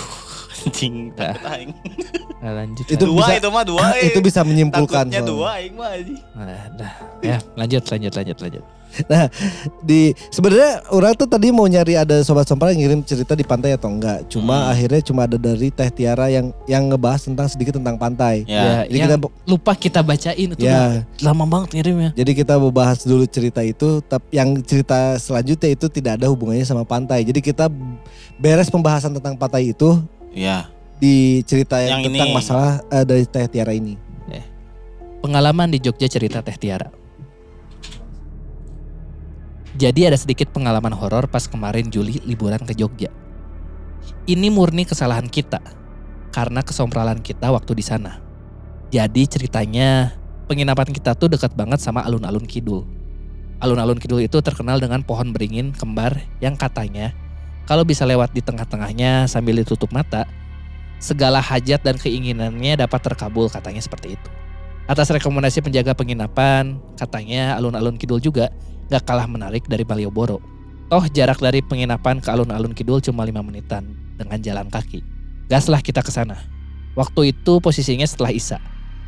anjing. 0.62 0.96
Nah. 1.12 1.32
takut 1.32 1.46
aing. 1.50 1.72
Nah, 2.40 2.56
lanjut. 2.56 2.88
Itu 2.88 3.04
dua 3.04 3.20
bisa- 3.20 3.36
itu 3.36 3.50
mah 3.52 3.64
dua. 3.64 3.84
eh. 4.00 4.08
itu 4.10 4.20
bisa 4.22 4.40
menyimpulkan. 4.42 5.12
Takutnya 5.12 5.20
soalnya. 5.20 5.28
dua 5.30 5.50
aing 5.56 5.74
mah 5.76 5.90
anjing. 5.92 6.20
Nah, 6.32 6.62
dah. 6.72 6.94
Ya, 7.20 7.38
lanjut, 7.54 7.84
lanjut, 7.86 8.14
lanjut, 8.16 8.38
lanjut. 8.40 8.64
Di 9.82 10.02
sebenarnya 10.28 10.82
orang 10.90 11.14
tuh 11.14 11.28
tadi 11.28 11.52
mau 11.52 11.68
nyari 11.68 11.94
ada 11.94 12.24
sobat 12.24 12.48
sompral 12.48 12.72
yang 12.72 12.82
ngirim 12.82 13.02
cerita 13.04 13.34
di 13.34 13.44
pantai 13.44 13.76
atau 13.76 13.86
enggak. 13.88 14.26
Cuma 14.28 14.66
Hmm. 14.66 14.72
akhirnya 14.72 15.02
cuma 15.04 15.22
ada 15.26 15.36
dari 15.36 15.70
Teh 15.70 15.92
Tiara 15.92 16.28
yang 16.28 16.50
yang 16.64 16.88
ngebahas 16.88 17.22
tentang 17.22 17.46
sedikit 17.46 17.76
tentang 17.76 17.96
pantai. 17.96 18.44
Ya. 18.46 18.82
Jadi 18.84 18.98
yang 18.98 19.10
kita 19.10 19.18
lupa 19.44 19.72
kita 19.74 20.00
bacain 20.00 20.50
itu 20.50 20.58
ya, 20.58 20.66
udah 20.66 20.90
lama 21.22 21.44
banget 21.46 21.70
ngirimnya. 21.76 22.10
jadi 22.16 22.32
kita 22.34 22.56
membahas 22.56 23.04
dulu 23.04 23.28
cerita 23.28 23.62
itu, 23.62 24.00
tapi 24.02 24.26
yang 24.32 24.58
cerita 24.64 24.98
selanjutnya 25.18 25.70
itu 25.70 25.86
tidak 25.88 26.18
ada 26.18 26.26
hubungannya 26.26 26.64
sama 26.64 26.82
pantai. 26.82 27.22
Jadi 27.22 27.44
kita 27.44 27.68
beres 28.36 28.72
pembahasan 28.72 29.12
tentang 29.12 29.36
pantai 29.36 29.70
itu 29.70 30.00
Ya. 30.40 30.72
di 31.00 31.44
cerita 31.44 31.80
yang, 31.84 32.00
Yang 32.00 32.16
tentang 32.16 32.30
ini. 32.32 32.36
masalah 32.36 32.72
eh, 32.92 33.04
dari 33.04 33.24
Teh 33.28 33.48
Tiara 33.52 33.76
ini. 33.76 34.00
Pengalaman 35.20 35.68
di 35.68 35.84
Jogja 35.84 36.08
cerita 36.08 36.40
Teh 36.40 36.56
Tiara. 36.56 36.88
Jadi 39.76 40.08
ada 40.08 40.16
sedikit 40.16 40.52
pengalaman 40.52 40.96
horor 40.96 41.28
pas 41.28 41.44
kemarin 41.44 41.92
Juli 41.92 42.24
liburan 42.24 42.60
ke 42.64 42.72
Jogja. 42.72 43.12
Ini 44.28 44.48
murni 44.48 44.88
kesalahan 44.88 45.28
kita 45.28 45.60
karena 46.32 46.64
kesompralan 46.64 47.20
kita 47.20 47.52
waktu 47.52 47.80
di 47.80 47.84
sana. 47.84 48.24
Jadi 48.92 49.28
ceritanya 49.28 50.16
penginapan 50.48 50.88
kita 50.92 51.16
tuh 51.16 51.32
dekat 51.32 51.52
banget 51.56 51.84
sama 51.84 52.04
alun-alun 52.04 52.48
kidul. 52.48 52.88
Alun-alun 53.60 54.00
kidul 54.00 54.24
itu 54.24 54.40
terkenal 54.40 54.80
dengan 54.80 55.04
pohon 55.04 55.36
beringin 55.36 55.76
kembar 55.76 56.16
yang 56.40 56.56
katanya 56.56 57.12
kalau 57.70 57.86
bisa 57.86 58.02
lewat 58.10 58.34
di 58.34 58.42
tengah-tengahnya 58.42 59.30
sambil 59.30 59.62
ditutup 59.62 59.94
mata, 59.94 60.26
Segala 61.00 61.40
hajat 61.40 61.80
dan 61.80 61.96
keinginannya 61.96 62.76
dapat 62.76 63.00
terkabul 63.00 63.48
katanya 63.48 63.80
seperti 63.80 64.20
itu. 64.20 64.30
Atas 64.84 65.08
rekomendasi 65.08 65.64
penjaga 65.64 65.96
penginapan, 65.96 66.76
katanya 67.00 67.56
alun-alun 67.56 67.96
kidul 67.96 68.20
juga 68.20 68.52
gak 68.92 69.08
kalah 69.08 69.24
menarik 69.24 69.64
dari 69.72 69.88
Malioboro. 69.88 70.44
Toh 70.92 71.06
jarak 71.08 71.40
dari 71.40 71.64
penginapan 71.64 72.20
ke 72.20 72.28
alun-alun 72.28 72.76
kidul 72.76 73.00
cuma 73.00 73.24
5 73.24 73.32
menitan 73.40 73.96
dengan 74.20 74.44
jalan 74.44 74.68
kaki. 74.68 75.00
Gaslah 75.48 75.80
kita 75.80 76.04
ke 76.04 76.12
sana. 76.12 76.36
Waktu 77.00 77.32
itu 77.32 77.64
posisinya 77.64 78.04
setelah 78.04 78.36
Isa. 78.36 78.60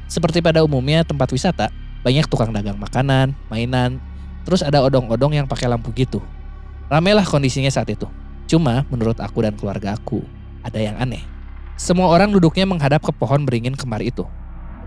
Seperti 0.08 0.40
pada 0.40 0.64
umumnya 0.64 1.04
tempat 1.04 1.28
wisata, 1.36 1.68
banyak 2.08 2.24
tukang 2.32 2.56
dagang 2.56 2.80
makanan, 2.80 3.36
mainan, 3.52 4.00
terus 4.48 4.64
ada 4.64 4.80
odong-odong 4.80 5.36
yang 5.36 5.48
pakai 5.50 5.68
lampu 5.68 5.92
gitu. 5.92 6.24
Ramelah 6.88 7.28
kondisinya 7.28 7.68
saat 7.68 7.92
itu. 7.92 8.08
Cuma 8.52 8.84
menurut 8.92 9.16
aku 9.24 9.48
dan 9.48 9.56
keluarga 9.56 9.96
aku, 9.96 10.20
ada 10.60 10.76
yang 10.76 11.00
aneh. 11.00 11.24
Semua 11.80 12.12
orang 12.12 12.36
duduknya 12.36 12.68
menghadap 12.68 13.00
ke 13.00 13.16
pohon 13.16 13.48
beringin 13.48 13.80
kemar 13.80 14.04
itu. 14.04 14.28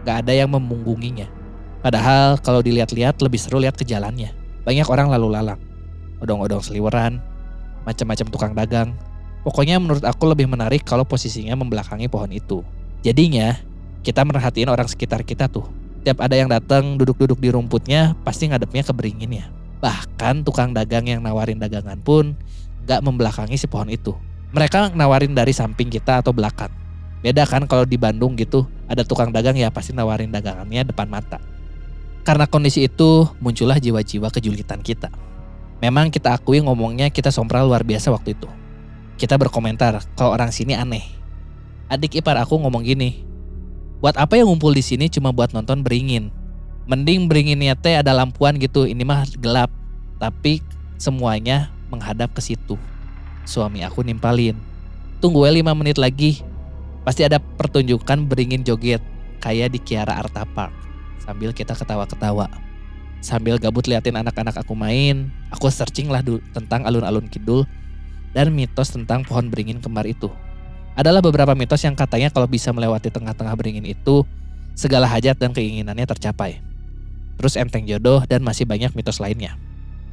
Gak 0.04 0.20
ada 0.20 0.36
yang 0.36 0.52
memunggunginya. 0.52 1.24
Padahal 1.80 2.36
kalau 2.44 2.60
dilihat-lihat 2.60 3.24
lebih 3.24 3.40
seru 3.40 3.56
lihat 3.56 3.72
ke 3.72 3.88
jalannya. 3.88 4.36
Banyak 4.68 4.84
orang 4.84 5.08
lalu 5.08 5.32
lalang. 5.32 5.60
Odong-odong 6.20 6.60
seliweran, 6.60 7.24
macam-macam 7.88 8.26
tukang 8.28 8.52
dagang. 8.52 8.92
Pokoknya 9.48 9.80
menurut 9.80 10.04
aku 10.04 10.28
lebih 10.28 10.44
menarik 10.44 10.84
kalau 10.84 11.08
posisinya 11.08 11.56
membelakangi 11.56 12.04
pohon 12.12 12.36
itu. 12.36 12.60
Jadinya, 13.00 13.56
kita 14.04 14.28
merhatiin 14.28 14.68
orang 14.68 14.92
sekitar 14.92 15.24
kita 15.24 15.48
tuh. 15.48 15.64
Tiap 16.04 16.20
ada 16.20 16.36
yang 16.36 16.52
datang 16.52 17.00
duduk-duduk 17.00 17.40
di 17.40 17.48
rumputnya, 17.48 18.12
pasti 18.28 18.44
ngadepnya 18.44 18.84
ke 18.84 18.92
beringinnya. 18.92 19.48
Bahkan 19.80 20.44
tukang 20.44 20.76
dagang 20.76 21.08
yang 21.08 21.24
nawarin 21.24 21.56
dagangan 21.56 21.96
pun 22.04 22.36
gak 22.84 23.00
membelakangi 23.04 23.56
si 23.56 23.66
pohon 23.66 23.90
itu. 23.90 24.14
Mereka 24.54 24.94
nawarin 24.94 25.34
dari 25.34 25.50
samping 25.50 25.90
kita 25.90 26.22
atau 26.22 26.30
belakang. 26.30 26.70
Beda 27.24 27.48
kan 27.48 27.64
kalau 27.66 27.88
di 27.88 27.96
Bandung 27.96 28.36
gitu, 28.36 28.68
ada 28.86 29.02
tukang 29.02 29.32
dagang 29.32 29.56
ya 29.56 29.72
pasti 29.72 29.90
nawarin 29.96 30.30
dagangannya 30.30 30.86
depan 30.92 31.08
mata. 31.10 31.40
Karena 32.22 32.48
kondisi 32.48 32.86
itu 32.86 33.28
muncullah 33.42 33.76
jiwa-jiwa 33.82 34.30
kejulitan 34.30 34.80
kita. 34.80 35.10
Memang 35.82 36.08
kita 36.08 36.32
akui 36.32 36.62
ngomongnya 36.62 37.10
kita 37.10 37.28
sompral 37.28 37.66
luar 37.68 37.84
biasa 37.84 38.08
waktu 38.14 38.32
itu. 38.32 38.48
Kita 39.20 39.36
berkomentar 39.36 40.00
kalau 40.16 40.32
orang 40.32 40.48
sini 40.54 40.72
aneh. 40.78 41.04
Adik 41.90 42.16
ipar 42.22 42.40
aku 42.40 42.56
ngomong 42.56 42.80
gini, 42.80 43.24
buat 44.00 44.16
apa 44.16 44.40
yang 44.40 44.48
ngumpul 44.48 44.72
di 44.72 44.80
sini 44.80 45.12
cuma 45.12 45.34
buat 45.34 45.52
nonton 45.52 45.84
beringin? 45.84 46.32
Mending 46.88 47.28
beringinnya 47.28 47.76
teh 47.76 47.96
ada 47.96 48.12
lampuan 48.12 48.56
gitu, 48.56 48.88
ini 48.88 49.04
mah 49.04 49.28
gelap. 49.40 49.68
Tapi 50.16 50.64
semuanya 50.96 51.73
menghadap 51.94 52.34
ke 52.34 52.42
situ. 52.42 52.74
Suami 53.46 53.86
aku 53.86 54.02
nimpalin. 54.02 54.58
Tunggu 55.22 55.46
5 55.46 55.62
menit 55.78 55.96
lagi, 55.96 56.42
Pasti 57.04 57.20
ada 57.20 57.36
pertunjukan 57.36 58.24
beringin 58.24 58.64
joget 58.64 59.04
kayak 59.44 59.76
di 59.76 59.78
Kiara 59.78 60.24
Arta 60.24 60.48
Park. 60.48 60.72
Sambil 61.20 61.52
kita 61.52 61.76
ketawa-ketawa. 61.76 62.48
Sambil 63.20 63.60
gabut 63.60 63.84
liatin 63.84 64.16
anak-anak 64.16 64.56
aku 64.56 64.72
main, 64.72 65.28
aku 65.52 65.68
searching 65.68 66.08
lah 66.08 66.24
tentang 66.52 66.88
alun-alun 66.88 67.28
kidul 67.28 67.68
dan 68.32 68.52
mitos 68.52 68.92
tentang 68.92 69.20
pohon 69.24 69.52
beringin 69.52 69.84
kembar 69.84 70.08
itu. 70.08 70.32
Adalah 70.96 71.20
beberapa 71.20 71.52
mitos 71.52 71.84
yang 71.84 71.96
katanya 71.96 72.32
kalau 72.32 72.48
bisa 72.48 72.72
melewati 72.72 73.12
tengah-tengah 73.12 73.52
beringin 73.56 73.84
itu, 73.84 74.24
segala 74.72 75.04
hajat 75.08 75.36
dan 75.36 75.52
keinginannya 75.52 76.08
tercapai. 76.08 76.60
Terus 77.36 77.56
enteng 77.56 77.84
jodoh 77.84 78.24
dan 78.28 78.44
masih 78.44 78.64
banyak 78.64 78.92
mitos 78.96 79.20
lainnya. 79.20 79.56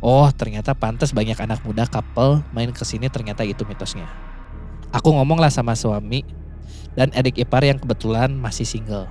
Oh 0.01 0.25
ternyata 0.33 0.73
pantas 0.73 1.13
banyak 1.13 1.37
anak 1.37 1.61
muda 1.61 1.85
couple 1.85 2.41
main 2.57 2.73
ke 2.73 2.81
sini 2.81 3.05
ternyata 3.05 3.45
itu 3.45 3.61
mitosnya. 3.69 4.09
Aku 4.89 5.13
ngomong 5.13 5.37
lah 5.37 5.53
sama 5.53 5.77
suami, 5.77 6.25
dan 6.97 7.13
adik 7.15 7.37
ipar 7.39 7.63
yang 7.63 7.77
kebetulan 7.77 8.33
masih 8.33 8.67
single. 8.67 9.07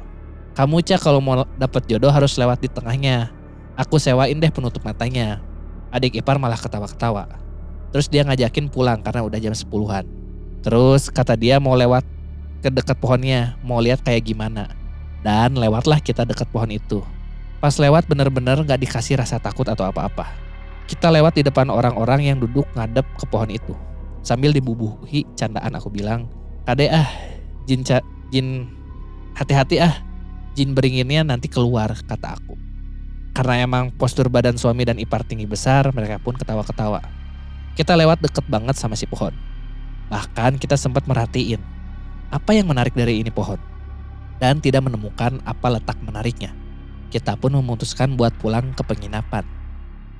Kamu 0.59 0.83
cak 0.83 1.01
kalau 1.01 1.23
mau 1.23 1.47
dapet 1.57 1.87
jodoh 1.87 2.11
harus 2.11 2.35
lewat 2.37 2.61
di 2.61 2.69
tengahnya. 2.69 3.31
Aku 3.79 3.97
sewain 4.03 4.37
deh 4.37 4.51
penutup 4.51 4.83
matanya. 4.83 5.41
Adik 5.95 6.21
ipar 6.21 6.37
malah 6.37 6.59
ketawa-ketawa. 6.59 7.39
Terus 7.95 8.11
dia 8.11 8.27
ngajakin 8.27 8.69
pulang 8.69 9.01
karena 9.01 9.25
udah 9.25 9.39
jam 9.39 9.55
10-an. 9.55 10.05
Terus 10.61 11.09
kata 11.09 11.39
dia 11.39 11.57
mau 11.63 11.79
lewat 11.79 12.05
ke 12.61 12.69
dekat 12.69 12.99
pohonnya, 13.01 13.57
mau 13.65 13.81
lihat 13.81 14.05
kayak 14.05 14.27
gimana. 14.27 14.69
Dan 15.25 15.57
lewatlah 15.57 16.03
kita 16.03 16.27
dekat 16.27 16.51
pohon 16.53 16.75
itu. 16.75 17.01
Pas 17.63 17.73
lewat 17.79 18.05
bener-bener 18.11 18.61
gak 18.65 18.81
dikasih 18.81 19.21
rasa 19.21 19.41
takut 19.41 19.65
atau 19.65 19.89
apa-apa. 19.89 20.50
Kita 20.91 21.07
lewat 21.07 21.39
di 21.39 21.47
depan 21.47 21.71
orang-orang 21.71 22.35
yang 22.35 22.43
duduk 22.43 22.67
ngadep 22.75 23.07
ke 23.15 23.23
pohon 23.31 23.47
itu. 23.47 23.79
Sambil 24.27 24.51
dibubuhi 24.51 25.23
candaan 25.39 25.79
aku 25.79 25.87
bilang, 25.87 26.27
Kade 26.67 26.91
ah 26.91 27.07
jin 27.71 27.87
jin 28.35 28.67
hati-hati 29.39 29.79
ah 29.79 30.03
jin 30.59 30.75
beringinnya 30.75 31.23
nanti 31.23 31.47
keluar 31.47 31.95
kata 31.95 32.35
aku. 32.35 32.59
Karena 33.31 33.63
emang 33.63 33.95
postur 33.95 34.27
badan 34.27 34.59
suami 34.59 34.83
dan 34.83 34.99
ipar 34.99 35.23
tinggi 35.23 35.47
besar, 35.47 35.95
mereka 35.95 36.19
pun 36.19 36.35
ketawa-ketawa. 36.35 36.99
Kita 37.79 37.95
lewat 37.95 38.19
deket 38.27 38.51
banget 38.51 38.75
sama 38.75 38.99
si 38.99 39.07
pohon. 39.07 39.31
Bahkan 40.11 40.59
kita 40.59 40.75
sempat 40.75 41.07
merhatiin 41.07 41.63
apa 42.35 42.51
yang 42.51 42.67
menarik 42.67 42.99
dari 42.99 43.23
ini 43.23 43.31
pohon. 43.31 43.63
Dan 44.43 44.59
tidak 44.59 44.91
menemukan 44.91 45.39
apa 45.47 45.71
letak 45.71 46.03
menariknya. 46.03 46.51
Kita 47.15 47.39
pun 47.39 47.55
memutuskan 47.55 48.19
buat 48.19 48.35
pulang 48.43 48.75
ke 48.75 48.83
penginapan. 48.83 49.60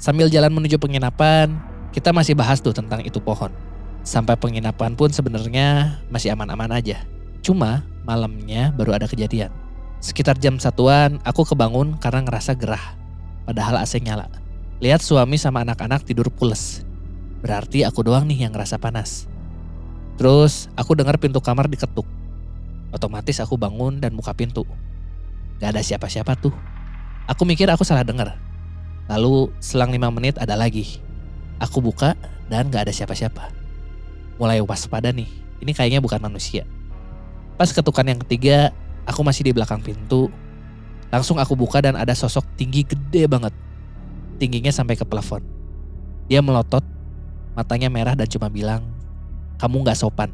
Sambil 0.01 0.33
jalan 0.33 0.49
menuju 0.49 0.81
penginapan, 0.81 1.61
kita 1.93 2.09
masih 2.17 2.33
bahas 2.33 2.65
tuh 2.65 2.73
tentang 2.73 3.05
itu 3.05 3.21
pohon. 3.21 3.53
Sampai 4.01 4.33
penginapan 4.41 4.97
pun 4.97 5.13
sebenarnya 5.13 6.01
masih 6.09 6.33
aman-aman 6.33 6.73
aja. 6.73 7.05
Cuma 7.45 7.85
malamnya 8.09 8.73
baru 8.73 8.97
ada 8.97 9.05
kejadian. 9.05 9.53
Sekitar 10.01 10.41
jam 10.41 10.57
satuan 10.57 11.21
aku 11.21 11.45
kebangun 11.45 12.01
karena 12.01 12.25
ngerasa 12.25 12.57
gerah. 12.57 12.97
Padahal 13.45 13.77
AC 13.85 14.01
nyala. 14.01 14.33
Lihat 14.81 15.05
suami 15.05 15.37
sama 15.37 15.69
anak-anak 15.69 16.09
tidur 16.09 16.33
pules. 16.33 16.81
Berarti 17.45 17.85
aku 17.85 18.01
doang 18.01 18.25
nih 18.25 18.49
yang 18.49 18.57
ngerasa 18.57 18.81
panas. 18.81 19.29
Terus 20.17 20.73
aku 20.81 20.97
dengar 20.97 21.21
pintu 21.21 21.45
kamar 21.45 21.69
diketuk. 21.69 22.09
Otomatis 22.89 23.37
aku 23.37 23.61
bangun 23.61 24.01
dan 24.01 24.17
buka 24.17 24.33
pintu. 24.33 24.65
Gak 25.61 25.77
ada 25.77 25.85
siapa-siapa 25.85 26.41
tuh. 26.41 26.57
Aku 27.29 27.45
mikir 27.45 27.69
aku 27.69 27.85
salah 27.85 28.01
dengar. 28.01 28.41
Lalu 29.11 29.51
selang 29.59 29.91
lima 29.91 30.07
menit 30.15 30.39
ada 30.39 30.55
lagi. 30.55 31.03
Aku 31.59 31.83
buka 31.83 32.15
dan 32.47 32.71
gak 32.71 32.87
ada 32.87 32.95
siapa-siapa. 32.95 33.51
Mulai 34.39 34.63
waspada 34.63 35.11
nih. 35.11 35.27
Ini 35.59 35.75
kayaknya 35.75 35.99
bukan 35.99 36.23
manusia. 36.23 36.63
Pas 37.59 37.69
ketukan 37.75 38.07
yang 38.07 38.23
ketiga, 38.23 38.71
aku 39.03 39.27
masih 39.27 39.51
di 39.51 39.53
belakang 39.53 39.83
pintu. 39.83 40.31
Langsung 41.11 41.43
aku 41.43 41.59
buka 41.59 41.83
dan 41.83 41.99
ada 41.99 42.15
sosok 42.15 42.47
tinggi 42.55 42.87
gede 42.87 43.27
banget. 43.27 43.53
Tingginya 44.39 44.71
sampai 44.71 44.95
ke 44.95 45.03
plafon. 45.03 45.43
Dia 46.31 46.39
melotot, 46.39 46.87
matanya 47.59 47.91
merah 47.91 48.15
dan 48.15 48.31
cuma 48.31 48.47
bilang, 48.47 48.87
kamu 49.59 49.91
gak 49.91 49.99
sopan. 49.99 50.31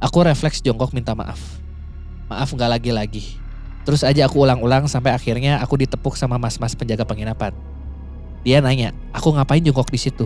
Aku 0.00 0.24
refleks 0.24 0.64
jongkok 0.64 0.96
minta 0.96 1.12
maaf. 1.12 1.38
Maaf 2.32 2.48
gak 2.56 2.80
lagi-lagi. 2.80 3.36
Terus 3.84 4.00
aja 4.02 4.24
aku 4.24 4.40
ulang-ulang 4.40 4.88
sampai 4.88 5.12
akhirnya 5.12 5.60
aku 5.60 5.76
ditepuk 5.76 6.16
sama 6.16 6.40
mas-mas 6.40 6.72
penjaga 6.72 7.04
penginapan. 7.04 7.52
Dia 8.40 8.64
nanya, 8.64 8.96
aku 9.12 9.36
ngapain 9.36 9.60
jongkok 9.60 9.92
di 9.92 10.00
situ? 10.00 10.24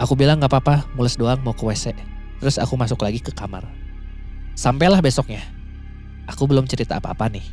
Aku 0.00 0.18
bilang 0.18 0.42
gak 0.42 0.50
apa-apa, 0.50 0.88
mules 0.98 1.14
doang 1.14 1.38
mau 1.46 1.54
ke 1.54 1.62
WC. 1.62 1.94
Terus 2.42 2.56
aku 2.58 2.74
masuk 2.74 2.98
lagi 3.04 3.22
ke 3.22 3.30
kamar. 3.30 3.68
Sampailah 4.58 4.98
besoknya. 4.98 5.44
Aku 6.26 6.50
belum 6.50 6.66
cerita 6.66 6.98
apa-apa 6.98 7.30
nih. 7.30 7.44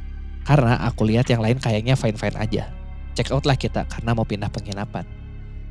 Karena 0.48 0.80
aku 0.82 1.04
lihat 1.06 1.28
yang 1.28 1.44
lain 1.44 1.60
kayaknya 1.60 1.94
fine-fine 2.00 2.40
aja. 2.40 2.72
Check 3.14 3.30
out 3.36 3.44
lah 3.44 3.60
kita 3.60 3.84
karena 3.86 4.16
mau 4.16 4.24
pindah 4.24 4.48
penginapan. 4.48 5.04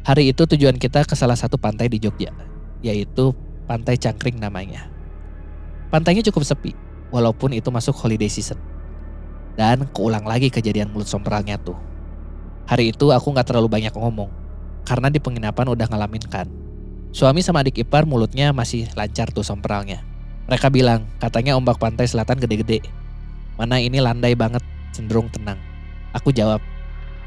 Hari 0.04 0.30
itu 0.30 0.44
tujuan 0.44 0.78
kita 0.78 1.02
ke 1.08 1.16
salah 1.18 1.34
satu 1.34 1.58
pantai 1.58 1.90
di 1.90 1.98
Jogja. 1.98 2.30
Yaitu 2.84 3.32
Pantai 3.66 3.98
Cangkring 3.98 4.38
namanya. 4.38 4.86
Pantainya 5.90 6.22
cukup 6.30 6.46
sepi. 6.46 6.76
Walaupun 7.10 7.56
itu 7.56 7.72
masuk 7.74 7.96
holiday 7.98 8.30
season. 8.30 8.60
Dan 9.58 9.88
keulang 9.90 10.22
lagi 10.28 10.52
kejadian 10.52 10.92
mulut 10.94 11.10
sompralnya 11.10 11.58
tuh. 11.58 11.74
Hari 12.66 12.90
itu 12.90 13.14
aku 13.14 13.30
gak 13.30 13.46
terlalu 13.46 13.70
banyak 13.70 13.94
ngomong. 13.94 14.26
Karena 14.82 15.06
di 15.06 15.22
penginapan 15.22 15.70
udah 15.70 15.86
ngalamin 15.86 16.22
kan. 16.26 16.50
Suami 17.14 17.40
sama 17.40 17.62
adik 17.62 17.78
ipar 17.80 18.02
mulutnya 18.02 18.50
masih 18.50 18.90
lancar 18.98 19.30
tuh 19.30 19.46
sompralnya. 19.46 20.02
Mereka 20.50 20.70
bilang, 20.70 21.06
katanya 21.22 21.54
ombak 21.54 21.78
pantai 21.78 22.10
selatan 22.10 22.38
gede-gede. 22.42 22.82
Mana 23.54 23.78
ini 23.78 24.02
landai 24.02 24.34
banget, 24.34 24.62
cenderung 24.90 25.30
tenang. 25.30 25.58
Aku 26.14 26.34
jawab, 26.34 26.58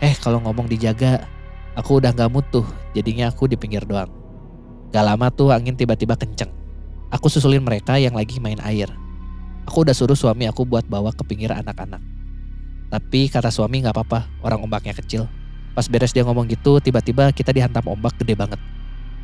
eh 0.03 0.15
kalau 0.19 0.43
ngomong 0.43 0.67
dijaga, 0.67 1.27
aku 1.75 2.03
udah 2.03 2.11
gak 2.11 2.31
mutuh, 2.31 2.67
jadinya 2.91 3.31
aku 3.31 3.47
di 3.47 3.55
pinggir 3.55 3.83
doang. 3.87 4.11
Gak 4.91 5.03
lama 5.07 5.31
tuh 5.31 5.55
angin 5.55 5.75
tiba-tiba 5.75 6.19
kenceng. 6.19 6.51
Aku 7.09 7.31
susulin 7.31 7.63
mereka 7.63 7.95
yang 7.95 8.13
lagi 8.13 8.43
main 8.43 8.59
air. 8.61 8.91
Aku 9.65 9.87
udah 9.87 9.95
suruh 9.95 10.19
suami 10.19 10.45
aku 10.51 10.67
buat 10.67 10.85
bawa 10.85 11.15
ke 11.15 11.23
pinggir 11.23 11.49
anak-anak. 11.55 12.18
Tapi 12.89 13.29
kata 13.29 13.53
suami 13.53 13.85
gak 13.85 13.93
apa-apa, 13.93 14.25
orang 14.41 14.65
ombaknya 14.65 14.97
kecil. 14.97 15.29
Pas 15.77 15.85
beres 15.85 16.13
dia 16.13 16.25
ngomong 16.25 16.49
gitu, 16.49 16.81
tiba-tiba 16.81 17.29
kita 17.29 17.53
dihantam 17.53 17.85
ombak 17.85 18.17
gede 18.17 18.33
banget. 18.33 18.57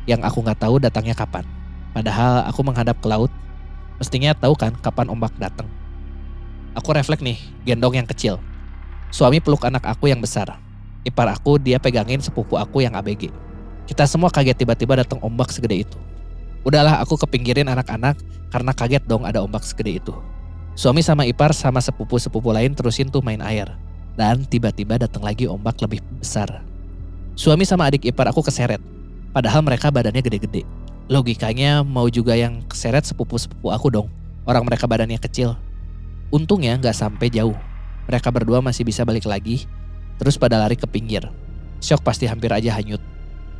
Yang 0.06 0.22
aku 0.26 0.38
gak 0.46 0.62
tahu 0.62 0.78
datangnya 0.78 1.18
kapan. 1.18 1.42
Padahal 1.90 2.46
aku 2.46 2.60
menghadap 2.62 2.98
ke 3.02 3.08
laut 3.10 3.32
Mestinya 3.96 4.36
tahu 4.36 4.52
kan 4.52 4.76
kapan 4.76 5.08
ombak 5.08 5.32
datang. 5.40 5.64
Aku 6.76 6.92
refleks 6.92 7.24
nih, 7.24 7.40
gendong 7.64 7.96
yang 7.96 8.04
kecil. 8.04 8.36
Suami 9.08 9.40
peluk 9.40 9.64
anak 9.64 9.88
aku 9.88 10.12
yang 10.12 10.20
besar. 10.20 10.60
Ipar 11.00 11.32
aku 11.32 11.56
dia 11.56 11.80
pegangin 11.80 12.20
sepupu 12.20 12.60
aku 12.60 12.84
yang 12.84 12.92
ABG. 12.92 13.32
Kita 13.88 14.04
semua 14.04 14.28
kaget 14.28 14.66
tiba-tiba 14.66 15.00
datang 15.00 15.16
ombak 15.24 15.48
segede 15.48 15.88
itu. 15.88 15.96
Udahlah 16.66 17.00
aku 17.00 17.16
kepinggirin 17.16 17.70
anak-anak 17.72 18.20
karena 18.52 18.72
kaget 18.76 19.02
dong 19.08 19.24
ada 19.24 19.40
ombak 19.40 19.64
segede 19.64 20.04
itu. 20.04 20.12
Suami 20.76 21.00
sama 21.00 21.24
ipar 21.24 21.56
sama 21.56 21.80
sepupu-sepupu 21.80 22.52
lain 22.52 22.76
terusin 22.76 23.08
tuh 23.08 23.24
main 23.24 23.40
air. 23.40 23.72
Dan 24.12 24.44
tiba-tiba 24.44 25.00
datang 25.00 25.24
lagi 25.24 25.48
ombak 25.48 25.80
lebih 25.80 26.04
besar. 26.20 26.60
Suami 27.32 27.64
sama 27.64 27.88
adik 27.88 28.04
ipar 28.04 28.28
aku 28.28 28.44
keseret. 28.44 28.80
Padahal 29.32 29.64
mereka 29.64 29.88
badannya 29.88 30.20
gede-gede. 30.20 30.68
Logikanya 31.08 31.80
mau 31.80 32.12
juga 32.12 32.36
yang 32.36 32.60
keseret 32.68 33.08
sepupu-sepupu 33.08 33.72
aku 33.72 33.88
dong. 33.88 34.08
Orang 34.44 34.68
mereka 34.68 34.84
badannya 34.84 35.16
kecil. 35.16 35.56
Untungnya 36.28 36.76
nggak 36.76 36.92
sampai 36.92 37.32
jauh. 37.32 37.56
Mereka 38.12 38.28
berdua 38.28 38.60
masih 38.60 38.84
bisa 38.84 39.00
balik 39.08 39.24
lagi. 39.24 39.64
Terus 40.20 40.36
pada 40.36 40.60
lari 40.60 40.76
ke 40.76 40.84
pinggir. 40.84 41.24
Shock 41.80 42.04
pasti 42.04 42.28
hampir 42.28 42.52
aja 42.52 42.76
hanyut. 42.76 43.00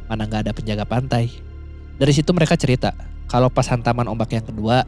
Mana 0.05 0.29
nggak 0.29 0.49
ada 0.49 0.53
penjaga 0.53 0.85
pantai. 0.85 1.33
Dari 1.97 2.13
situ 2.13 2.29
mereka 2.37 2.61
cerita 2.61 2.93
kalau 3.25 3.49
pas 3.49 3.65
hantaman 3.73 4.05
ombak 4.05 4.37
yang 4.37 4.45
kedua, 4.45 4.85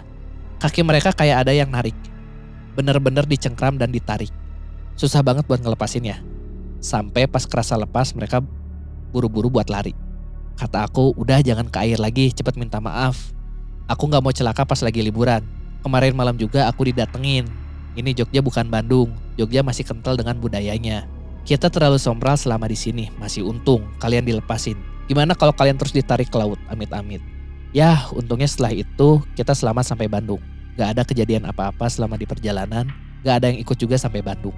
kaki 0.61 0.85
mereka 0.85 1.16
kayak 1.16 1.49
ada 1.49 1.57
yang 1.57 1.72
narik. 1.72 1.97
Bener-bener 2.79 3.26
dicengkram 3.26 3.74
dan 3.74 3.91
ditarik. 3.91 4.31
Susah 4.95 5.18
banget 5.18 5.51
buat 5.51 5.59
ngelepasinnya. 5.59 6.22
Sampai 6.79 7.26
pas 7.26 7.43
kerasa 7.43 7.74
lepas 7.74 8.14
mereka 8.14 8.39
buru-buru 9.11 9.51
buat 9.51 9.66
lari. 9.66 9.99
Kata 10.55 10.87
aku, 10.87 11.11
udah 11.18 11.43
jangan 11.43 11.66
ke 11.66 11.79
air 11.83 11.99
lagi, 11.99 12.31
cepet 12.31 12.55
minta 12.55 12.79
maaf. 12.79 13.35
Aku 13.91 14.07
nggak 14.07 14.22
mau 14.22 14.31
celaka 14.31 14.62
pas 14.62 14.79
lagi 14.79 15.03
liburan. 15.03 15.43
Kemarin 15.83 16.14
malam 16.14 16.39
juga 16.39 16.70
aku 16.70 16.87
didatengin. 16.87 17.51
Ini 17.99 18.14
Jogja 18.14 18.39
bukan 18.39 18.70
Bandung. 18.70 19.11
Jogja 19.35 19.66
masih 19.66 19.83
kental 19.83 20.14
dengan 20.14 20.39
budayanya. 20.39 21.11
Kita 21.43 21.66
terlalu 21.74 21.99
sombral 21.99 22.39
selama 22.39 22.70
di 22.70 22.79
sini, 22.79 23.11
masih 23.18 23.43
untung 23.43 23.91
kalian 23.99 24.22
dilepasin. 24.22 24.79
Gimana 25.11 25.35
kalau 25.35 25.51
kalian 25.51 25.74
terus 25.83 25.91
ditarik 25.91 26.31
ke 26.31 26.39
laut, 26.39 26.62
amit-amit. 26.70 27.18
Ya, 27.74 28.07
untungnya 28.14 28.47
setelah 28.47 28.70
itu 28.70 29.18
kita 29.35 29.51
selamat 29.51 29.83
sampai 29.83 30.07
Bandung. 30.07 30.39
Gak 30.79 30.95
ada 30.95 31.03
kejadian 31.03 31.51
apa-apa 31.51 31.91
selama 31.91 32.14
di 32.14 32.22
perjalanan, 32.22 32.87
gak 33.26 33.43
ada 33.43 33.51
yang 33.51 33.59
ikut 33.59 33.74
juga 33.74 33.99
sampai 33.99 34.22
Bandung. 34.22 34.55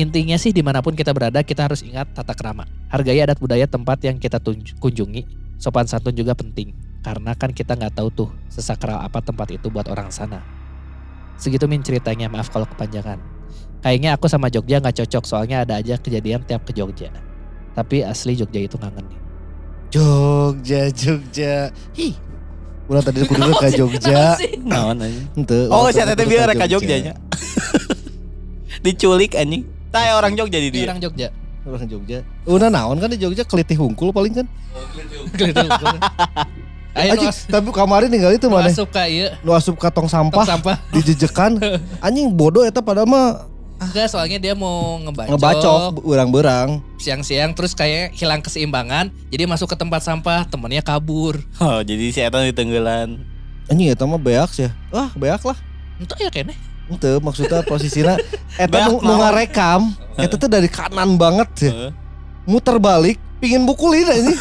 Intinya 0.00 0.40
sih 0.40 0.48
di 0.56 0.64
mana 0.64 0.80
pun 0.80 0.96
kita 0.96 1.12
berada 1.12 1.44
kita 1.44 1.68
harus 1.68 1.84
ingat 1.84 2.08
tata 2.16 2.32
kerama. 2.32 2.64
Hargai 2.88 3.20
adat 3.20 3.36
budaya 3.36 3.68
tempat 3.68 4.00
yang 4.00 4.16
kita 4.16 4.40
kunjungi. 4.80 5.28
Sopan 5.60 5.84
santun 5.84 6.16
juga 6.16 6.32
penting. 6.32 6.72
Karena 7.04 7.36
kan 7.36 7.52
kita 7.52 7.76
nggak 7.76 8.00
tahu 8.00 8.08
tuh 8.08 8.30
sesakral 8.48 9.04
apa 9.04 9.20
tempat 9.20 9.52
itu 9.52 9.68
buat 9.68 9.84
orang 9.92 10.08
sana. 10.08 10.40
Segitu 11.36 11.68
min 11.68 11.84
ceritanya, 11.84 12.32
maaf 12.32 12.48
kalau 12.48 12.64
kepanjangan. 12.64 13.20
Kayaknya 13.84 14.14
aku 14.14 14.30
sama 14.32 14.48
Jogja 14.48 14.78
nggak 14.78 15.04
cocok 15.04 15.24
soalnya 15.26 15.66
ada 15.66 15.76
aja 15.76 15.98
kejadian 15.98 16.46
tiap 16.46 16.64
ke 16.64 16.72
Jogja. 16.72 17.10
Tapi 17.76 18.06
asli 18.06 18.38
Jogja 18.38 18.62
itu 18.62 18.78
ngangen 18.78 19.04
nih. 19.04 19.20
Jogja, 19.92 20.88
Jogja. 20.88 21.68
Hi. 21.98 22.31
Ulah 22.90 23.02
tadi 23.02 23.22
aku 23.22 23.34
dulu 23.38 23.52
ke 23.62 23.68
Jogja. 23.78 24.34
Naon 24.62 24.98
aja. 24.98 25.20
Henteu. 25.38 25.70
Oh, 25.70 25.86
si 25.88 26.02
tadi 26.02 26.12
Tete 26.12 26.22
kudu 26.26 26.30
biar 26.34 26.46
ka 26.46 26.52
reka 26.54 26.66
Jogjanya. 26.66 27.12
Diculik 28.84 29.38
anjing. 29.38 29.62
Tah 29.94 30.18
orang 30.18 30.34
Jogja 30.34 30.58
di 30.58 30.68
dia. 30.74 30.90
Orang 30.90 30.98
Jogja. 30.98 31.28
Orang 31.62 31.86
Jogja. 31.86 32.18
Udah 32.42 32.68
naon 32.72 32.98
kan 32.98 33.06
di 33.06 33.18
Jogja 33.22 33.46
kelitih 33.46 33.78
hungkul 33.78 34.10
paling 34.10 34.34
kan. 34.42 34.46
Kelihatan 35.38 35.70
gua. 35.80 35.98
Ayo 36.92 37.16
tapi 37.48 37.72
kemarin 37.72 38.12
tinggal 38.12 38.36
itu 38.36 38.52
mana? 38.52 38.68
asup 38.68 38.92
ka 38.92 39.08
ieu 39.08 39.32
Nu 39.40 39.56
asup 39.56 39.80
ka 39.80 39.88
tong 39.88 40.04
tong 40.04 40.12
sampah 40.12 40.44
sampah. 40.44 40.76
dijejekan. 40.92 41.56
Anjing 42.04 42.28
bodoh 42.28 42.66
eta 42.68 42.84
pada 42.84 43.08
mah 43.08 43.48
Enggak, 43.82 44.06
soalnya 44.12 44.38
dia 44.38 44.54
mau 44.54 45.02
ngebacok, 45.02 45.30
ngebacok 45.34 45.80
berang-berang. 46.06 46.68
siang-siang 47.02 47.50
terus 47.52 47.74
kayak 47.74 48.14
hilang 48.14 48.38
keseimbangan, 48.38 49.10
jadi 49.28 49.50
masuk 49.50 49.74
ke 49.74 49.76
tempat 49.76 50.06
sampah, 50.06 50.46
temennya 50.46 50.86
kabur. 50.86 51.42
Oh, 51.58 51.82
jadi 51.82 52.14
si 52.14 52.22
Eta 52.22 52.38
ditenggelan. 52.46 53.18
Anjing 53.70 53.90
eta 53.90 54.04
mah 54.06 54.18
beak 54.18 54.50
sih. 54.54 54.70
Ah, 54.90 55.10
beak 55.14 55.42
lah. 55.42 55.58
Itu 55.98 56.14
ya 56.18 56.30
kayaknya. 56.30 56.54
Ente 56.90 57.08
maksudnya 57.22 57.62
posisinya 57.62 58.18
eta 58.58 58.90
nu, 58.90 58.98
nu 58.98 59.14
naon? 59.14 59.18
ngarekam 59.22 59.80
eta 60.18 60.34
tuh 60.34 60.50
dari 60.50 60.66
kanan 60.66 61.14
banget 61.14 61.48
sih. 61.54 61.70
Heeh. 61.70 61.90
Muter 62.42 62.82
balik 62.82 63.22
pingin 63.38 63.62
bukulin 63.62 64.02
ini. 64.02 64.34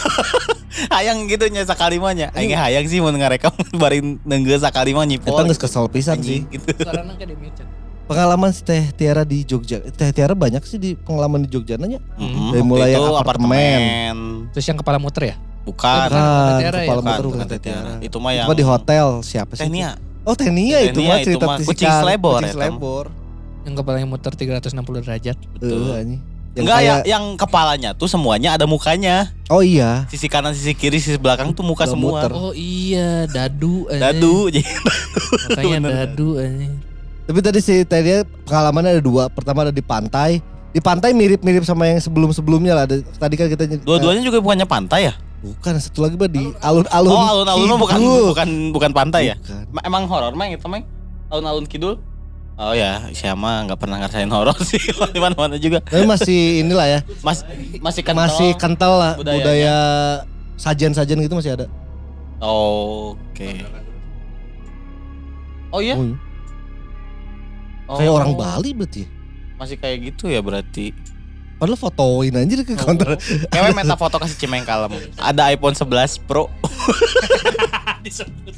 Hayang 0.93 1.29
gitu 1.29 1.45
nya 1.53 1.63
sakali 1.63 2.01
mah 2.01 2.17
nya. 2.17 2.33
Aing 2.33 2.55
hayang 2.55 2.87
sih 2.87 2.97
mun 3.03 3.13
ngarekam 3.13 3.53
bari 3.81 4.01
neunggeus 4.25 4.65
sakali 4.65 4.97
mah 4.97 5.05
nyipol. 5.05 5.37
Eta 5.37 5.43
geus 5.47 5.59
kesel 5.61 5.85
pisan 5.91 6.19
sih. 6.25 6.47
Gitu. 6.49 6.65
Suaranya 6.81 7.13
kayak 7.15 7.29
di 7.29 7.35
mute. 7.37 7.63
Pengalaman 8.11 8.51
si 8.51 8.61
Teh 8.61 8.91
Tiara 8.91 9.23
di 9.23 9.41
Jogja. 9.41 9.79
Teh 9.79 10.11
Tiara 10.11 10.35
banyak 10.35 10.59
sih 10.61 10.75
di 10.75 10.93
pengalaman 10.93 11.41
di 11.41 11.49
Jogja 11.49 11.75
nanya. 11.75 12.03
Mm-mm. 12.15 12.51
Dari 12.51 12.59
mulai 12.61 12.91
itu 12.91 12.99
yang 12.99 13.15
apartemen. 13.15 14.11
Terus 14.51 14.65
yang 14.67 14.75
kepala 14.75 14.99
muter 14.99 15.31
ya? 15.31 15.35
Bukan. 15.63 16.07
Bukan. 16.11 16.11
Teh 16.11 16.55
Tiara 16.59 16.75
ya? 16.75 16.83
Kepala 16.83 16.99
Bukan, 16.99 17.07
motor 17.09 17.23
bukan 17.23 17.33
bukan 17.33 17.47
Teh 17.47 17.59
Tiara. 17.61 17.91
Itu 18.03 18.17
mah 18.19 18.31
yang 18.33 18.45
Itu 18.45 18.51
mah 18.51 18.59
di 18.59 18.65
hotel 18.67 19.07
siapa 19.23 19.53
sih? 19.55 19.63
Tehnia. 19.63 19.95
Oh 20.21 20.35
Tenia 20.35 20.77
itu 20.83 20.99
mah 20.99 21.17
itu 21.17 21.33
cerita 21.33 21.45
tisikan. 21.55 21.65
kucing 21.65 21.93
selebor 21.97 22.37
Kucing 22.37 22.53
selebor. 22.53 23.05
Yang 23.63 23.73
kepalanya 23.79 24.05
muter 24.05 24.31
360 24.35 25.01
derajat. 25.01 25.37
Betul. 25.55 25.81
Anjing. 25.89 26.21
Yang 26.51 26.63
Enggak 26.67 26.77
ya, 26.77 26.83
kayak- 26.91 27.05
yang 27.07 27.23
kepalanya 27.39 27.89
tuh 27.95 28.05
semuanya 28.05 28.49
ada 28.53 28.67
mukanya. 28.67 29.31
Oh 29.47 29.63
iya. 29.63 30.03
Sisi 30.11 30.27
kanan, 30.27 30.51
sisi 30.51 30.75
kiri, 30.75 30.99
sisi 30.99 31.15
belakang 31.15 31.55
tuh 31.55 31.63
muka 31.63 31.87
Udah 31.87 31.93
semua. 31.95 32.11
muter. 32.19 32.31
Oh 32.35 32.51
iya, 32.51 33.23
dadu. 33.25 33.87
Dadu. 34.03 34.51
Makanya 35.47 35.79
dadu 36.03 36.35
anjing. 36.37 36.90
Tapi 37.31 37.39
tadi 37.39 37.63
si 37.63 37.87
Tenia 37.87 38.27
pengalamannya 38.43 38.99
ada 38.99 39.03
dua. 39.03 39.31
Pertama 39.31 39.63
ada 39.63 39.71
di 39.71 39.79
pantai. 39.79 40.43
Di 40.75 40.83
pantai 40.83 41.15
mirip-mirip 41.15 41.63
sama 41.63 41.87
yang 41.87 42.03
sebelum-sebelumnya 42.03 42.75
lah. 42.75 42.83
Tadi 42.91 43.39
kan 43.39 43.47
kita 43.47 43.63
Dua-duanya 43.87 44.19
juga 44.19 44.43
bukannya 44.43 44.67
pantai 44.67 45.07
ya? 45.07 45.15
bukan 45.41 45.73
satu 45.81 46.05
lagi 46.05 46.19
mah 46.19 46.27
di 46.27 46.51
alun-alun. 46.59 47.15
Oh, 47.15 47.23
alun-alun 47.23 47.65
mah 47.65 47.79
bukan 47.79 47.99
bukan 48.29 48.49
bukan 48.75 48.91
pantai 48.91 49.31
ya? 49.31 49.35
Bukan. 49.39 49.63
Ma- 49.71 49.83
Emang 49.87 50.03
horor 50.11 50.35
mah 50.35 50.45
itu 50.45 50.67
mah? 50.67 50.83
Alun-alun 51.31 51.63
kidul? 51.65 52.03
Oh 52.59 52.75
ya, 52.75 53.07
saya 53.15 53.31
mah 53.33 53.63
nggak 53.65 53.79
pernah 53.79 53.97
ngerasain 54.03 54.27
horor 54.27 54.53
sih 54.69 54.77
di 54.83 55.19
mana-mana 55.23 55.55
juga. 55.55 55.79
Tapi 55.81 56.03
masih 56.03 56.67
inilah 56.67 56.85
ya. 56.85 56.99
Mas 57.23 57.47
masih 57.79 58.03
kental. 58.03 58.27
Masih 58.27 58.49
kental 58.59 58.93
lah 58.99 59.13
budayanya. 59.15 59.39
budaya 59.39 59.77
sajian-sajian 60.59 61.23
gitu 61.23 61.33
masih 61.39 61.55
ada. 61.55 61.65
Oke. 62.43 63.63
Oh 65.71 65.79
iya? 65.79 65.95
Oh, 65.95 66.03
iya. 66.05 66.21
Oh, 67.91 67.99
Kayak 67.99 68.13
orang 68.15 68.31
Bali 68.33 68.71
berarti. 68.71 69.03
Masih 69.59 69.75
kayak 69.75 70.15
gitu 70.15 70.31
ya 70.31 70.39
berarti. 70.39 70.95
Padahal 71.59 71.77
fotoin 71.77 72.33
aja 72.33 72.63
ke 72.63 72.73
Oh. 72.73 72.79
counter. 72.79 73.19
Kayak 73.51 73.75
minta 73.75 73.93
foto 73.93 74.15
kasih 74.15 74.39
cimeng 74.39 74.63
kalem. 74.63 74.95
Ada 75.19 75.51
iPhone 75.51 75.75
11 75.75 76.17
Pro. 76.23 76.47
Disebut. 78.05 78.55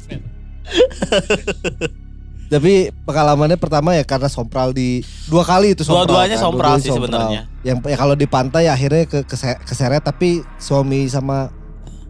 Tapi 2.44 2.72
pengalamannya 3.02 3.56
pertama 3.56 3.92
ya 3.92 4.04
karena 4.04 4.28
sompral 4.28 4.70
di 4.70 5.02
dua 5.26 5.42
kali 5.42 5.74
itu 5.74 5.82
sompral. 5.82 6.06
Dua-duanya 6.06 6.36
kan, 6.36 6.44
sompral 6.44 6.70
dua-duanya 6.70 6.84
sih 6.84 6.92
sebenarnya. 6.92 7.40
Yang 7.60 7.76
ya 7.82 7.96
kalau 7.98 8.14
di 8.14 8.26
pantai 8.26 8.64
akhirnya 8.68 9.04
ke 9.04 9.24
kese- 9.24 9.58
keseret 9.64 10.00
tapi 10.00 10.44
suami 10.56 11.08
sama 11.08 11.50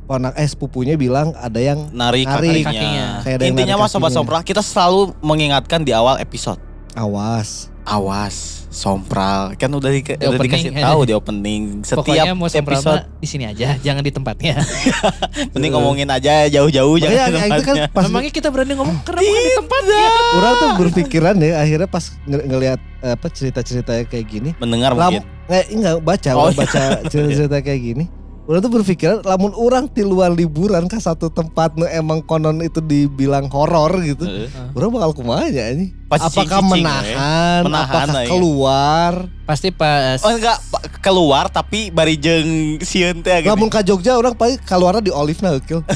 ponak 0.04 0.36
eh 0.36 0.44
sepupunya 0.44 0.94
bilang 0.94 1.32
ada 1.34 1.56
yang 1.56 1.88
Narik, 1.90 2.28
Narik 2.28 2.60
kakinya. 2.60 3.24
Kayak 3.24 3.34
ada 3.34 3.42
yang 3.42 3.54
Intinya 3.56 3.74
mah 3.78 3.88
sobat 3.88 4.12
sompral 4.12 4.44
kita 4.44 4.60
selalu 4.60 5.16
mengingatkan 5.18 5.80
di 5.80 5.90
awal 5.90 6.20
episode. 6.20 6.60
Awas. 6.95 7.68
Awas, 7.84 8.64
sompral. 8.72 9.53
Kan 9.55 9.68
udah, 9.68 9.92
di, 9.92 10.01
Di 10.01 10.16
udah 10.16 10.40
dikasih 10.40 10.72
opening. 10.72 10.84
tahu 10.88 11.01
di 11.05 11.12
opening. 11.12 11.62
Setiap 11.84 12.01
Pokoknya 12.01 12.32
mau 12.32 12.49
sompral 12.49 12.80
episode 12.80 13.03
di 13.20 13.28
sini 13.28 13.45
aja, 13.45 13.76
jangan 13.76 14.01
di 14.01 14.09
tempatnya. 14.09 14.57
mending 15.53 15.68
ngomongin 15.68 16.09
aja 16.09 16.49
jauh-jauh 16.49 16.97
jangan 16.97 17.12
di 17.28 17.36
itu 17.36 17.36
kan 17.36 17.61
tempatnya. 17.61 17.84
pas 17.92 18.03
Memangnya 18.09 18.32
kita 18.32 18.49
berani 18.49 18.72
ngomong 18.72 19.05
karena 19.05 19.20
bukan 19.20 19.42
di 19.42 19.53
tempatnya. 19.55 20.05
orang 20.32 20.53
tuh 20.57 20.70
berpikiran 20.80 21.34
ya 21.36 21.53
akhirnya 21.61 21.84
pas 21.86 22.05
ng- 22.24 22.47
ngelihat 22.47 22.80
apa 23.05 23.26
cerita-cerita 23.28 23.92
kayak 24.09 24.26
gini. 24.26 24.51
Mendengar 24.57 24.97
Lam, 24.97 25.20
mungkin. 25.20 25.22
nggak 25.45 25.64
enggak 25.68 25.95
baca, 26.01 26.30
Oh, 26.32 26.49
baca 26.51 26.82
cerita-cerita 27.05 27.61
kayak 27.61 27.80
gini. 27.84 28.05
Orang 28.45 28.61
tuh 28.61 28.68
berpikiran 28.68 29.24
lamun 29.24 29.57
orang 29.57 29.88
di 29.88 30.05
luar 30.05 30.28
liburan 30.28 30.84
ke 30.84 31.01
satu 31.01 31.32
tempat 31.32 31.80
nu 31.80 31.88
emang 31.88 32.20
konon 32.20 32.61
itu 32.61 32.76
dibilang 32.78 33.49
horor 33.49 34.05
gitu. 34.05 34.28
Heeh. 34.28 34.53
Orang 34.76 34.92
bakal 34.92 35.16
kumaha 35.16 35.49
ya 35.49 35.72
ini? 35.72 35.97
Pas 36.05 36.20
Apakah 36.20 36.61
cicing-cicing, 36.61 36.84
menahan, 36.84 37.61
Menahan, 37.64 37.88
apakah 37.88 38.20
ya. 38.20 38.28
keluar? 38.28 39.12
Pasti 39.49 39.72
pas 39.72 40.20
Oh 40.20 40.28
enggak 40.28 40.61
keluar 41.01 41.49
tapi 41.49 41.88
bari 41.88 42.20
jeung 42.20 42.76
sieun 42.84 43.24
teh 43.24 43.40
gitu. 43.40 43.49
Lamun 43.49 43.72
ke 43.72 43.80
Jogja 43.80 44.12
orang 44.12 44.36
paling 44.36 44.61
keluarnya 44.61 45.01
di 45.01 45.12
Olive 45.12 45.40
nah 45.40 45.57
heukeul. 45.57 45.80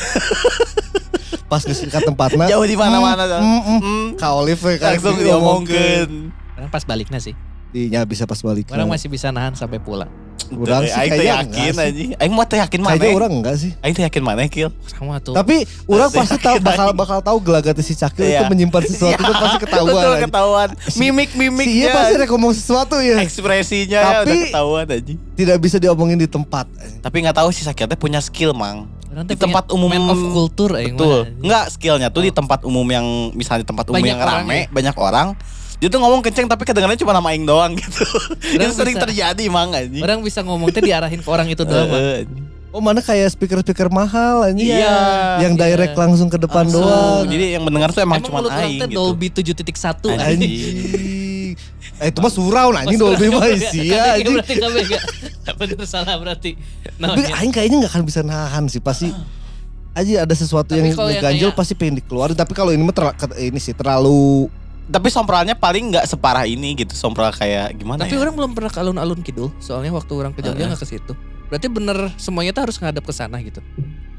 Pas 1.49 1.65
geus 1.65 1.81
ka 1.89 2.05
tempatna. 2.05 2.45
Jauh 2.45 2.65
di 2.65 2.77
mana-mana. 2.77 3.25
Hmm, 3.25 3.41
hmm, 3.41 3.61
hmm. 3.65 3.81
Hmm, 3.81 4.07
Ka 4.21 4.37
Olive 4.37 4.61
we, 4.61 4.77
ka 4.77 4.93
langsung 4.93 5.17
diomongkeun. 5.17 6.11
Orang 6.61 6.69
pas 6.69 6.85
baliknya 6.85 7.21
sih. 7.21 7.33
Dinya 7.69 8.01
bisa 8.03 8.25
pas 8.25 8.39
balik. 8.39 8.69
Orang 8.69 8.89
masih 8.89 9.07
bisa 9.07 9.29
nahan 9.29 9.53
sampai 9.53 9.77
pulang. 9.77 10.09
Urang 10.49 10.81
sih 10.81 10.97
Aing 10.97 11.13
kayaknya 11.13 11.35
yakin 11.45 11.73
aja. 11.77 12.03
Aing 12.17 12.33
mah 12.33 12.47
teh 12.49 12.57
yakin 12.57 12.81
mana? 12.81 12.97
Kayaknya 12.97 13.19
orang 13.21 13.33
enggak 13.35 13.57
sih. 13.61 13.71
Aing 13.85 13.93
teh 13.93 14.01
yakin 14.01 14.23
mana 14.25 14.49
kill? 14.49 14.73
Sama 14.89 15.21
tuh. 15.21 15.37
Tapi 15.37 15.69
orang 15.85 16.09
Pasti 16.09 16.41
tahu 16.41 16.57
bakal 16.59 16.89
bakal 16.97 17.19
tahu 17.21 17.37
gelagatnya 17.39 17.85
si 17.85 17.93
Cakil 17.93 18.25
itu 18.25 18.33
Iya. 18.35 18.49
menyimpan 18.49 18.81
sesuatu 18.83 19.21
itu 19.21 19.35
pasti 19.35 19.59
ketahuan. 19.61 19.93
Betul 20.01 20.15
ketahuan. 20.25 20.69
Si- 20.89 20.97
Mimik-mimiknya. 20.99 21.69
Si 21.69 21.79
iya 21.79 21.89
pasti 21.93 22.15
rek 22.17 22.31
ngomong 22.33 22.53
sesuatu 22.53 22.97
ya. 22.97 23.21
ekspresinya 23.21 23.99
ya 23.99 24.09
Tapi- 24.15 24.25
udah 24.25 24.37
ketahuan 24.49 24.87
aja. 24.89 25.15
Tidak 25.37 25.57
bisa 25.61 25.77
diomongin 25.77 26.17
di 26.17 26.25
tempat. 26.25 26.65
Tapi 27.05 27.17
nggak 27.21 27.37
tahu 27.37 27.53
si 27.53 27.61
Sakil 27.61 27.85
teh 27.85 27.99
punya 27.99 28.25
skill, 28.25 28.57
Mang. 28.57 28.89
Orang 29.09 29.25
Di 29.25 29.37
tempat 29.37 29.69
umum 29.69 29.89
man 29.89 30.05
of 30.07 30.21
culture 30.33 30.73
eh, 30.77 30.89
Betul. 30.89 31.29
Enggak 31.41 31.65
skillnya 31.73 32.09
tuh 32.09 32.25
di 32.25 32.33
tempat 32.33 32.61
umum 32.63 32.85
yang 32.85 33.05
misalnya 33.33 33.65
tempat 33.65 33.85
umum 33.87 33.97
Banyak 33.97 34.09
yang 34.11 34.21
orang 34.21 34.37
rame, 34.45 34.59
ya? 34.59 34.65
banyak 34.69 34.97
orang. 34.97 35.29
Dia 35.79 35.87
tuh 35.87 35.97
ngomong 35.97 36.21
kenceng 36.21 36.45
tapi 36.45 36.63
kedengarannya 36.63 36.99
cuma 36.99 37.13
nama 37.13 37.29
aing 37.29 37.43
doang 37.43 37.73
gitu. 37.73 38.03
Itu 38.45 38.59
Orang 38.59 38.75
sering 38.79 38.95
bisa- 38.95 39.05
terjadi, 39.07 39.45
Mang 39.47 39.71
anjing. 39.71 40.03
Orang 40.03 40.19
bisa 40.21 40.43
ngomong 40.43 40.69
teh 40.69 40.83
diarahin 40.83 41.19
ke 41.19 41.29
orang 41.29 41.47
itu 41.47 41.63
doang. 41.63 41.87
Heeh. 41.87 42.27
Oh 42.69 42.83
mana 42.83 42.99
kayak 42.99 43.31
speaker-speaker 43.31 43.89
mahal 43.89 44.43
anjing. 44.45 44.75
Iya. 44.75 44.99
Yang 45.41 45.55
Iya. 45.55 45.63
direct 45.65 45.95
langsung 45.95 46.27
ke 46.27 46.37
depan 46.37 46.67
Langsung. 46.67 46.83
doang. 46.83 47.25
Jadi 47.25 47.45
yang 47.55 47.63
mendengar 47.63 47.91
tuh 47.91 48.03
emang, 48.03 48.19
Emang 48.19 48.29
cuma 48.45 48.51
aing 48.53 48.83
gitu. 48.83 48.93
Dolby 48.93 49.27
7.1 49.31 50.13
Anjing. 50.13 50.21
anjing. 50.21 51.57
Eh 51.99 52.09
itu 52.11 52.19
mah 52.21 52.31
surau 52.31 52.69
nah 52.71 52.83
anjing 52.83 52.99
Dolby 52.99 53.27
mah 53.29 53.47
sia 53.57 54.03
anjing. 54.15 54.35
Berarti 54.35 54.55
kamu 54.55 54.79
enggak. 54.83 55.03
Bener 55.57 55.87
salah 55.87 56.15
berarti. 56.15 56.59
Nah, 56.99 57.15
Tapi 57.15 57.23
aing 57.25 57.51
kayaknya 57.51 57.87
gak 57.87 57.93
akan 57.95 58.03
bisa 58.05 58.21
nahan 58.21 58.67
sih 58.67 58.79
pasti 58.79 59.15
aja 59.95 60.23
ada 60.23 60.31
sesuatu 60.31 60.71
Tapi 60.71 60.79
yang 60.81 60.87
kalau 60.93 61.09
yang 61.09 61.25
ganjel 61.25 61.49
kayak- 61.49 61.59
pasti 61.59 61.73
pengen 61.73 61.99
dikeluarin 61.99 62.35
tapi 62.35 62.53
kalau 62.53 62.71
ini 62.71 62.79
mah 62.79 62.95
ini 63.35 63.59
sih 63.59 63.73
terlalu 63.73 64.47
Tapi 64.89 65.09
sompralnya 65.09 65.53
paling 65.53 65.93
nggak 65.93 66.07
separah 66.07 66.45
ini 66.45 66.73
gitu. 66.75 66.93
Sompral 66.93 67.29
kayak 67.31 67.77
gimana 67.77 68.03
Tapi 68.03 68.17
ya? 68.17 68.21
orang 68.21 68.35
belum 68.35 68.51
pernah 68.53 68.69
ke 68.69 68.81
alun-alun 68.81 69.21
kidul. 69.21 69.53
Soalnya 69.59 69.93
waktu 69.93 70.13
orang 70.13 70.33
ke 70.33 70.41
Jogja 70.41 70.65
nggak 70.65 70.81
ke 70.81 70.89
situ. 70.89 71.13
Berarti 71.47 71.67
bener 71.67 72.13
semuanya 72.17 72.53
tuh 72.53 72.65
harus 72.65 72.77
ngadep 72.77 73.01
ke 73.01 73.13
sana 73.13 73.37
gitu. 73.39 73.61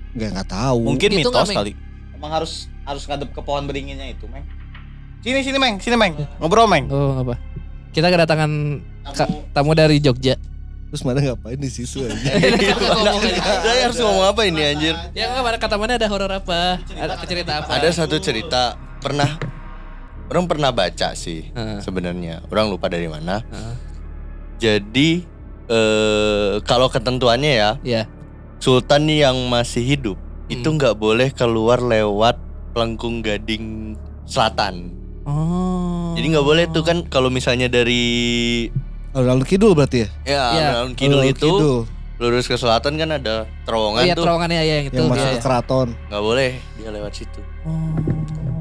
nggak 0.10 0.30
nggak 0.32 0.48
tahu 0.48 0.82
Mungkin 0.84 1.10
Itu 1.12 1.30
mitos 1.30 1.34
nggak, 1.44 1.54
kali. 1.56 1.74
Emang 2.14 2.32
harus 2.32 2.66
harus 2.84 3.04
ngadep 3.04 3.30
ke 3.30 3.42
pohon 3.42 3.66
beringinnya 3.66 4.06
itu, 4.08 4.26
Meng. 4.26 4.46
Sini 5.20 5.42
sini, 5.42 5.58
Meng. 5.58 5.78
Sini, 5.78 5.94
Meng. 5.94 6.18
Ngobrol, 6.38 6.66
Meng. 6.66 6.86
Oh 6.88 7.18
apa? 7.18 7.38
Kita 7.90 8.08
kedatangan 8.08 8.50
ka- 9.10 9.30
tamu 9.52 9.74
dari 9.74 9.98
Jogja. 9.98 10.38
terus 10.90 11.06
mana 11.06 11.22
ngapain 11.24 11.54
di 11.54 11.70
situ 11.70 12.02
aja 12.10 12.18
Ngomong 12.74 13.22
aja. 13.22 13.42
Saya 13.62 13.82
harus 13.86 13.98
ngomong 14.00 14.26
apa 14.28 14.42
ini 14.44 14.62
anjir? 14.64 14.98
Ya 15.14 15.30
enggak 15.30 15.46
pada 15.46 15.58
kata 15.62 15.76
mana 15.78 15.94
ada 15.96 16.08
horor 16.08 16.32
apa? 16.32 16.82
Ada 16.90 17.14
cerita 17.24 17.52
apa? 17.62 17.70
Ada 17.72 17.90
satu 17.96 18.18
cerita 18.18 18.74
pernah 18.98 19.38
orang 20.30 20.46
pernah 20.46 20.70
baca 20.70 21.12
sih 21.14 21.50
Heeh. 21.50 21.80
sebenarnya. 21.80 22.46
Orang 22.48 22.70
lupa 22.70 22.86
dari 22.86 23.06
mana. 23.06 23.42
Heeh. 23.44 23.76
Jadi 24.58 25.10
eh 25.66 26.54
kalau 26.64 26.88
ketentuannya 26.88 27.52
ya, 27.52 27.72
Iya. 27.82 28.04
sultan 28.58 29.06
yang 29.06 29.38
masih 29.48 29.82
hidup 29.82 30.18
itu 30.48 30.66
Hmm. 30.66 30.78
nggak 30.78 30.96
boleh 30.96 31.30
keluar 31.32 31.80
lewat 31.80 32.38
Pelengkung 32.70 33.20
Gading 33.20 33.98
Selatan. 34.24 34.94
Oh. 35.24 36.14
Jadi 36.14 36.26
nggak 36.28 36.44
boleh 36.44 36.66
tuh 36.68 36.82
kan 36.82 37.02
kalau 37.04 37.30
misalnya 37.30 37.66
dari 37.66 38.66
lalu 39.12 39.42
kidul 39.44 39.74
berarti 39.74 40.06
ya 40.06 40.10
ya 40.24 40.42
Iya. 40.52 40.68
alun 40.76 40.94
kidul 40.94 41.20
Alun 41.20 41.28
itu 41.28 41.50
Kidul, 41.50 41.78
lurus 42.20 42.46
ke 42.46 42.56
selatan 42.56 42.94
kan 42.96 43.10
ada 43.12 43.36
Oh 43.42 43.64
terowongan 43.64 44.04
iya 44.04 44.14
tuh. 44.14 44.22
terowongannya 44.22 44.58
ya 44.60 44.66
yang 44.76 44.86
itu. 44.86 44.96
yang 44.96 45.06
iya, 45.06 45.12
masuk 45.12 45.26
iya. 45.26 45.34
ke 45.34 45.42
keraton 45.42 45.88
Nggak 46.08 46.24
boleh 46.24 46.50
dia 46.76 46.90
lewat 46.92 47.12
situ. 47.12 47.42
Oh. 47.64 47.94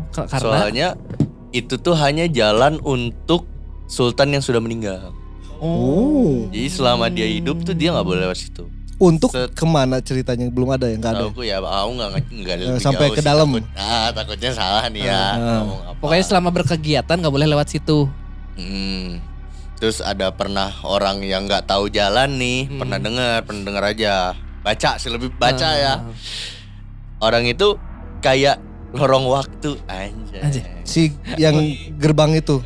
Ka- 0.08 0.24
Karena 0.26 0.40
Soalnya 0.40 0.88
itu 1.50 1.74
tuh 1.74 1.94
hanya 1.94 2.26
jalan 2.26 2.76
untuk 2.80 3.48
sultan 3.86 4.30
yang 4.30 4.40
sudah 4.40 4.58
meninggal. 4.58 5.12
oh 5.58 6.46
Jadi 6.48 6.68
selama 6.68 7.08
dia 7.08 7.26
hidup 7.26 7.60
tuh 7.60 7.72
dia 7.72 7.90
nggak 7.90 8.04
boleh 8.04 8.20
lewat 8.22 8.38
situ. 8.38 8.64
untuk 8.96 9.30
Set. 9.30 9.54
ke 9.54 9.62
mana 9.62 9.98
ceritanya 9.98 10.46
belum 10.48 10.72
ada 10.72 10.86
yang 10.86 10.98
nggak 10.98 11.12
ada 11.12 11.22
Tahu 11.22 11.30
aku 11.32 11.42
ya, 11.42 11.56
aku 11.58 11.90
nggak 11.92 12.10
nggak 12.34 12.54
ada 12.56 12.64
Eh, 12.68 12.80
sampai 12.80 13.06
jauh 13.06 13.14
ke 13.14 13.22
dalam. 13.22 13.46
takut- 13.48 13.70
ah 13.76 14.08
takutnya 14.10 14.50
salah 14.52 14.84
nih 14.88 15.02
ya. 15.04 15.22
Ngomong 15.38 15.80
apa. 15.84 15.98
Pokoknya 15.98 16.24
selama 16.24 16.48
berkegiatan 16.50 17.16
nggak 17.16 17.30
boleh 17.30 17.46
lewat 17.48 17.66
situ. 17.68 18.10
Hmm. 18.54 19.22
Terus 19.78 20.02
ada 20.02 20.30
pernah 20.30 20.74
orang 20.82 21.22
yang 21.22 21.46
nggak 21.46 21.64
tahu 21.64 21.86
jalan 21.88 22.34
nih, 22.34 22.66
Hmm. 22.66 22.74
pernah 22.76 22.98
dengar, 22.98 23.36
pernah 23.42 23.62
dengar 23.64 23.84
aja, 23.86 24.14
baca 24.60 24.90
sih 24.94 25.06
lebih 25.08 25.30
baca 25.32 25.62
Ah. 25.64 25.74
ya. 25.76 25.94
Orang 27.18 27.46
itu 27.46 27.78
kayak 28.18 28.58
lorong 28.90 29.26
waktu 29.26 29.76
anjay. 29.84 30.40
Anjay. 30.40 30.64
si 30.82 31.02
yang 31.34 31.56
gerbang 31.94 32.32
itu 32.34 32.64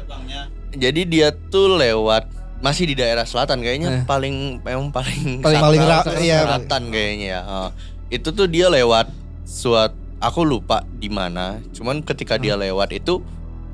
Jadi 0.73 1.05
dia 1.05 1.29
tuh 1.31 1.75
lewat 1.75 2.33
masih 2.59 2.87
di 2.87 2.95
daerah 2.95 3.23
selatan 3.23 3.61
kayaknya 3.61 3.89
Eh. 3.93 4.05
paling 4.05 4.63
memang 4.63 4.89
paling 4.89 5.43
Paling- 5.43 5.61
paling 5.61 5.81
ra- 5.83 6.01
selatan, 6.01 6.15
iya. 6.19 6.39
selatan 6.43 6.83
kayaknya 6.89 7.29
ya. 7.29 7.41
Ah. 7.43 7.69
itu 8.09 8.29
tuh 8.29 8.47
dia 8.47 8.69
lewat 8.69 9.11
suat 9.43 9.93
aku 10.19 10.41
lupa 10.43 10.81
di 10.95 11.09
mana. 11.09 11.61
Cuman 11.73 12.01
ketika 12.01 12.37
dia 12.37 12.55
lewat 12.55 12.95
itu 12.95 13.21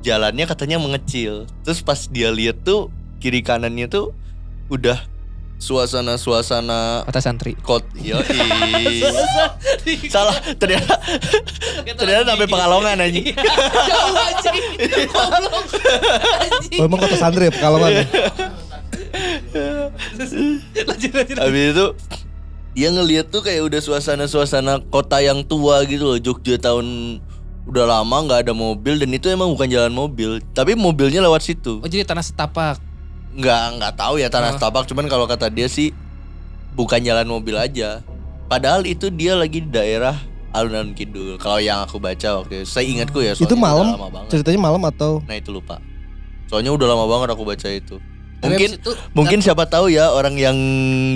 jalannya 0.01 0.43
katanya 0.43 0.75
mengecil. 0.75 1.43
Terus 1.61 1.79
pas 1.79 2.03
dia 2.05 2.29
lihat 2.29 2.63
tuh 2.63 2.89
kiri 3.17 3.39
kanannya 3.39 3.85
tuh 3.85 4.11
udah 4.67 4.97
suasana-suasana 5.59 7.03
Kata 7.03 7.19
santri. 7.19 7.51
kot 7.59 7.83
yo 7.93 8.15
salah 10.07 10.31
ternyata 10.55 10.95
ternyata 11.93 12.31
sampai 12.31 12.47
Pekalongan 12.47 12.95
anjing 12.97 13.35
Jauh 13.35 14.15
anjing. 14.15 14.55
Goblok. 15.05 15.65
Anjing. 16.39 16.79
oh, 16.79 16.87
emang 16.87 16.99
kota 16.99 17.15
santri 17.15 17.47
ya 17.47 17.53
pekalongan 17.53 17.91
ya? 17.91 18.05
Lanjut 20.87 21.11
lanjut. 21.11 21.37
Habis 21.37 21.63
itu 21.75 21.85
dia 22.71 22.89
ngeliat 22.89 23.27
tuh 23.27 23.41
kayak 23.41 23.67
udah 23.67 23.81
suasana-suasana 23.83 24.79
kota 24.87 25.19
yang 25.19 25.43
tua 25.43 25.83
gitu 25.83 26.05
loh 26.07 26.17
Jogja 26.17 26.55
tahun 26.55 27.19
udah 27.67 27.85
lama 27.85 28.17
nggak 28.23 28.47
ada 28.47 28.53
mobil 28.55 28.95
dan 28.95 29.11
itu 29.11 29.27
emang 29.27 29.51
bukan 29.51 29.67
jalan 29.67 29.91
mobil 29.91 30.39
tapi 30.55 30.73
mobilnya 30.73 31.19
lewat 31.19 31.43
situ 31.43 31.83
Oh 31.83 31.89
jadi 31.89 32.07
tanah 32.07 32.23
setapak. 32.23 32.79
Nggak 33.31 33.63
nggak 33.77 33.93
tahu 33.95 34.17
ya 34.17 34.27
tanah 34.27 34.49
Oh. 34.49 34.55
setapak 34.55 34.83
cuman 34.85 35.05
kalau 35.05 35.25
kata 35.25 35.47
dia 35.47 35.65
sih 35.65 35.93
bukan 36.73 36.99
jalan 36.99 37.25
mobil 37.25 37.55
aja 37.55 38.01
padahal 38.45 38.83
itu 38.83 39.09
dia 39.09 39.33
lagi 39.33 39.61
di 39.61 39.69
daerah 39.69 40.17
alun-alun 40.49 40.93
kidul 40.93 41.37
kalau 41.37 41.61
yang 41.61 41.79
aku 41.79 41.97
baca 41.97 42.41
waktu 42.41 42.61
itu 42.61 42.67
saya 42.67 42.85
ingatku 42.85 43.21
ya 43.21 43.33
itu 43.33 43.53
malam 43.53 43.93
ceritanya 44.25 44.59
malam 44.59 44.81
atau 44.83 45.21
nah 45.23 45.33
itu 45.33 45.49
lupa 45.49 45.77
soalnya 46.45 46.73
udah 46.73 46.87
lama 46.89 47.05
banget 47.05 47.27
aku 47.29 47.45
baca 47.45 47.69
itu 47.69 48.01
mungkin 48.39 48.69
itu, 48.73 48.91
Mungkin 49.11 49.39
siapa 49.39 49.67
tahu 49.67 49.91
ya 49.91 50.09
orang 50.09 50.33
yang 50.33 50.57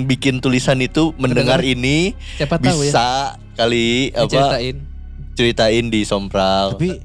bikin 0.04 0.38
tulisan 0.38 0.78
itu 0.78 1.10
mendengar 1.16 1.64
ini 1.64 2.12
siapa 2.36 2.60
tahu 2.60 2.78
ya. 2.78 2.84
bisa 2.84 3.06
kali 3.54 4.12
apa 4.12 4.28
Ceritain. 4.28 4.76
ceritain 5.34 5.84
di 5.88 6.04
Sompral. 6.04 6.76
tapi 6.76 7.00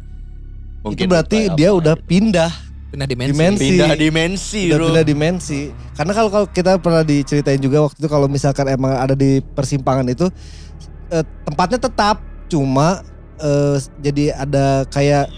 Mungkin 0.80 1.02
itu 1.02 1.12
berarti 1.12 1.40
dia 1.56 1.72
udah 1.72 1.96
gitu. 1.96 2.06
pindah 2.06 2.52
Pindah 2.90 3.06
dimensi. 3.06 3.30
Dimensi. 3.32 3.66
pindah 3.70 3.94
dimensi, 3.94 4.62
udah 4.66 4.76
bro. 4.76 4.86
pindah 4.90 5.06
dimensi 5.06 5.60
karena 5.94 6.12
kalau 6.12 6.30
kalau 6.30 6.46
kita 6.48 6.72
pernah 6.76 7.04
diceritain 7.04 7.58
juga 7.58 7.84
waktu 7.84 7.96
itu 7.96 8.08
kalau 8.08 8.26
misalkan 8.26 8.66
emang 8.68 8.92
ada 8.92 9.14
di 9.14 9.46
persimpangan 9.48 10.06
itu 10.06 10.26
eh, 11.08 11.22
tempatnya 11.44 11.78
tetap 11.80 12.18
cuma 12.46 13.06
eh, 13.38 13.78
jadi 14.00 14.34
ada 14.36 14.66
kayak 14.86 15.30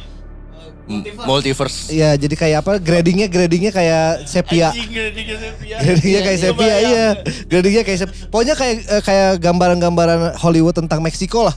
M- 0.81 1.03
multiverse. 1.21 1.87
ya 1.89 2.15
jadi 2.15 2.31
kayak 2.33 2.57
apa 2.61 2.71
gradingnya 2.77 3.27
gradingnya 3.27 3.69
kayak 3.69 4.23
sepia 4.25 4.71
Anjing, 4.71 4.87
gradingnya 4.89 5.37
sepia. 5.37 5.75
gradingnya 5.77 6.21
kayak 6.21 6.37
Iya, 6.37 6.45
sepia 6.45 6.75
iya 6.81 7.05
gradingnya 7.45 7.83
kayak 7.83 7.99
sepia 8.01 8.15
pokoknya 8.27 8.55
kayak 8.55 8.75
eh, 8.89 9.01
kayak 9.01 9.29
gambaran-gambaran 9.39 10.19
Hollywood 10.35 10.73
tentang 10.73 10.99
Meksiko 10.99 11.43
lah 11.43 11.55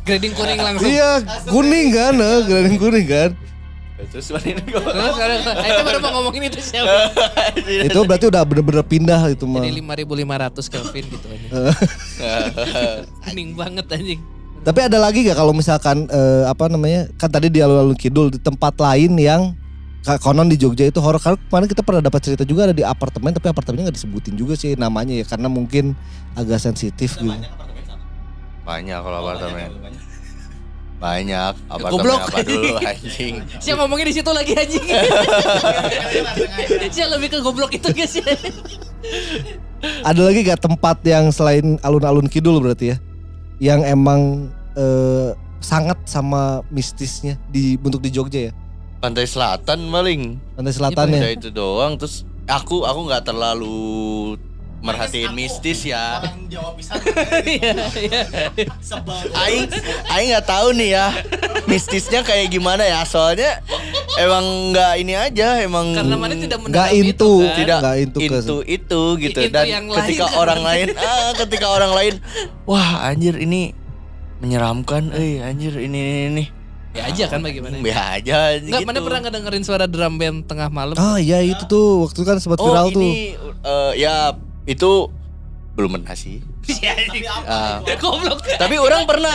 Grading 0.00 0.32
kuning 0.32 0.58
langsung. 0.58 0.86
iya 0.86 1.22
kuning 1.46 1.86
kan 1.90 2.14
eh, 2.14 2.38
grading 2.42 2.78
kuning 2.78 3.06
kan 3.06 3.30
Terus 4.08 4.26
mana 4.32 4.46
ini 4.48 4.62
Terus 4.64 5.12
sekarang 5.14 5.38
itu 5.44 5.82
baru 5.84 5.98
mau 6.00 6.10
ngomongin 6.20 6.42
itu 6.48 6.58
siapa? 6.64 7.12
itu 7.88 8.00
berarti 8.08 8.26
udah 8.32 8.42
bener-bener 8.48 8.84
pindah 8.86 9.20
itu 9.28 9.44
mah 9.44 9.60
Jadi 9.60 9.84
5500 9.84 10.72
Kelvin 10.72 11.04
gitu 11.12 11.26
aja. 11.28 11.48
Kuning 13.28 13.50
banget 13.52 13.84
anjing. 13.92 14.20
Tapi 14.60 14.80
ada 14.84 14.98
lagi 15.00 15.24
gak 15.24 15.36
kalau 15.40 15.52
misalkan 15.56 16.04
eh, 16.08 16.44
apa 16.44 16.68
namanya 16.68 17.08
kan 17.16 17.32
tadi 17.32 17.48
di 17.48 17.64
alun-alun 17.64 17.96
kidul 17.96 18.28
di 18.28 18.36
tempat 18.36 18.76
lain 18.76 19.16
yang 19.16 19.56
konon 20.20 20.48
di 20.48 20.56
Jogja 20.56 20.88
itu 20.88 20.96
horor 21.00 21.20
karena 21.20 21.36
kemarin 21.36 21.68
kita 21.68 21.82
pernah 21.84 22.00
dapat 22.00 22.20
cerita 22.24 22.44
juga 22.48 22.68
ada 22.68 22.76
di 22.76 22.80
apartemen 22.80 23.36
tapi 23.36 23.52
apartemennya 23.52 23.92
nggak 23.92 23.98
disebutin 24.00 24.32
juga 24.32 24.56
sih 24.56 24.72
namanya 24.72 25.12
ya 25.12 25.28
karena 25.28 25.48
mungkin 25.52 25.92
agak 26.32 26.56
sensitif 26.56 27.20
gitu. 27.20 27.28
Banyak 28.64 28.98
kalau 29.00 29.18
apartemen. 29.24 29.68
Banyak 29.80 30.09
apartemen 31.00 31.96
Goblok. 31.96 32.20
apa 32.28 32.38
dulu 32.44 32.76
anjing. 32.92 33.40
Siapa 33.56 33.88
ngomongin 33.88 34.12
di 34.12 34.14
situ 34.20 34.30
lagi 34.30 34.52
anjing. 34.52 34.84
Siapa 36.94 37.08
lebih 37.16 37.28
ke 37.32 37.38
goblok 37.40 37.72
itu 37.72 37.88
guys 37.90 38.14
ya. 38.20 38.36
Ada 40.04 40.20
lagi 40.20 40.44
gak 40.44 40.60
tempat 40.60 41.00
yang 41.08 41.32
selain 41.32 41.80
alun-alun 41.80 42.28
kidul 42.28 42.60
berarti 42.60 42.92
ya 42.92 42.96
yang 43.60 43.80
emang 43.84 44.52
eh, 44.76 45.32
sangat 45.60 45.96
sama 46.04 46.60
mistisnya 46.68 47.40
di 47.48 47.80
bentuk 47.80 48.00
di 48.00 48.12
Jogja 48.12 48.48
ya 48.48 48.52
Pantai 49.00 49.24
Selatan 49.24 49.88
paling. 49.88 50.36
pantai 50.56 50.72
selatannya. 50.76 51.20
Udah 51.24 51.32
itu 51.32 51.48
doang 51.48 51.96
terus 51.96 52.28
aku 52.44 52.84
aku 52.84 53.08
nggak 53.08 53.32
terlalu 53.32 54.36
merhatiin 54.80 55.32
mistis 55.32 55.84
ya. 55.84 56.20
Iya, 56.50 57.72
iya. 57.94 58.22
Aing 59.38 59.68
Aing 60.08 60.28
nggak 60.30 60.46
tahu 60.46 60.72
nih 60.72 60.90
ya 60.92 61.06
mistisnya 61.64 62.20
kayak 62.20 62.50
gimana 62.50 62.82
ya 62.82 63.04
soalnya 63.04 63.62
emang 64.16 64.42
nggak 64.72 64.92
ini 64.98 65.14
aja 65.14 65.60
emang 65.60 65.94
Karena 65.94 66.16
mana 66.16 66.34
tidak 66.34 66.58
Nggak 66.60 66.90
itu 66.92 67.30
kan. 67.38 67.54
tidak 67.54 67.78
Nggak 67.78 67.94
ke- 67.94 68.02
into 68.02 68.18
itu 68.66 69.00
gitu 69.20 69.38
Into 69.40 69.52
dan 69.52 69.64
yang 69.64 69.84
ketika 69.88 70.26
lain 70.26 70.36
orang 70.36 70.60
lain 70.60 70.86
ah 71.00 71.30
ketika 71.36 71.66
orang 71.68 71.92
lain 71.92 72.14
wah 72.64 73.06
anjir 73.06 73.36
ini 73.36 73.72
menyeramkan 74.40 75.12
eh 75.12 75.38
anjir 75.40 75.76
ini 75.76 75.98
ini, 75.98 76.22
ini. 76.32 76.44
Ya 76.90 77.06
aja 77.06 77.30
kan 77.30 77.38
bagaimana. 77.38 77.78
ya 77.78 78.18
aja 78.18 78.58
Enggak, 78.58 78.82
gitu. 78.82 78.88
mana 78.90 78.98
pernah 78.98 79.20
ngedengerin 79.22 79.62
suara 79.62 79.86
drum 79.86 80.18
band 80.18 80.42
tengah 80.42 80.66
malam? 80.68 80.98
Ah 80.98 81.22
iya 81.22 81.38
itu 81.38 81.62
tuh 81.64 82.02
waktu 82.02 82.18
itu 82.18 82.26
kan 82.26 82.42
sempat 82.42 82.58
oh 82.58 82.66
viral 82.66 82.90
tuh. 82.90 82.98
ini 82.98 83.38
eh, 83.62 83.92
ya 83.94 84.34
itu 84.70 85.10
belum 85.74 85.98
pernah 85.98 86.14
sih. 86.14 86.38
Ah, 87.50 87.82
Goblok. 87.98 88.46
tapi 88.62 88.78
orang 88.78 89.02
pernah. 89.08 89.32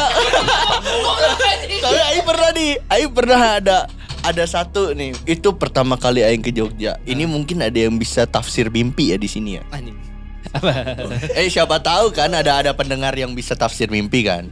Tapi 1.84 2.00
Aing 2.12 2.24
pernah 2.24 2.50
nih. 2.56 2.72
Aing 2.88 3.12
pernah 3.12 3.40
ada 3.60 3.78
ada 4.24 4.44
satu 4.48 4.96
nih. 4.96 5.12
Itu 5.28 5.58
pertama 5.60 6.00
kali 6.00 6.24
Aing 6.24 6.40
ke 6.40 6.56
Jogja. 6.56 6.96
Ini 7.04 7.28
mungkin 7.28 7.60
ada 7.60 7.76
yang 7.76 8.00
bisa 8.00 8.24
tafsir 8.24 8.72
mimpi 8.72 9.12
ya 9.12 9.18
di 9.20 9.28
sini 9.28 9.60
ya? 9.60 9.64
Anjing. 9.76 9.98
eh 11.36 11.52
siapa 11.52 11.84
tahu 11.84 12.16
kan 12.16 12.32
ada 12.32 12.64
ada 12.64 12.72
pendengar 12.72 13.12
yang 13.18 13.36
bisa 13.36 13.58
tafsir 13.58 13.92
mimpi 13.92 14.24
kan? 14.24 14.48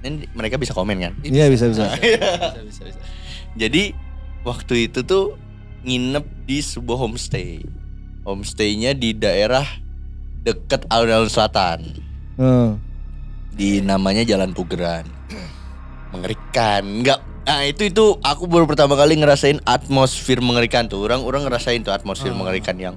Ini 0.00 0.32
mereka 0.32 0.56
bisa 0.56 0.72
komen 0.72 0.96
kan? 1.02 1.12
Iya 1.20 1.52
bisa. 1.52 1.68
Bisa. 1.68 1.92
Bisa, 2.00 2.60
bisa, 2.64 2.82
bisa. 2.88 3.00
jadi 3.58 3.92
waktu 4.46 4.88
itu 4.88 5.04
tuh 5.04 5.36
nginep 5.84 6.24
di 6.48 6.58
sebuah 6.64 7.04
homestay. 7.04 7.60
Homestaynya 8.24 8.96
di 8.96 9.12
daerah 9.12 9.83
deket 10.44 10.84
alun-alun 10.86 11.26
selatan 11.26 11.80
Heeh. 12.36 12.68
di 13.50 13.80
namanya 13.80 14.22
Jalan 14.22 14.52
Pugeran. 14.52 15.08
Mengerikan. 16.10 16.82
Enggak 16.84 17.20
Nah 17.44 17.60
itu 17.62 17.84
itu 17.84 18.04
aku 18.18 18.44
baru 18.44 18.64
pertama 18.64 18.92
kali 18.94 19.16
ngerasain 19.16 19.60
atmosfer 19.62 20.40
mengerikan 20.40 20.84
tuh. 20.84 21.00
Orang 21.02 21.20
orang 21.22 21.44
ngerasain 21.44 21.80
tuh 21.80 21.92
atmosfer 21.92 22.28
Ah. 22.28 22.34
mengerikan 22.34 22.72
yang 22.74 22.96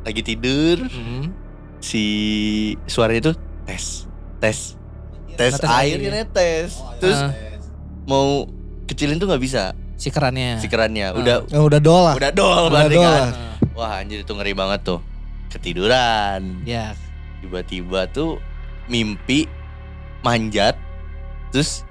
lagi 0.00 0.22
tidur 0.22 0.78
Hmm. 0.80 1.34
si 1.78 2.04
suaranya 2.86 3.30
tuh 3.30 3.36
tes 3.66 4.06
tes 4.38 4.78
tes 5.32 5.52
Ngetes 5.52 5.66
air 5.66 5.98
air. 5.98 6.12
ya 6.12 6.24
tes. 6.24 6.78
Terus 6.98 7.18
Ah. 7.18 7.34
mau 8.06 8.46
kecilin 8.86 9.18
tuh 9.18 9.26
nggak 9.26 9.42
bisa 9.42 9.74
Si 9.94 10.06
kerannya. 10.08 10.56
sikerannya. 10.56 11.06
Ah. 11.08 11.18
Udah 11.18 11.36
Oh, 11.50 11.66
udah 11.66 11.78
dol 11.78 12.02
lah. 12.04 12.14
udah 12.14 12.30
dol 12.30 12.70
Udah 12.70 12.86
dol 12.86 13.02
kan. 13.02 13.26
Ah, 13.28 13.54
Wah 13.74 13.98
anjir 13.98 14.22
itu 14.22 14.30
ngeri 14.30 14.54
banget 14.54 14.86
tuh. 14.86 15.02
Ketiduran. 15.50 16.62
Ya. 16.64 16.94
tiba-tiba 17.40 18.04
tuh 18.06 18.36
mimpi 18.84 19.48
manjat 20.20 20.76
terus 21.48 21.88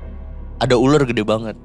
ada 0.58 0.78
ular 0.78 1.02
gede 1.04 1.24
banget 1.24 1.58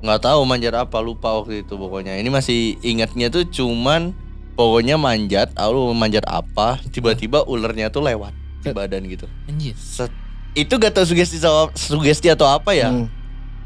nggak 0.00 0.20
tahu 0.22 0.40
manjat 0.42 0.72
apa 0.74 0.96
lupa 0.98 1.32
waktu 1.34 1.60
itu 1.60 1.74
pokoknya 1.74 2.16
ini 2.16 2.26
masih 2.26 2.58
ingatnya 2.80 3.28
tuh 3.28 3.44
cuman 3.44 4.16
pokoknya 4.54 4.96
manjat 4.96 5.52
aku 5.52 5.92
manjat 5.92 6.24
apa 6.24 6.80
tiba-tiba 6.88 7.40
ularnya 7.42 7.88
tuh 7.88 8.00
lewat 8.02 8.32
di 8.58 8.70
badan 8.70 9.04
gitu 9.04 9.28
Anjir. 9.44 9.72
Set. 9.74 10.08
itu 10.54 10.72
gak 10.72 10.92
tau 10.92 11.04
sugesti 11.04 11.36
atau 11.38 11.68
sugesti 11.70 12.28
atau 12.28 12.46
apa 12.46 12.72
ya 12.72 12.88
Hmm. 12.88 13.12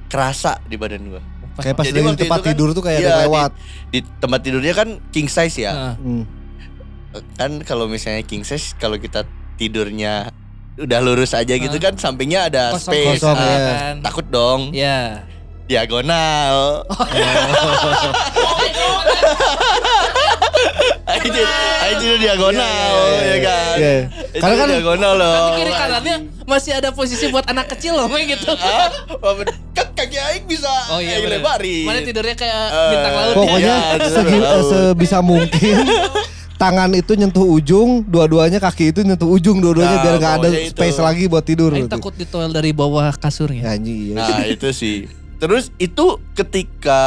kerasa 0.06 0.58
di 0.64 0.74
badan 0.74 1.06
gua 1.08 1.22
Kayak 1.56 1.74
pas 1.76 1.84
Jadi 1.84 1.90
lagi 1.92 1.98
di 1.98 2.06
waktu 2.08 2.22
tempat 2.24 2.34
itu 2.34 2.42
kan- 2.44 2.50
tidur 2.52 2.68
tuh 2.70 2.82
kayak 2.82 2.98
ada 2.98 3.02
yang 3.04 3.14
di- 3.14 3.22
lewat. 3.24 3.50
di 3.88 3.98
tempat 4.16 4.40
tidurnya 4.40 4.74
kan 4.74 4.88
king 5.08 5.26
size 5.26 5.54
ya 5.56 5.70
Ah. 5.70 5.94
Hmm. 5.94 6.22
Kan 7.34 7.62
kalau 7.62 7.86
misalnya 7.86 8.22
king 8.22 8.42
size 8.42 8.74
kalau 8.74 8.96
kita 8.96 9.24
tidurnya 9.54 10.30
udah 10.76 11.00
lurus 11.00 11.32
aja 11.32 11.50
gitu 11.50 11.74
Ah. 11.74 11.82
kan 11.82 11.94
sampingnya 11.94 12.46
ada 12.46 12.64
Kosong, 12.70 12.88
space 12.88 13.18
kosong, 13.18 13.34
Ah, 13.34 13.44
ya. 13.44 13.58
kan. 13.58 13.94
takut 14.00 14.26
dong 14.28 14.60
Ya. 14.70 15.26
diagonal 15.64 16.86
Ayo 21.08 21.24
ayo 21.96 22.16
diagonal 22.16 22.92
ya 23.18 23.36
kan 23.40 23.74
Iya. 23.74 23.94
Itu 24.28 24.38
Karena 24.38 24.54
kan- 24.56 24.68
diagonal 24.70 25.12
loh 25.14 25.34
Tapi 25.34 25.50
kiri 25.56 25.72
kanannya 25.72 26.16
masih 26.44 26.72
ada 26.74 26.90
posisi 26.90 27.24
buat 27.26 27.44
anak 27.44 27.68
kecil 27.68 27.94
loh 27.94 28.06
kayak 28.06 28.26
gitu. 28.34 28.50
Ah, 28.52 28.88
kan 29.72 29.86
kaki 29.94 30.16
aing 30.16 30.44
bisa 30.46 30.68
Oh 30.88 30.98
iya 30.98 31.18
aing 31.18 31.28
lebarin 31.28 31.84
Mana 31.84 32.00
tidurnya 32.02 32.34
kayak 32.34 32.64
Eh, 32.68 32.88
bintang 32.88 33.14
laut 33.14 33.34
Pokoknya 33.34 33.58
Iya, 33.58 33.98
tahu. 33.98 34.08
eh, 34.44 34.62
sebisa 34.62 35.18
mungkin 35.20 35.76
tangan 36.58 36.90
itu 36.92 37.14
nyentuh 37.14 37.46
ujung, 37.46 38.02
dua-duanya 38.02 38.58
kaki 38.58 38.90
itu 38.90 39.00
nyentuh 39.00 39.26
ujung, 39.26 39.62
dua-duanya 39.62 39.94
Nah, 39.94 40.02
biar 40.02 40.16
nggak 40.18 40.34
ada 40.36 40.48
itu. 40.50 40.74
space 40.74 40.98
lagi 40.98 41.24
buat 41.24 41.46
tidur. 41.46 41.70
Aing 41.70 41.86
gitu. 41.86 41.94
takut 41.94 42.12
ditoel 42.12 42.50
dari 42.50 42.74
bawah 42.74 43.14
kasurnya. 43.14 43.62
Ya, 43.64 43.78
anjing, 43.78 43.98
iya. 44.10 44.14
Nah 44.18 44.38
itu 44.54 44.68
sih 44.70 45.06
Terus 45.38 45.70
itu 45.78 46.18
ketika 46.34 47.00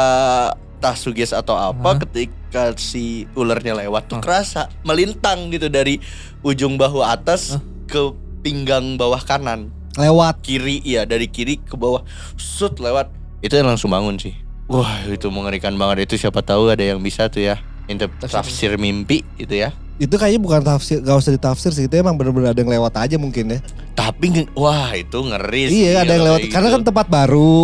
tas 0.80 0.98
suges 0.98 1.30
atau 1.30 1.52
apa 1.52 1.94
Hah? 1.94 2.00
ketika 2.00 2.72
si 2.74 3.28
ularnya 3.32 3.76
lewat 3.76 4.08
tuh 4.08 4.18
Hah? 4.18 4.24
kerasa 4.24 4.62
melintang 4.82 5.52
gitu 5.52 5.68
dari 5.68 6.00
ujung 6.40 6.74
bahu 6.74 7.04
atas 7.04 7.54
Hah? 7.54 7.62
ke 7.86 8.02
pinggang 8.40 8.96
bawah 8.96 9.20
kanan 9.20 9.68
Lewat. 9.94 10.40
kiri 10.40 10.80
ya 10.80 11.04
dari 11.04 11.28
kiri 11.28 11.60
ke 11.60 11.76
bawah 11.76 12.02
sut 12.34 12.80
lewat 12.80 13.12
itu 13.38 13.52
yang 13.52 13.68
langsung 13.68 13.92
bangun 13.92 14.16
sih 14.16 14.32
wah 14.66 15.04
itu 15.04 15.28
mengerikan 15.28 15.76
banget 15.76 16.08
itu 16.08 16.16
siapa 16.18 16.40
tahu 16.40 16.66
ada 16.66 16.82
yang 16.82 16.98
bisa 16.98 17.28
tuh 17.28 17.44
ya 17.44 17.60
Tafsir 17.88 18.08
tafsir 18.30 18.70
mimpi 18.74 19.20
itu 19.36 19.52
ya 19.52 19.70
Itu 19.96 20.16
kayaknya 20.16 20.40
bukan 20.40 20.60
tafsir, 20.62 20.98
gak 20.98 21.14
usah 21.14 21.30
ditafsir 21.30 21.70
sih. 21.70 21.84
Itu 21.86 21.94
emang 21.94 22.16
bener-bener 22.16 22.50
ada 22.50 22.58
yang 22.58 22.70
lewat 22.70 22.96
aja 22.96 23.16
mungkin 23.16 23.54
ya. 23.54 23.60
tapi 23.92 24.48
wah 24.52 24.90
itu 24.92 25.14
ngeri 25.14 25.62
sih 25.68 25.78
Iya, 25.86 26.02
ada 26.02 26.12
yang 26.12 26.24
lewat. 26.26 26.40
kayak 26.42 26.50
Karena 26.50 26.68
gitu. 26.68 26.74
kan 26.74 26.82
tempat 26.84 27.06
baru, 27.06 27.56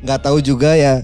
nggak 0.00 0.20
tahu 0.20 0.38
juga 0.38 0.70
ya. 0.72 1.02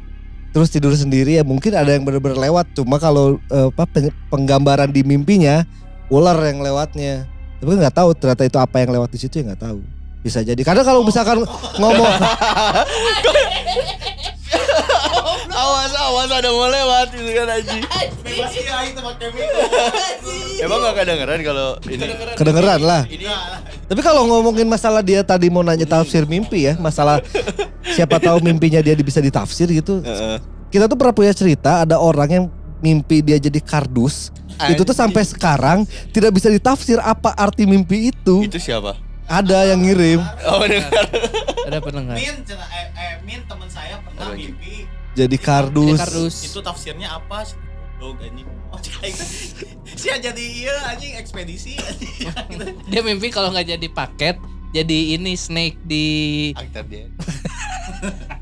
Terus 0.52 0.68
tidur 0.68 0.92
sendiri 0.92 1.36
ya 1.36 1.42
mungkin 1.42 1.72
ada 1.72 1.90
yang 1.90 2.04
bener-bener 2.04 2.38
lewat. 2.38 2.70
Cuma 2.72 2.96
kalau 2.96 3.40
eh, 3.46 3.68
apa 3.68 3.84
peng- 3.84 4.14
penggambaran 4.28 4.88
di 4.88 5.02
mimpinya 5.02 5.64
ular 6.06 6.36
yang 6.44 6.60
lewatnya. 6.60 7.24
Tapi 7.56 7.72
nggak 7.72 7.96
tahu 7.96 8.12
ternyata 8.14 8.44
itu 8.44 8.56
apa 8.56 8.76
yang 8.78 8.92
lewat 8.92 9.10
di 9.10 9.18
situ 9.18 9.40
ya 9.40 9.50
nggak 9.50 9.62
tahu. 9.64 9.80
Bisa 10.22 10.44
jadi. 10.44 10.60
Karena 10.60 10.82
kalau 10.82 11.02
misalkan 11.02 11.40
ngomong 11.76 12.12
awas 15.66 15.92
awas 15.94 16.30
ada 16.30 16.48
mau 16.52 16.68
lewat 16.68 17.08
gitu 17.14 17.30
kan 17.34 17.48
Aji 17.50 17.78
emang 20.64 20.78
gak 20.82 20.94
kedengeran 21.02 21.40
kalau 21.44 21.68
ini 21.88 22.04
kedengeran 22.36 22.80
lah. 22.82 23.02
ini 23.08 23.24
Tapi 23.86 24.00
kalau 24.02 24.26
ngomongin 24.26 24.66
masalah 24.66 25.00
dia 25.00 25.22
tadi 25.22 25.46
mau 25.46 25.62
nanya 25.62 25.86
tafsir 25.86 26.26
mimpi 26.26 26.66
ya, 26.66 26.74
masalah 26.76 27.22
siapa 27.94 28.18
tahu 28.18 28.42
mimpinya 28.42 28.82
dia 28.82 28.98
bisa 28.98 29.22
ditafsir 29.22 29.70
gitu. 29.70 30.02
Heeh. 30.02 30.42
Kita 30.74 30.90
tuh 30.90 30.98
pernah 30.98 31.14
punya 31.14 31.30
cerita 31.30 31.86
ada 31.86 32.02
orang 32.02 32.28
yang 32.28 32.44
mimpi 32.82 33.22
dia 33.22 33.38
jadi 33.38 33.62
kardus. 33.62 34.34
Itu 34.72 34.82
tuh 34.82 34.96
sampai 34.96 35.22
sekarang 35.22 35.86
tidak 36.10 36.34
bisa 36.34 36.50
ditafsir 36.50 36.98
apa 36.98 37.30
arti 37.38 37.62
mimpi 37.62 38.10
itu. 38.10 38.42
itu 38.42 38.58
siapa 38.58 39.05
Ada 39.26 39.74
yang 39.74 39.80
ngirim 39.82 40.20
oh 40.22 40.62
dengar 40.62 41.04
Ada 41.66 41.78
pendengar. 41.82 42.14
Min, 42.14 42.34
eh, 42.46 42.86
eh, 42.94 43.14
Min 43.26 43.40
teman 43.50 43.66
saya 43.66 43.98
pernah 44.02 44.30
lagi? 44.30 44.54
mimpi 44.54 44.86
jadi 45.16 45.32
Jadi 45.32 45.36
kardus. 45.40 45.98
kardus. 45.98 46.36
itu 46.44 46.60
tafsirnya 46.60 47.08
apa? 47.16 47.40
Goblok 47.96 48.20
anjing. 48.20 48.44
Oh. 48.68 48.76
Sia 49.96 50.20
jadi 50.20 50.44
iya 50.44 50.76
anjing 50.92 51.16
ekspedisi 51.16 51.80
anjing. 51.80 52.28
Dia 52.92 53.00
mimpi 53.00 53.32
kalau 53.32 53.48
nggak 53.48 53.80
jadi 53.80 53.88
paket, 53.88 54.36
jadi 54.76 55.16
ini 55.16 55.32
snake 55.32 55.80
di 55.88 56.06
aktor 56.52 56.84
dia 56.84 57.08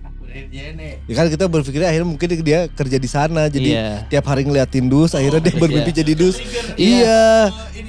Ya 1.05 1.15
kan 1.15 1.27
kita 1.29 1.47
berpikir 1.47 1.81
akhirnya 1.81 2.09
mungkin 2.09 2.27
dia 2.43 2.67
kerja 2.67 2.99
di 2.99 3.07
sana 3.07 3.47
jadi 3.47 3.71
Iya. 3.71 3.89
tiap 4.09 4.27
hari 4.27 4.43
ngeliatin 4.43 4.87
dus 4.87 5.15
akhirnya 5.15 5.39
dia 5.41 5.55
bermimpi 5.55 5.89
Iya. 5.89 5.99
jadi 6.01 6.13
dus. 6.13 6.37
Iya. 6.75 6.75
Iya. 6.75 7.23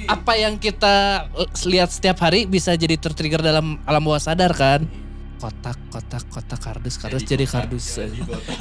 apa 0.06 0.32
yang 0.34 0.54
kita 0.54 1.26
lihat 1.64 1.90
setiap 1.90 2.22
hari 2.22 2.46
bisa 2.46 2.70
jadi 2.72 2.94
tertrigger 2.94 3.42
dalam 3.42 3.82
alam 3.82 3.98
bawah 4.00 4.22
sadar 4.22 4.54
kan? 4.54 4.86
Kotak, 5.36 5.76
kotak, 5.90 6.24
kotak 6.30 6.56
kardus, 6.56 6.96
kardus 6.96 7.26
jadi, 7.26 7.44
kardus. 7.44 7.98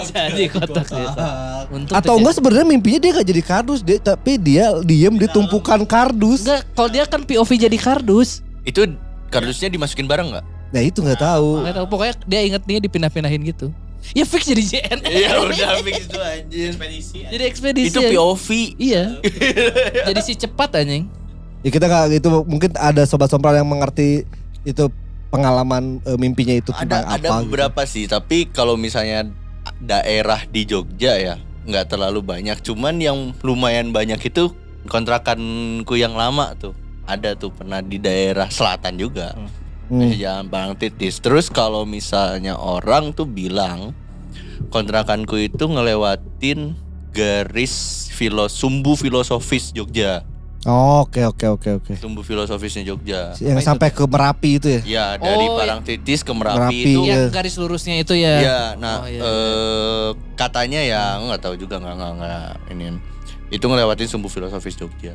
jadi 0.09 0.43
kotak 0.49 0.83
gitu. 0.91 1.23
Untuk 1.71 1.93
Atau 1.93 2.17
enggak 2.17 2.35
sebenarnya 2.35 2.65
mimpinya 2.65 2.99
dia 2.99 3.11
gak 3.13 3.27
jadi 3.27 3.41
kardus 3.41 3.79
dia 3.79 3.95
tapi 3.95 4.35
dia 4.35 4.73
diem 4.81 5.13
di 5.13 5.29
tumpukan 5.29 5.85
kardus. 5.85 6.43
Enggak, 6.43 6.61
kalau 6.73 6.89
dia 6.89 7.05
kan 7.05 7.21
POV 7.21 7.49
jadi 7.55 7.77
kardus. 7.77 8.41
itu 8.65 8.81
kardusnya 9.29 9.69
dimasukin 9.69 10.03
bareng 10.03 10.33
nggak 10.33 10.45
Nah 10.73 10.81
itu 10.81 10.99
nggak 11.01 11.21
tahu. 11.21 11.61
Nggak 11.61 11.75
tahu, 11.77 11.87
pokoknya 11.89 12.13
dia 12.25 12.41
inget 12.41 12.61
nih 12.65 12.81
dipindah-pindahin 12.81 13.41
gitu. 13.45 13.67
Ya 14.13 14.21
fix 14.21 14.45
jadi 14.45 14.61
JN. 14.61 14.99
iya 15.17 15.33
udah 15.41 15.81
fix 15.81 16.05
itu 16.05 16.19
anjir 16.21 16.69
ekspedisi. 16.69 17.19
Jadi 17.25 17.43
ekspedisi. 17.49 17.89
itu 17.89 17.99
ya. 18.01 18.09
POV 18.13 18.47
Iya. 18.77 19.03
jadi 20.13 20.19
si 20.21 20.33
cepat 20.37 20.77
anjing. 20.77 21.09
Ya 21.65 21.69
kita 21.73 21.89
nggak 21.89 22.21
gitu 22.21 22.45
mungkin 22.45 22.69
ada 22.77 23.01
sobat 23.09 23.33
sompral 23.33 23.57
yang 23.57 23.65
mengerti 23.65 24.21
itu 24.61 24.85
pengalaman 25.33 25.97
eh, 26.05 26.15
mimpinya 26.15 26.53
itu 26.53 26.69
tentang 26.69 27.01
ada 27.09 27.17
ada 27.17 27.27
apa. 27.27 27.35
gitu. 27.41 27.49
beberapa 27.49 27.81
sih 27.83 28.05
tapi 28.05 28.45
kalau 28.47 28.77
misalnya 28.77 29.25
daerah 29.81 30.45
di 30.45 30.63
Jogja 30.63 31.17
ya 31.17 31.35
nggak 31.65 31.89
terlalu 31.89 32.21
banyak 32.21 32.61
cuman 32.61 33.01
yang 33.01 33.17
lumayan 33.41 33.89
banyak 33.89 34.21
itu 34.21 34.53
kontrakanku 34.85 35.97
yang 35.97 36.13
lama 36.13 36.53
tuh 36.55 36.77
ada 37.05 37.33
tuh 37.33 37.49
pernah 37.49 37.81
di 37.81 37.97
daerah 37.97 38.49
selatan 38.49 38.95
juga 38.95 39.33
Hmm. 39.33 39.49
Di 39.87 40.17
jalan 40.17 40.47
Parang 40.47 40.73
Titis 40.73 41.17
terus 41.17 41.47
kalau 41.47 41.83
misalnya 41.83 42.55
orang 42.55 43.11
tuh 43.11 43.25
bilang 43.25 43.93
kontrakanku 44.67 45.37
itu 45.37 45.61
ngelewatin 45.61 46.73
garis 47.11 47.73
filo 48.09 48.47
sumbu 48.47 48.95
filosofis 48.95 49.71
Jogja 49.71 50.25
Oh, 50.65 51.05
Oke 51.05 51.21
oke 51.21 51.45
oke 51.45 51.69
oke. 51.77 51.93
sumbu 51.93 52.25
filosofisnya 52.25 52.81
Jogja 52.83 53.37
Yang 53.37 53.61
itu? 53.61 53.69
sampai 53.69 53.93
ke 53.93 54.01
Merapi 54.01 54.57
itu 54.57 54.67
ya. 54.67 54.81
ya 54.81 55.05
dari 55.15 55.45
Oh, 55.45 55.61
Parang 55.61 55.85
Titis 55.85 56.25
ke 56.25 56.33
Merapi, 56.33 56.57
Merapi, 56.57 56.81
itu 56.81 56.99
Iya. 57.05 57.13
Yang 57.13 57.25
garis 57.29 57.55
lurusnya 57.55 57.95
itu 58.01 58.13
ya. 58.17 58.33
Ya, 58.41 58.61
nah 58.73 58.95
Oh, 58.97 59.07
iya, 59.07 59.21
eh, 59.21 60.07
katanya 60.33 60.81
ya 60.81 61.21
nggak 61.21 61.37
tahu 61.37 61.53
juga 61.53 61.77
nggak 61.77 61.93
nggak 61.93 62.11
nggak 62.17 62.49
ini 62.73 62.97
itu 63.53 63.61
ngelewatin 63.61 64.09
sumbu 64.09 64.25
filosofis 64.25 64.73
Jogja. 64.73 65.13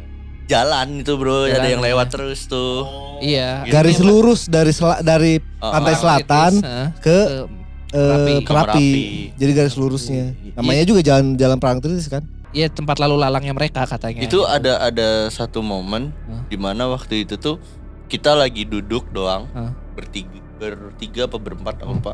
Jalan 0.50 0.88
itu 0.98 1.12
bro, 1.14 1.46
Jalan, 1.46 1.54
ada 1.56 1.68
yang 1.68 1.78
lewat 1.80 2.06
ya. 2.06 2.12
terus 2.12 2.40
tuh. 2.44 2.82
Iya. 3.22 3.50
Gitu. 3.62 3.72
Garis 3.72 3.98
lurus 4.00 4.40
dari 4.46 4.72
sela- 4.74 4.98
dari 5.00 5.38
Oh, 5.62 5.70
pantai 5.70 5.94
oh. 5.94 5.98
selatan 5.98 6.52
Heeh. 6.58 6.86
ke 6.98 7.06
Ke- 7.06 7.46
eh, 7.90 8.06
Merapi. 8.10 8.34
Merapi. 8.42 8.88
Jadi 9.36 9.50
garis 9.52 9.74
lurusnya. 9.74 10.34
Iya. 10.34 10.52
Namanya 10.56 10.82
juga 10.84 11.00
jalan 11.00 11.34
jalan 11.34 11.58
Perang 11.58 11.78
Tritis 11.78 12.06
kan? 12.06 12.26
Iya 12.50 12.66
tempat 12.66 12.98
lalu 12.98 13.14
lalangnya 13.14 13.54
mereka 13.54 13.86
katanya. 13.86 14.18
Itu 14.20 14.42
ada 14.42 14.82
ada 14.82 15.30
satu 15.30 15.62
momen 15.62 16.10
Hah? 16.26 16.42
di 16.46 16.58
mana 16.58 16.90
waktu 16.90 17.22
itu 17.22 17.38
tuh 17.38 17.62
kita 18.06 18.34
lagi 18.34 18.66
duduk 18.66 19.06
doang 19.10 19.46
Hah? 19.52 19.70
bertiga 19.94 20.42
bertiga 20.58 21.24
apa 21.24 21.38
berempat 21.38 21.78
apa 21.78 21.94
apa. 21.94 22.12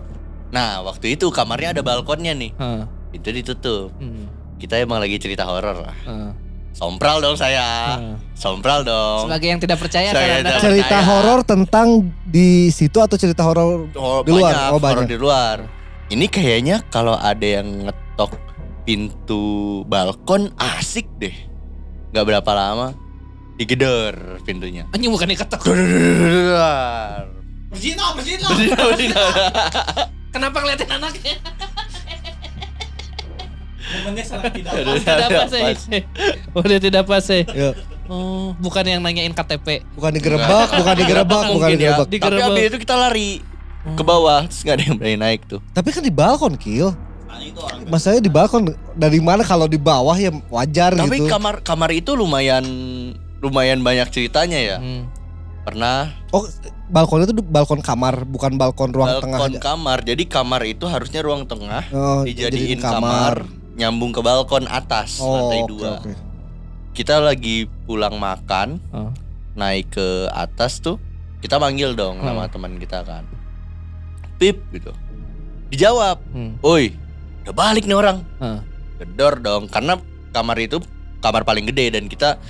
Nah 0.53 0.85
waktu 0.85 1.17
itu 1.17 1.27
kamarnya 1.31 1.73
ada 1.73 1.81
balkonnya 1.81 2.31
nih, 2.31 2.53
Heeh. 2.53 2.85
itu 3.13 3.29
ditutup. 3.33 3.97
Hmm. 3.97 4.29
Kita 4.57 4.77
emang 4.77 5.01
lagi 5.01 5.17
cerita 5.17 5.45
horor 5.45 5.77
lah. 5.83 5.97
Heeh. 6.05 6.31
Sompral 6.77 7.25
dong 7.25 7.41
saya, 7.41 7.97
Heeh. 7.97 8.21
sompral 8.37 8.85
dong. 8.85 9.25
Sebagai 9.25 9.49
yang 9.49 9.57
tidak 9.57 9.81
percaya 9.81 10.13
Saya 10.13 10.45
tidak 10.45 10.61
Cerita 10.61 10.99
horor 11.01 11.41
tentang 11.41 12.05
di 12.23 12.69
situ 12.69 13.01
atau 13.01 13.17
cerita 13.17 13.49
horor 13.49 13.89
Oh, 13.97 14.21
Di 14.21 14.29
luar, 14.29 14.53
banyak, 14.53 14.69
oh, 14.69 14.77
banyak. 14.77 14.97
horor 15.01 15.09
di 15.09 15.17
luar. 15.17 15.57
Ini 16.13 16.27
kayaknya 16.29 16.85
kalau 16.93 17.17
ada 17.17 17.41
yang 17.43 17.89
ngetok 17.89 18.37
pintu 18.85 19.45
balkon 19.89 20.53
asik 20.61 21.09
deh. 21.17 21.33
Gak 22.13 22.29
berapa 22.29 22.51
lama 22.53 22.93
digedor 23.57 24.45
pintunya. 24.45 24.85
Anjing 24.93 25.09
bukan 25.09 25.33
diketok. 25.33 25.65
Berdina, 27.73 28.05
berdina. 28.13 28.49
Kenapa 30.29 30.61
ngeliatin 30.61 30.93
anaknya? 30.93 31.41
Aduh, 33.99 34.95
tidak 35.01 35.29
pas 35.31 35.49
pas. 35.49 35.77
sih. 35.79 36.01
Udah 36.53 36.79
tidak 36.79 37.05
pas 37.05 37.23
sih. 37.23 37.43
ya, 37.47 37.71
Oh, 38.07 38.55
bukan 38.57 38.87
yang 38.87 39.01
nanyain 39.01 39.31
KTP. 39.31 39.83
bukan 39.93 40.11
digerebek, 40.13 40.69
bukan 40.73 40.95
digerebek, 40.97 41.27
bukan 41.27 41.55
Mungkin 41.59 41.75
ya. 41.75 41.75
digerebek. 41.75 42.07
Tapi 42.07 42.15
Digerebek. 42.15 42.47
abis 42.49 42.65
itu 42.65 42.79
kita 42.81 42.95
lari 42.95 43.29
ke 43.89 44.03
bawah 44.03 44.43
terus 44.45 44.63
gak 44.63 44.75
ada 44.75 44.85
yang 44.85 44.97
berani 44.97 45.17
naik 45.17 45.41
tuh. 45.45 45.59
Tapi 45.71 45.89
kan 45.91 46.03
di 46.03 46.11
balkon, 46.11 46.55
Kil. 46.55 46.95
Masalahnya 47.85 48.23
di 48.23 48.31
balkon 48.31 48.63
dari 48.95 49.19
mana 49.19 49.43
kalau 49.43 49.67
di 49.67 49.77
bawah 49.77 50.15
ya 50.15 50.33
wajar 50.49 50.95
Tapi 50.95 51.21
gitu. 51.21 51.29
kamar 51.29 51.61
kamar 51.61 51.91
itu 51.93 52.15
lumayan 52.15 52.65
lumayan 53.39 53.79
banyak 53.81 54.09
ceritanya 54.09 54.57
ya. 54.57 54.77
Hmm. 54.79 55.05
Pernah 55.63 56.15
Oh, 56.31 56.47
balkon 56.89 57.23
itu 57.23 57.35
balkon 57.37 57.81
kamar, 57.81 58.23
bukan 58.23 58.55
balkon 58.55 58.91
ruang 58.91 59.19
tengah. 59.19 59.37
balkon 59.37 59.59
kamar. 59.59 59.99
Jadi 60.01 60.25
kamar 60.25 60.63
itu 60.63 60.87
harusnya 60.87 61.21
ruang 61.21 61.43
tengah 61.45 61.85
Oh, 61.91 62.23
dijadiin 62.23 62.79
kamar, 62.79 63.45
nyambung 63.77 64.11
ke 64.11 64.21
balkon 64.21 64.65
atas 64.67 65.21
Oh, 65.21 65.37
lantai 65.37 65.61
dua. 65.69 66.01
oke. 66.01 66.13
Kita 66.91 67.21
lagi 67.21 67.69
pulang 67.85 68.17
makan, 68.17 68.81
Oh. 68.89 69.13
naik 69.53 69.93
ke 69.93 70.33
atas 70.33 70.81
tuh, 70.81 70.97
kita 71.39 71.61
manggil 71.61 71.93
dong 71.93 72.19
Hmm. 72.19 72.27
nama 72.27 72.49
teman 72.49 72.81
kita 72.81 73.05
kan. 73.05 73.29
Pip 74.37 74.65
gitu. 74.73 74.93
Dijawab, 75.69 76.21
Hmm. 76.31 76.57
"Oi, 76.61 76.97
udah 77.45 77.53
balik 77.53 77.85
nih 77.85 77.97
orang." 77.97 78.25
Heeh. 78.39 78.61
Gedor 78.97 79.39
dong, 79.39 79.69
karena 79.69 80.01
kamar 80.33 80.57
itu 80.57 80.81
kamar 81.21 81.45
paling 81.45 81.65
gede 81.67 81.93
dan 81.93 82.09
kita 82.09 82.41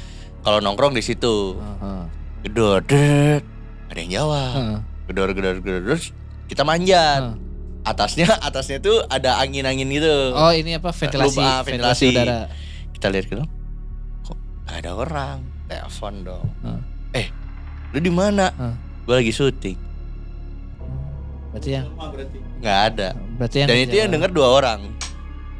kalau 0.42 0.62
nongkrong 0.62 0.94
di 0.94 1.02
situ. 1.02 1.58
Heeh. 1.58 2.02
Gedor, 2.44 2.86
det. 2.86 3.42
ada 3.86 3.98
yang 3.98 4.12
jawab. 4.12 4.54
Heeh. 4.54 4.78
Gedor, 5.06 5.28
gedor, 5.32 5.54
gedor, 5.58 5.80
terus 5.84 6.10
kita 6.46 6.62
manjat. 6.62 7.22
Heeh. 7.22 7.34
Atasnya, 7.86 8.26
atasnya 8.42 8.78
tuh 8.78 8.98
ada 9.06 9.38
angin-angin 9.38 9.86
gitu. 9.88 10.34
Oh 10.34 10.50
ini 10.50 10.74
apa 10.74 10.90
ventilasi, 10.90 11.38
Lupa, 11.38 11.62
ventilasi 11.62 11.70
ventilasi. 12.02 12.06
udara. 12.10 12.40
kita 12.90 13.06
lihat 13.08 13.24
ke 13.24 13.32
dalam 13.32 13.48
kok 14.20 14.36
gak 14.64 14.76
ada 14.78 14.90
orang 14.92 15.36
telepon 15.66 16.14
dong 16.22 16.46
Hah. 16.60 16.80
eh 17.12 17.28
lu 17.92 18.00
di 18.00 18.08
mana 18.08 18.48
Hah. 18.50 18.72
gue 19.04 19.14
lagi 19.14 19.30
syuting 19.30 19.76
Berarti 21.48 21.70
yang 21.70 21.86
nggak 22.58 22.78
ada 22.90 23.08
berarti 23.36 23.56
yang 23.58 23.68
dan 23.70 23.76
itu 23.78 23.94
yang 23.94 24.10
denger 24.10 24.30
dua 24.30 24.48
orang 24.50 24.80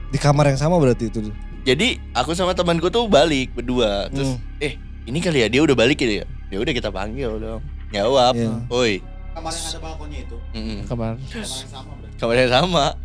Di 0.07 0.17
kamar 0.17 0.49
yang 0.49 0.57
sama 0.57 0.77
berarti 0.77 1.07
itu. 1.07 1.29
jadi 1.61 2.01
aku 2.13 2.33
sama 2.33 2.53
temanku 2.53 2.89
tuh 2.89 3.05
balik 3.07 3.53
berdua 3.53 4.09
terus 4.09 4.35
Hmm. 4.35 4.59
eh 4.59 4.75
ini 5.05 5.19
kali 5.19 5.41
ya 5.41 5.49
dia 5.49 5.61
udah 5.61 5.75
balik 5.75 5.99
ya 5.99 6.25
ya 6.47 6.57
udah 6.57 6.73
kita 6.73 6.89
panggil 6.89 7.37
dong 7.37 7.61
jawab 7.91 8.33
Iya. 8.33 8.65
oi 8.69 8.93
Kamar 9.31 9.53
yang 9.53 9.69
ada 9.69 9.79
balkonnya 9.79 10.19
itu. 10.23 10.37
Mm-mm. 10.51 10.79
kamar. 10.87 11.13
Kamar 11.21 11.45
yang 11.45 11.69
sama 11.69 11.93
berarti. 11.93 12.06
Kamarnya 12.17 12.49
sama 12.51 12.97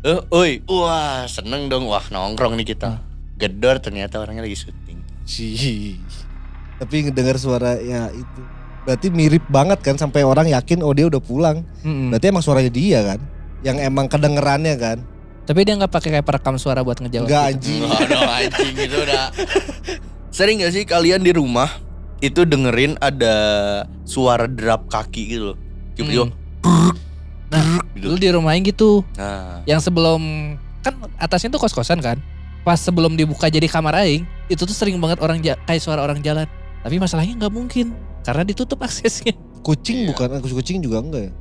eh 0.00 0.20
oi 0.32 0.64
wah 0.64 1.28
seneng 1.28 1.68
dong 1.68 1.84
wah 1.84 2.02
nongkrong 2.08 2.56
nih 2.56 2.72
kita 2.72 3.00
gedor 3.36 3.80
ternyata 3.80 4.20
orangnya 4.20 4.44
lagi 4.44 4.56
syuting 4.56 5.00
Sih. 5.30 5.94
Tapi 6.82 7.06
ngedengar 7.06 7.38
suara 7.38 7.78
ya 7.78 8.10
itu. 8.10 8.40
Berarti 8.82 9.14
mirip 9.14 9.46
banget 9.46 9.78
kan 9.78 9.94
sampai 9.94 10.26
orang 10.26 10.50
yakin 10.50 10.82
oh 10.82 10.90
dia 10.90 11.06
udah 11.06 11.22
pulang. 11.22 11.62
Mm-mm. 11.86 12.10
Berarti 12.10 12.26
emang 12.34 12.42
suaranya 12.42 12.72
dia 12.72 12.98
kan. 13.06 13.22
Yang 13.62 13.76
emang 13.86 14.10
kedengerannya 14.10 14.74
kan. 14.74 14.98
Tapi 15.46 15.60
dia 15.62 15.78
nggak 15.78 15.92
pakai 15.92 16.18
kayak 16.18 16.26
perekam 16.26 16.58
suara 16.58 16.82
buat 16.82 16.98
ngejawab. 16.98 17.30
Enggak 17.30 17.44
gitu. 17.46 17.78
anjing. 17.78 17.82
Waduh 17.86 18.22
anjing 18.26 18.74
itu 18.74 18.96
udah 19.06 19.24
Sering 20.30 20.62
gak 20.62 20.72
sih 20.74 20.86
kalian 20.86 21.26
di 21.26 21.34
rumah 21.34 21.66
Itu 22.22 22.46
dengerin 22.46 22.94
ada 23.02 23.34
suara 24.06 24.46
derap 24.46 24.86
kaki 24.86 25.22
gitu 25.26 25.54
loh 25.54 25.58
Tiba-tiba 25.98 26.30
Hmm. 26.60 26.92
Nah, 27.50 27.82
gitu. 27.90 28.06
Dulu 28.06 28.16
di 28.16 28.28
rumahnya 28.30 28.62
gitu. 28.64 28.90
Nah 29.14 29.60
Yang 29.64 29.80
sebelum 29.84 30.20
kan 30.80 30.94
atasnya 31.16 31.50
tuh 31.50 31.60
kos-kosan 31.60 31.98
kan. 31.98 32.16
Pas 32.60 32.76
sebelum 32.76 33.12
dibuka 33.12 33.46
jadi 33.46 33.66
kamar 33.66 33.96
aing, 33.98 34.22
itu 34.46 34.60
tuh 34.60 34.70
sering 34.70 34.96
banget 34.96 35.18
orang 35.18 35.40
kayak 35.40 35.78
suara 35.78 36.00
orang 36.00 36.20
jalan. 36.20 36.46
Tapi 36.80 36.96
masalahnya 36.96 37.34
nggak 37.36 37.52
mungkin 37.52 37.92
karena 38.20 38.42
ditutup 38.42 38.78
aksesnya 38.86 39.32
Kucing 39.60 40.04
Iya. 40.04 40.08
bukan 40.08 40.28
kucing 40.40 40.80
juga 40.80 40.98
enggak 40.98 41.22
ya. 41.22 41.32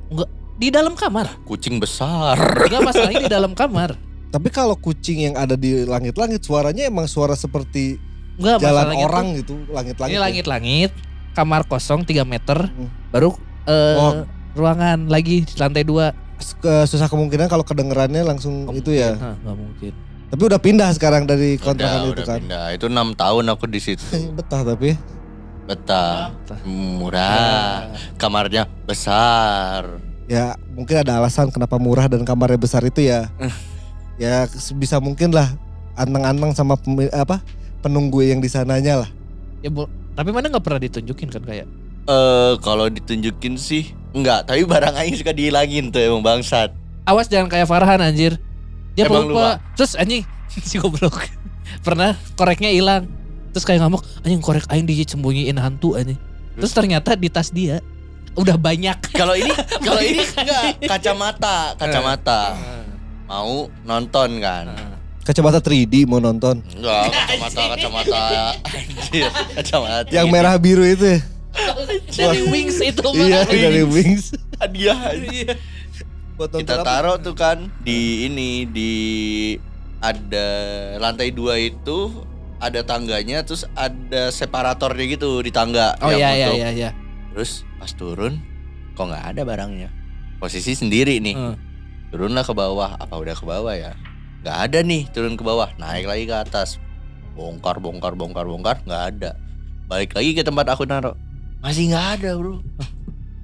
di 0.56 0.68
dalam 0.68 0.92
kamar. 0.92 1.40
kucing 1.46 1.80
besar 1.80 2.36
Enggak 2.36 2.84
masalahnya 2.84 3.24
di 3.24 3.32
dalam 3.32 3.54
kamar. 3.54 3.96
Tapi 4.34 4.48
kalau 4.50 4.76
kucing 4.76 5.24
yang 5.24 5.36
ada 5.36 5.56
di 5.56 5.88
langit-langit 5.88 6.44
suaranya 6.44 6.84
emang 6.86 7.08
suara 7.08 7.34
seperti 7.34 7.96
Enggak 8.36 8.60
jalan 8.62 8.88
orang 8.98 9.26
tuh- 9.30 9.38
gitu, 9.38 9.56
langit-langit. 9.70 10.12
Ini 10.12 10.18
ya. 10.18 10.24
langit-langit, 10.26 10.92
kamar 11.32 11.64
kosong 11.64 12.04
3 12.04 12.24
meter, 12.24 12.68
Hmm. 12.68 12.88
baru 13.08 13.36
eh, 13.66 13.96
Oh. 13.96 14.24
Ruangan 14.54 15.08
lagi 15.08 15.44
di 15.44 15.54
lantai 15.56 15.84
2. 15.84 16.14
Ke- 16.60 16.88
susah 16.88 17.06
kemungkinan 17.06 17.48
kalau 17.48 17.62
kedengerannya 17.62 18.24
langsung 18.24 18.70
itu 18.72 18.96
ya. 18.96 19.14
Nah, 19.14 19.36
nggak 19.38 19.58
mungkin. 19.58 19.92
Tapi 20.30 20.42
udah 20.46 20.60
pindah 20.62 20.90
sekarang 20.94 21.26
dari 21.26 21.58
Udah, 21.58 21.66
kontrakan 21.66 22.00
itu 22.00 22.10
udah 22.14 22.26
kan. 22.26 22.40
pindah. 22.40 22.66
Itu 22.72 22.86
enam 22.88 23.08
tahun 23.12 23.46
aku 23.50 23.66
di 23.66 23.80
situ. 23.82 24.06
Betah 24.38 24.62
tapi. 24.64 24.96
Betah, 25.66 26.34
murah, 26.66 27.94
kamarnya 28.18 28.66
besar. 28.84 30.02
Ya 30.26 30.58
mungkin 30.74 30.98
ada 30.98 31.22
alasan 31.22 31.50
kenapa 31.50 31.78
murah 31.78 32.10
dan 32.10 32.26
kamarnya 32.26 32.58
besar 32.58 32.82
itu 32.82 33.06
ya. 33.06 33.30
ya 34.22 34.46
bisa 34.74 34.98
mungkin 34.98 35.30
lah 35.30 35.46
anteng-anteng 35.94 36.54
sama 36.54 36.74
apa 37.12 37.42
penunggu 37.80 38.22
yang 38.22 38.40
di 38.40 38.50
sananya 38.50 39.06
lah. 39.06 39.10
Ya, 39.62 39.70
bu- 39.70 39.90
tapi 40.16 40.34
mana 40.34 40.50
nggak 40.50 40.64
pernah 40.64 40.82
ditunjukin 40.82 41.30
kan 41.30 41.44
kayak. 41.44 41.68
Eh 42.06 42.54
kalau 42.60 42.90
ditunjukin 42.90 43.54
sih 43.54 43.94
enggak, 44.14 44.50
tapi 44.50 44.66
barang 44.66 44.96
aing 44.96 45.16
suka 45.18 45.32
dihilangin 45.34 45.94
tuh 45.94 46.02
emang 46.02 46.22
bangsat. 46.26 46.74
Awas 47.06 47.26
jangan 47.26 47.50
kayak 47.50 47.66
Farhan 47.70 48.02
anjir. 48.02 48.38
Dia 48.94 49.08
Emang 49.10 49.30
lupa. 49.32 49.58
Terus 49.74 49.96
anjing 49.98 50.26
si 50.70 50.78
goblok. 50.78 51.26
Pernah 51.86 52.18
koreknya 52.36 52.70
hilang. 52.70 53.08
Terus 53.50 53.66
kayak 53.66 53.82
ngamuk, 53.82 54.06
anjing 54.22 54.42
korek 54.42 54.66
aing 54.70 54.86
disembunyiin 54.86 55.58
hantu 55.58 55.98
anjing. 55.98 56.20
Terus 56.60 56.74
ternyata 56.76 57.16
di 57.16 57.30
tas 57.32 57.50
dia 57.50 57.82
udah 58.38 58.56
banyak. 58.60 58.98
Kalau 59.16 59.34
ini 59.34 59.50
kalau 59.88 60.02
ini 60.04 60.22
enggak 60.22 60.86
kacamata, 60.86 61.74
kacamata. 61.80 62.42
Mau 63.30 63.70
nonton 63.86 64.42
kan? 64.42 64.74
Kacamata 65.22 65.62
3D 65.62 66.10
mau 66.10 66.18
nonton. 66.18 66.66
Enggak, 66.74 67.14
kacamata, 67.14 67.62
kacamata. 67.78 68.24
Anjir, 68.74 69.30
kacamata. 69.54 70.10
Yang 70.10 70.28
merah 70.34 70.58
biru 70.58 70.82
itu 70.82 71.06
ya. 71.06 71.20
Dari 72.10 72.42
Wings 72.50 72.78
itu 72.82 73.08
mah. 73.10 73.26
Iya 73.26 73.40
dari 73.48 73.84
Wings. 73.86 74.36
hadiah. 74.60 75.00
Buat 76.36 76.56
nonton 76.56 76.60
Kita 76.64 76.76
taruh 76.84 77.18
tuh 77.20 77.36
kan 77.36 77.68
di 77.84 78.28
ini 78.28 78.64
di 78.68 78.94
ada 80.00 80.48
lantai 81.00 81.36
dua 81.36 81.60
itu 81.60 82.24
ada 82.60 82.84
tangganya 82.84 83.44
terus 83.44 83.68
ada 83.76 84.32
separatornya 84.32 85.06
gitu 85.16 85.44
di 85.44 85.52
tangga. 85.52 85.96
Oh 86.04 86.12
yang 86.12 86.20
iya 86.20 86.32
iya 86.36 86.48
iya 86.56 86.70
iya. 86.72 86.90
Terus 87.36 87.64
pas 87.80 87.92
turun 87.96 88.40
kok 88.96 89.08
nggak 89.08 89.36
ada 89.36 89.42
barangnya. 89.44 89.90
Posisi 90.40 90.76
sendiri 90.76 91.20
nih. 91.20 91.36
Hmm. 91.36 91.56
Turunlah 92.12 92.44
ke 92.44 92.54
bawah. 92.56 92.96
Apa 93.00 93.16
udah 93.20 93.36
ke 93.36 93.46
bawah 93.48 93.76
ya? 93.76 93.96
Nggak 94.44 94.58
ada 94.72 94.80
nih 94.84 95.08
turun 95.12 95.36
ke 95.36 95.44
bawah. 95.44 95.72
Naik 95.80 96.08
lagi 96.08 96.24
ke 96.28 96.36
atas. 96.36 96.80
Bongkar 97.36 97.80
bongkar 97.80 98.16
bongkar 98.16 98.48
bongkar 98.48 98.78
nggak 98.84 99.04
ada. 99.16 99.32
Balik 99.88 100.16
lagi 100.16 100.36
ke 100.36 100.44
tempat 100.44 100.68
aku 100.76 100.84
naruh. 100.84 101.16
Masih 101.60 101.90
nggak 101.90 102.06
ada 102.16 102.30
bro. 102.36 102.64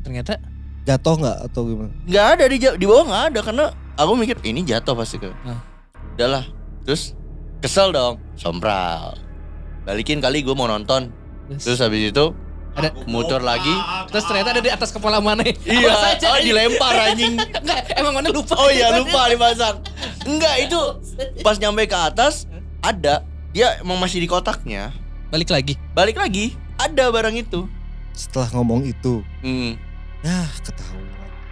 Ternyata 0.02 0.40
Jatuh 0.86 1.18
nggak 1.18 1.38
atau 1.50 1.62
gimana? 1.66 1.90
nggak 2.06 2.26
ada 2.32 2.44
di 2.46 2.58
di 2.62 2.86
bawah 2.86 3.04
nggak 3.04 3.24
ada 3.28 3.40
karena 3.42 3.66
aku 3.96 4.12
mikir 4.14 4.38
ini 4.44 4.62
jatuh 4.62 4.94
pasti 4.94 5.18
ke 5.18 5.34
Nah. 5.42 5.58
udahlah 6.14 6.46
terus 6.86 7.18
kesel 7.58 7.90
dong 7.90 8.22
sompral 8.36 9.18
balikin 9.82 10.22
kali 10.22 10.40
gue 10.40 10.54
mau 10.54 10.64
nonton 10.66 11.10
terus 11.58 11.82
habis 11.82 12.14
itu 12.14 12.26
Ada- 12.72 12.94
muter 13.06 13.42
lagi 13.42 13.74
terus 14.08 14.24
ternyata 14.24 14.54
ada 14.54 14.62
di 14.62 14.70
atas 14.70 14.92
kepala 14.92 15.18
mana? 15.18 15.42
iya 15.42 15.90
Awas 15.90 16.06
aja. 16.14 16.28
oh, 16.30 16.40
dilempar 16.40 16.94
anjing 16.94 17.34
Enggak, 17.58 17.80
emang 17.96 18.14
mana 18.14 18.30
lupa. 18.30 18.54
oh 18.54 18.70
iya 18.70 18.94
lupa 18.94 19.26
dipasang 19.26 19.82
enggak 20.24 20.56
itu 20.62 20.80
pas 21.42 21.58
nyampe 21.58 21.82
ke 21.84 21.98
atas 21.98 22.46
ada 22.80 23.26
dia 23.50 23.80
emang 23.80 23.98
masih 23.98 24.20
di 24.20 24.28
kotaknya 24.28 24.94
Balik 25.28 25.50
lagi. 25.50 25.74
balik 25.92 26.14
lagi 26.16 26.54
ada 26.78 27.10
barang 27.10 27.34
itu 27.34 27.66
Setelah 28.16 28.48
ngomong 28.56 28.88
itu, 28.88 29.20
hmm. 29.44 29.76
ya 30.24 30.48
ketahuan. 30.64 31.04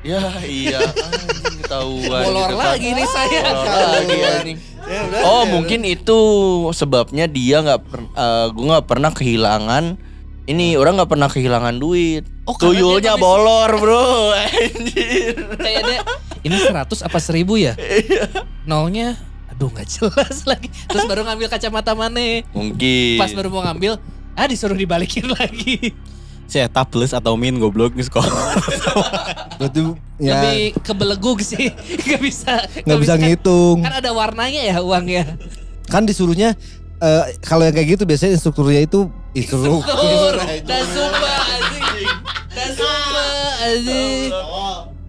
ya 0.03 0.19
iya 0.43 0.83
anjing 0.83 1.63
ketahuan 1.63 2.23
Molor 2.27 2.51
gitu 2.51 2.55
kan. 2.59 2.67
lagi 2.75 2.89
nih 2.91 3.07
saya. 3.07 3.43
Molor 3.55 3.83
lagi 3.87 4.17
anjing 4.19 4.57
Oh 5.23 5.43
mungkin 5.47 5.87
itu 5.87 6.19
sebabnya 6.75 7.23
dia 7.23 7.63
nggak 7.63 7.81
per, 7.87 7.99
eh, 8.03 8.47
gue 8.51 8.65
nggak 8.67 8.87
pernah 8.87 9.11
kehilangan 9.15 9.95
ini 10.43 10.75
orang 10.75 10.99
nggak 10.99 11.11
pernah 11.11 11.31
kehilangan 11.31 11.75
duit. 11.79 12.27
Oh, 12.43 12.55
Tuyulnya 12.59 13.15
bolor 13.15 13.71
bro, 13.79 14.35
anjir. 14.35 15.39
Kayak 15.55 15.81
dia 15.87 15.99
ini 16.43 16.59
100 16.59 16.83
apa 17.07 17.17
1000 17.23 17.47
ya? 17.55 17.73
Nolnya 18.67 19.15
aduh 19.47 19.71
nggak 19.71 19.87
jelas 19.87 20.43
lagi. 20.43 20.67
Terus 20.91 21.07
baru 21.07 21.23
ngambil 21.23 21.47
kacamata 21.47 21.95
mana? 21.95 22.43
Mungkin. 22.51 23.23
Pas 23.23 23.31
baru 23.31 23.47
mau 23.47 23.63
ngambil, 23.63 23.95
ah 24.35 24.47
disuruh 24.49 24.75
dibalikin 24.75 25.31
lagi. 25.31 25.95
Si 26.53 26.61
eta 26.61 26.85
plus 26.85 27.17
atau 27.17 27.33
min 27.33 27.57
goblok 27.57 27.97
geus 27.97 28.11
kok. 28.13 28.21
Berarti 29.57 29.81
ya 30.21 30.37
Lebih 30.37 30.77
kebelegug 30.85 31.41
sih. 31.41 31.73
Gak 32.13 32.21
bisa. 32.21 32.61
nggak 32.85 32.99
bisa 33.01 33.17
ngitung. 33.17 33.81
Kan 33.81 33.97
ada 33.97 34.13
warnanya 34.13 34.61
ya 34.61 34.77
uangnya. 34.85 35.33
Kan 35.89 36.05
disuruhnya 36.05 36.53
eh, 37.01 37.23
kalau 37.41 37.65
yang 37.65 37.73
kayak 37.73 37.97
gitu 37.97 38.05
biasanya 38.05 38.37
instrukturnya 38.37 38.85
itu 38.85 39.09
Tur, 39.09 39.33
instruktur. 39.33 40.33
dan 40.69 40.83
sumba 40.93 41.33
anjing. 41.41 42.05
Dan 42.53 42.69
sumba 42.77 43.25
anjing. 43.65 44.29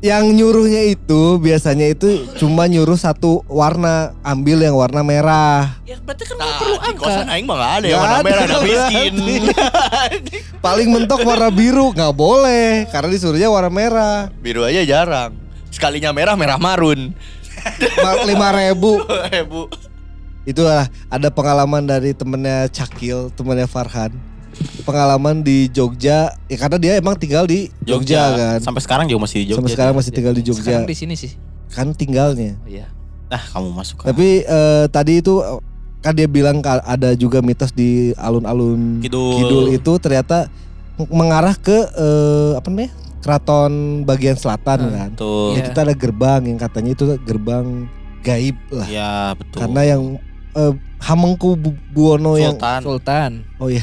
Yang 0.05 0.29
nyuruhnya 0.37 0.85
itu 0.85 1.41
biasanya 1.41 1.89
itu 1.89 2.29
cuma 2.37 2.69
nyuruh 2.69 3.01
satu 3.01 3.41
warna, 3.49 4.13
ambil 4.21 4.61
yang 4.61 4.77
warna 4.77 5.01
merah. 5.01 5.81
Ya 5.89 5.97
berarti 5.97 6.29
kan 6.29 6.37
nggak 6.37 6.45
Nah, 6.45 6.59
perlu 6.61 6.77
di 6.77 6.93
kosan 7.01 7.25
angka. 7.25 7.33
aing 7.33 7.47
mah 7.49 7.57
ada 7.65 7.87
yang 7.89 8.01
warna 8.05 8.19
merah, 8.21 8.43
ada 8.45 8.59
miskin. 8.61 9.15
Paling 10.61 10.89
mentok 10.93 11.25
warna 11.25 11.49
biru 11.49 11.97
nggak 11.97 12.13
boleh 12.13 12.85
karena 12.93 13.09
disuruhnya 13.09 13.49
warna 13.49 13.73
merah. 13.73 14.29
Biru 14.45 14.61
aja 14.69 14.85
jarang. 14.85 15.33
Sekalinya 15.73 16.13
merah 16.13 16.37
merah 16.37 16.61
marun. 16.61 17.17
Lima 18.29 18.49
ribu. 18.53 19.01
Bu. 19.51 19.73
Itu 20.45 20.69
lah 20.69 20.85
ada 21.09 21.33
pengalaman 21.33 21.89
dari 21.89 22.13
temennya 22.13 22.69
Cakil, 22.69 23.33
temennya 23.33 23.65
Farhan. 23.65 24.13
Pengalaman 24.83 25.41
di 25.41 25.67
Jogja, 25.69 26.33
ya 26.45 26.57
karena 26.57 26.77
dia 26.77 26.93
emang 26.97 27.15
tinggal 27.15 27.45
di 27.45 27.73
Jogja, 27.81 28.23
kan. 28.33 28.59
Sampai 28.61 28.81
sekarang 28.81 29.05
juga 29.05 29.25
masih 29.25 29.41
di 29.41 29.47
Jogja. 29.49 29.59
Sampai 29.59 29.73
sekarang 29.73 29.95
masih 29.97 30.13
tinggal 30.13 30.33
di 30.33 30.43
Jogja. 30.43 30.61
Sekarang 30.61 30.85
di 30.85 30.97
sini 30.97 31.15
sih. 31.15 31.33
Kan 31.69 31.91
tinggalnya. 31.91 32.55
Oh 32.59 32.69
iya. 32.69 32.87
Nah, 33.27 33.41
kamu 33.41 33.73
masuk 33.73 34.05
kan. 34.05 34.13
Tapi 34.13 34.43
eh, 34.43 34.85
tadi 34.89 35.19
itu 35.19 35.41
kan 35.99 36.13
dia 36.13 36.29
bilang 36.29 36.61
ada 36.63 37.17
juga 37.17 37.41
mitos 37.41 37.73
di 37.73 38.13
alun-alun 38.15 39.01
Kidul. 39.01 39.73
itu 39.73 39.93
ternyata 39.97 40.53
mengarah 41.09 41.57
ke 41.57 41.75
eh, 41.91 42.53
apa 42.55 42.69
namanya? 42.69 42.93
Keraton 43.25 43.73
bagian 44.05 44.37
selatan 44.37 44.79
Hmm. 44.85 44.93
kan. 44.93 45.11
Tuh. 45.17 45.57
Iya. 45.57 45.73
Itu 45.73 45.79
ada 45.81 45.95
gerbang 45.95 46.45
yang 46.45 46.61
katanya 46.61 46.93
itu 46.93 47.09
gerbang 47.25 47.89
gaib 48.21 48.61
lah. 48.69 48.85
Ya, 48.85 49.33
betul. 49.33 49.65
Karena 49.65 49.81
yang 49.87 50.03
eh, 50.53 50.73
Hamengku 51.01 51.57
Bu- 51.57 51.81
Buwono 51.91 52.37
yang 52.37 52.55
Sultan. 52.55 52.81
Sultan. 52.81 53.31
oh 53.57 53.69
iya. 53.69 53.81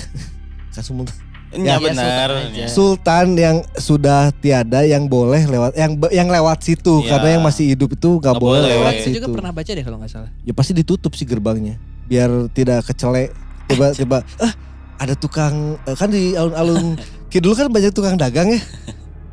Kasumul. 0.71 1.07
Ya, 1.51 1.75
Ya, 1.75 1.75
benar. 1.77 2.31
Sultan 2.31 2.47
aja. 2.47 2.55
Ya. 2.55 2.67
Sultan 2.67 3.25
yang 3.35 3.57
sudah 3.75 4.21
tiada 4.33 4.79
yang 4.83 5.03
boleh 5.05 5.43
lewat 5.43 5.75
yang 5.75 5.91
yang 6.09 6.27
lewat 6.27 6.63
situ 6.63 7.03
Iya. 7.03 7.09
karena 7.11 7.29
yang 7.35 7.43
masih 7.43 7.65
hidup 7.69 7.91
itu 7.91 8.07
nggak 8.13 8.23
Nggak 8.23 8.39
boleh 8.39 8.59
boleh. 8.61 8.71
lewat 8.73 8.93
Saya 8.93 9.03
situ. 9.03 9.15
juga 9.19 9.27
pernah 9.29 9.51
baca 9.51 9.67
deh 9.69 9.83
kalau 9.83 9.97
nggak 9.99 10.09
salah. 10.09 10.31
ya 10.41 10.53
pasti 10.53 10.71
ditutup 10.71 11.11
sih 11.11 11.27
gerbangnya 11.27 11.75
biar 12.07 12.27
tidak 12.49 12.83
kecelek 12.85 13.35
tiba-tiba 13.67 14.23
ah 14.37 14.53
ada 14.95 15.11
tukang 15.13 15.75
eh, 15.81 15.91
kan 15.91 16.07
di 16.07 16.33
alun-alun 16.33 16.95
kidul 17.31 17.51
kan 17.51 17.67
banyak 17.67 17.91
tukang 17.91 18.15
dagang 18.15 18.47
ya 18.49 18.59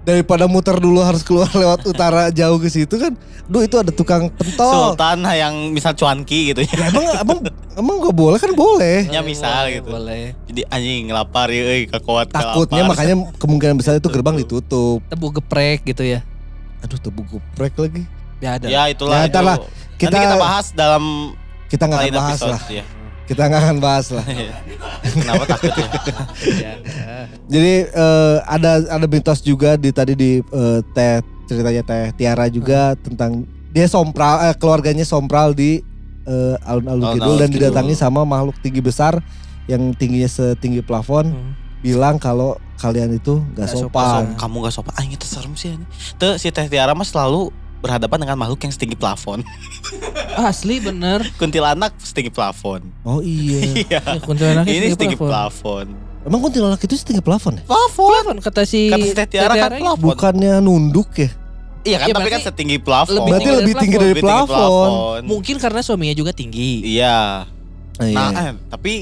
daripada 0.09 0.49
muter 0.49 0.73
dulu 0.81 1.05
harus 1.05 1.21
keluar 1.21 1.53
lewat 1.61 1.85
utara 1.85 2.33
jauh 2.33 2.57
ke 2.57 2.73
situ 2.73 2.97
kan 2.97 3.13
duh 3.45 3.61
itu 3.61 3.77
ada 3.77 3.93
tukang 3.93 4.33
pentol 4.33 4.97
Sultan 4.97 5.25
yang 5.29 5.73
misal 5.73 5.93
cuanki 5.93 6.53
gitu 6.53 6.65
ya. 6.65 6.73
ya, 6.73 6.87
emang 6.89 7.05
emang 7.21 7.39
emang 7.77 7.95
gak 8.01 8.17
boleh 8.17 8.39
kan 8.41 8.53
boleh 8.57 9.09
Ya 9.09 9.21
misal 9.21 9.69
Boleh, 9.69 9.77
gitu. 9.81 9.89
Boleh. 9.93 10.25
Jadi 10.49 10.61
anjing 10.69 11.13
lapar 11.13 11.49
ya 11.53 11.65
euy 11.65 11.85
kakuat 11.89 12.33
takutnya 12.33 12.89
makanya 12.89 13.29
kemungkinan 13.37 13.77
besar 13.77 14.01
itu 14.01 14.09
gerbang 14.09 14.41
ditutup 14.41 15.05
Tebu 15.13 15.29
geprek 15.37 15.85
gitu 15.85 16.05
ya. 16.05 16.25
aduh 16.79 16.95
tebu 16.95 17.27
geprek 17.27 17.75
lagi 17.75 18.07
Ya 18.39 18.51
ada. 18.59 18.67
Ya 18.71 18.83
itulah. 18.91 19.27
Ya, 19.27 19.29
itu. 19.29 19.41
lah. 19.43 19.57
Kita, 19.99 20.15
kita 20.15 20.19
kita 20.23 20.37
bahas 20.39 20.67
dalam 20.71 21.35
kita 21.69 21.85
nggak 21.91 22.03
bahas 22.15 22.39
episode 22.39 22.55
lah 22.55 22.63
ya. 22.71 22.85
Kita 23.29 23.45
nggak 23.45 23.63
akan 23.63 23.79
bahas 23.79 24.09
lah 24.09 24.25
Kenapa 25.05 25.45
takut 25.47 25.73
ya? 25.73 25.89
Ya. 26.49 26.73
Jadi 27.47 27.73
eh, 27.87 28.37
ada 28.43 28.71
ada 28.89 29.07
mitos 29.07 29.41
juga 29.41 29.77
di 29.77 29.91
tadi 29.91 30.13
di 30.13 30.31
eh, 30.41 30.81
teh 30.91 31.21
ceritanya 31.45 31.83
teh 31.83 32.13
Tiara 32.15 32.49
juga 32.49 32.97
tentang 32.97 33.45
dia 33.69 33.85
sompral 33.85 34.43
eh, 34.43 34.55
keluarganya 34.55 35.05
sompral 35.05 35.53
di 35.53 35.81
eh, 36.25 36.55
alun-alun 36.63 37.05
Alun-alun 37.05 37.15
kidul 37.15 37.35
dan 37.37 37.49
Kidul. 37.49 37.61
didatangi 37.63 37.95
sama 37.95 38.21
makhluk 38.23 38.57
tinggi 38.59 38.81
besar 38.81 39.21
yang 39.65 39.93
tingginya 39.93 40.27
setinggi 40.27 40.81
plafon 40.81 41.29
Hmm. 41.29 41.53
bilang 41.79 42.17
kalau 42.17 42.57
kalian 42.77 43.13
itu 43.13 43.39
gak 43.53 43.65
Nggak 43.65 43.69
sopan. 43.71 43.85
sopan. 43.87 44.25
Kamu 44.35 44.57
gak 44.63 44.75
sopan. 44.75 44.93
Ah, 44.95 45.05
itu 45.05 45.23
serem 45.25 45.55
sih. 45.55 45.73
ini. 45.73 45.87
Tuh 46.15 46.35
si 46.37 46.49
Teh 46.49 46.67
Tiara 46.67 46.91
mah 46.91 47.03
selalu 47.03 47.55
berhadapan 47.79 48.19
dengan 48.23 48.37
makhluk 48.37 48.61
yang 48.61 48.73
setinggi 48.73 48.95
plafon. 48.95 49.43
Asli 50.39 50.79
bener. 50.79 51.23
Kuntilanak 51.37 51.95
setinggi 51.99 52.31
plafon. 52.31 52.83
Oh 53.03 53.21
iya. 53.21 53.61
Iya. 53.81 54.01
Ya, 54.01 54.19
kuntilanak 54.19 54.65
Ini 54.65 54.93
setinggi 54.93 55.17
plafon. 55.17 55.95
plafon. 55.95 56.27
Emang 56.27 56.41
kuntilanak 56.43 56.81
itu 56.81 56.95
setinggi 56.95 57.23
plafon 57.23 57.59
ya? 57.59 57.65
Plafon. 57.65 58.11
Plafon 58.13 58.37
kata 58.43 58.63
si 58.63 58.91
Kata 58.91 59.01
si 59.01 59.15
Teh 59.15 59.27
Tiara 59.27 59.55
kan 59.55 59.71
plafon. 59.77 60.03
Bukannya 60.03 60.59
nunduk 60.59 61.09
ya? 61.15 61.31
Iya 61.87 61.97
kan, 61.99 62.07
Iya, 62.11 62.15
tapi 62.15 62.29
kan 62.29 62.41
setinggi 62.43 62.77
plafon. 62.79 63.15
lebih 63.17 63.31
Berarti 63.31 63.43
tinggi 63.45 63.57
lebih 63.57 63.73
dari 63.73 63.81
tinggi 63.81 63.97
plafon. 63.97 64.03
dari 64.03 64.13
Lebih 64.13 64.23
tinggi 64.27 64.51
plafon. 64.51 65.21
Mungkin 65.25 65.57
karena 65.57 65.81
suaminya 65.81 66.15
juga 66.15 66.33
tinggi. 66.35 66.71
Iya. 66.85 67.19
Iya. 67.99 68.15
Nah, 68.15 68.31
eh, 68.37 68.53
tapi 68.69 68.93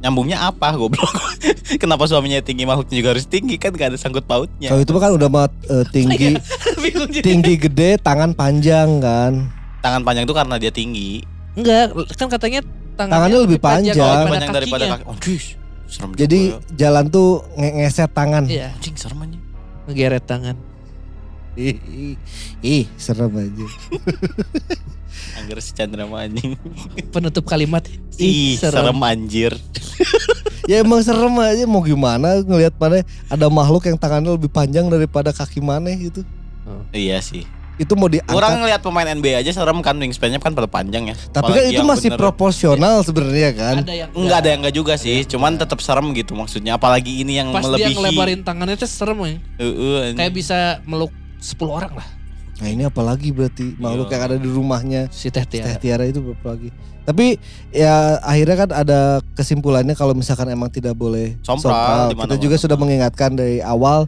nyambungnya 0.00 0.40
apa 0.42 0.72
goblok? 0.72 1.12
Kenapa 1.82 2.04
suaminya 2.04 2.40
tinggi 2.40 2.64
makhluknya 2.64 2.96
juga 2.96 3.10
harus 3.12 3.24
tinggi 3.24 3.56
kan 3.56 3.72
gak 3.72 3.92
ada 3.92 3.98
sangkut 4.00 4.24
pautnya. 4.24 4.72
Kalau 4.72 4.80
itu 4.80 4.90
mah 4.90 5.02
kan 5.04 5.12
udah 5.12 5.28
mah 5.28 5.46
eh, 5.68 5.84
tinggi 5.94 6.28
tinggi 7.26 7.54
gede 7.56 8.00
tangan 8.00 8.32
panjang 8.32 8.98
kan. 8.98 9.32
Tangan 9.80 10.00
panjang 10.02 10.24
itu 10.24 10.32
karena 10.32 10.56
dia 10.56 10.72
tinggi. 10.72 11.24
Enggak, 11.52 11.92
kan 12.16 12.28
katanya 12.28 12.60
tangannya, 12.96 13.12
Tangannya 13.12 13.38
lebih 13.44 13.58
panjang. 13.58 13.96
Oh, 13.96 14.04
daripada 14.04 14.28
panjang 14.30 14.52
daripada 14.52 14.84
kakinya. 14.86 14.98
kaki. 15.04 15.34
Oh. 15.36 15.58
Serem 15.90 16.10
Jadi 16.14 16.40
juga 16.46 16.54
ya. 16.54 16.74
jalan 16.78 17.04
tuh 17.10 17.28
nge- 17.58 17.74
ngeset 17.82 18.10
tangan. 18.14 18.44
Iya, 18.46 18.70
anjing 18.70 18.94
serem 18.94 19.18
aja. 19.20 19.38
ngegeret 19.90 20.24
tangan. 20.24 20.56
Ih, 21.58 21.76
ih, 21.82 22.14
ih, 22.62 22.84
serem 22.94 23.32
aja. 23.34 23.66
Angger 25.34 25.58
si 25.58 25.72
Chandra 25.72 26.04
mah 26.04 26.22
anjing. 26.22 26.54
Penutup 27.08 27.44
kalimat 27.44 27.84
Ih, 28.16 28.56
serem 28.56 28.96
anjir. 29.00 29.54
ya 30.64 30.80
emang 30.80 31.00
serem 31.00 31.32
aja 31.36 31.64
mau 31.64 31.80
gimana 31.80 32.40
ngelihat 32.40 32.72
mana 32.76 33.02
ada 33.26 33.46
makhluk 33.46 33.84
yang 33.84 33.96
tangannya 33.96 34.32
lebih 34.32 34.48
panjang 34.48 34.86
daripada 34.86 35.30
kaki 35.30 35.58
mana 35.58 35.90
gitu. 35.92 36.22
Iya 36.90 37.18
sih. 37.18 37.42
Itu 37.74 37.96
mau 37.96 38.12
diangkat. 38.12 38.28
Orang 38.30 38.60
ngeliat 38.60 38.84
pemain 38.84 39.08
NBA 39.08 39.40
aja 39.40 39.56
serem 39.56 39.80
kan 39.80 39.96
wingspan-nya 39.96 40.36
kan 40.36 40.52
pada 40.52 40.68
panjang 40.68 41.08
ya. 41.08 41.16
Tapi 41.32 41.48
kan 41.48 41.64
itu 41.64 41.80
yang 41.80 41.88
masih 41.88 42.12
bener- 42.12 42.20
proporsional 42.20 43.00
sebenarnya 43.00 43.50
kan. 43.56 43.76
Ada 43.80 43.94
yang 43.96 44.10
Enggak 44.12 44.38
ada 44.38 44.48
yang 44.52 44.60
enggak 44.60 44.76
juga 44.76 44.94
sih, 44.94 45.24
cuman 45.24 45.56
tetap 45.56 45.80
serem 45.80 46.12
gitu 46.12 46.36
maksudnya. 46.36 46.76
Apalagi 46.76 47.24
ini 47.24 47.40
yang 47.40 47.48
Pas 47.50 47.64
dia 47.64 47.88
melebihi. 47.88 47.96
ngelebarin 47.96 48.40
tangannya 48.44 48.76
tuh 48.76 48.84
serem 48.84 49.16
ya. 49.18 49.32
Heeh, 49.56 49.96
anjing. 50.12 50.18
Kayak 50.20 50.32
bisa 50.36 50.58
meluk 50.84 51.08
10 51.40 51.72
orang 51.72 51.96
lah. 51.96 52.04
Nah 52.60 52.68
ini 52.68 52.84
apalagi 52.84 53.28
berarti 53.30 53.72
makhluk 53.74 54.06
Iya. 54.06 54.14
yang 54.14 54.22
ada 54.22 54.36
di 54.36 54.48
rumahnya 54.48 55.00
Si 55.08 55.28
Teh 55.28 55.42
Teh 55.42 55.58
Tiara. 55.58 55.76
Tiara 55.76 56.04
itu 56.04 56.20
apa 56.20 56.52
lagi. 56.52 56.68
Tapi 57.00 57.40
ya 57.70 58.20
akhirnya 58.20 58.56
kan 58.58 58.70
ada 58.76 59.00
kesimpulannya 59.34 59.92
kalau 59.92 60.12
misalkan 60.12 60.46
emang 60.46 60.68
tidak 60.68 60.92
boleh 60.92 61.40
Sompral, 61.40 62.08
di 62.08 62.14
Kita 62.14 62.36
juga 62.36 62.54
sudah 62.54 62.76
sompral. 62.76 62.78
mengingatkan 62.78 63.30
dari 63.32 63.58
awal 63.58 64.04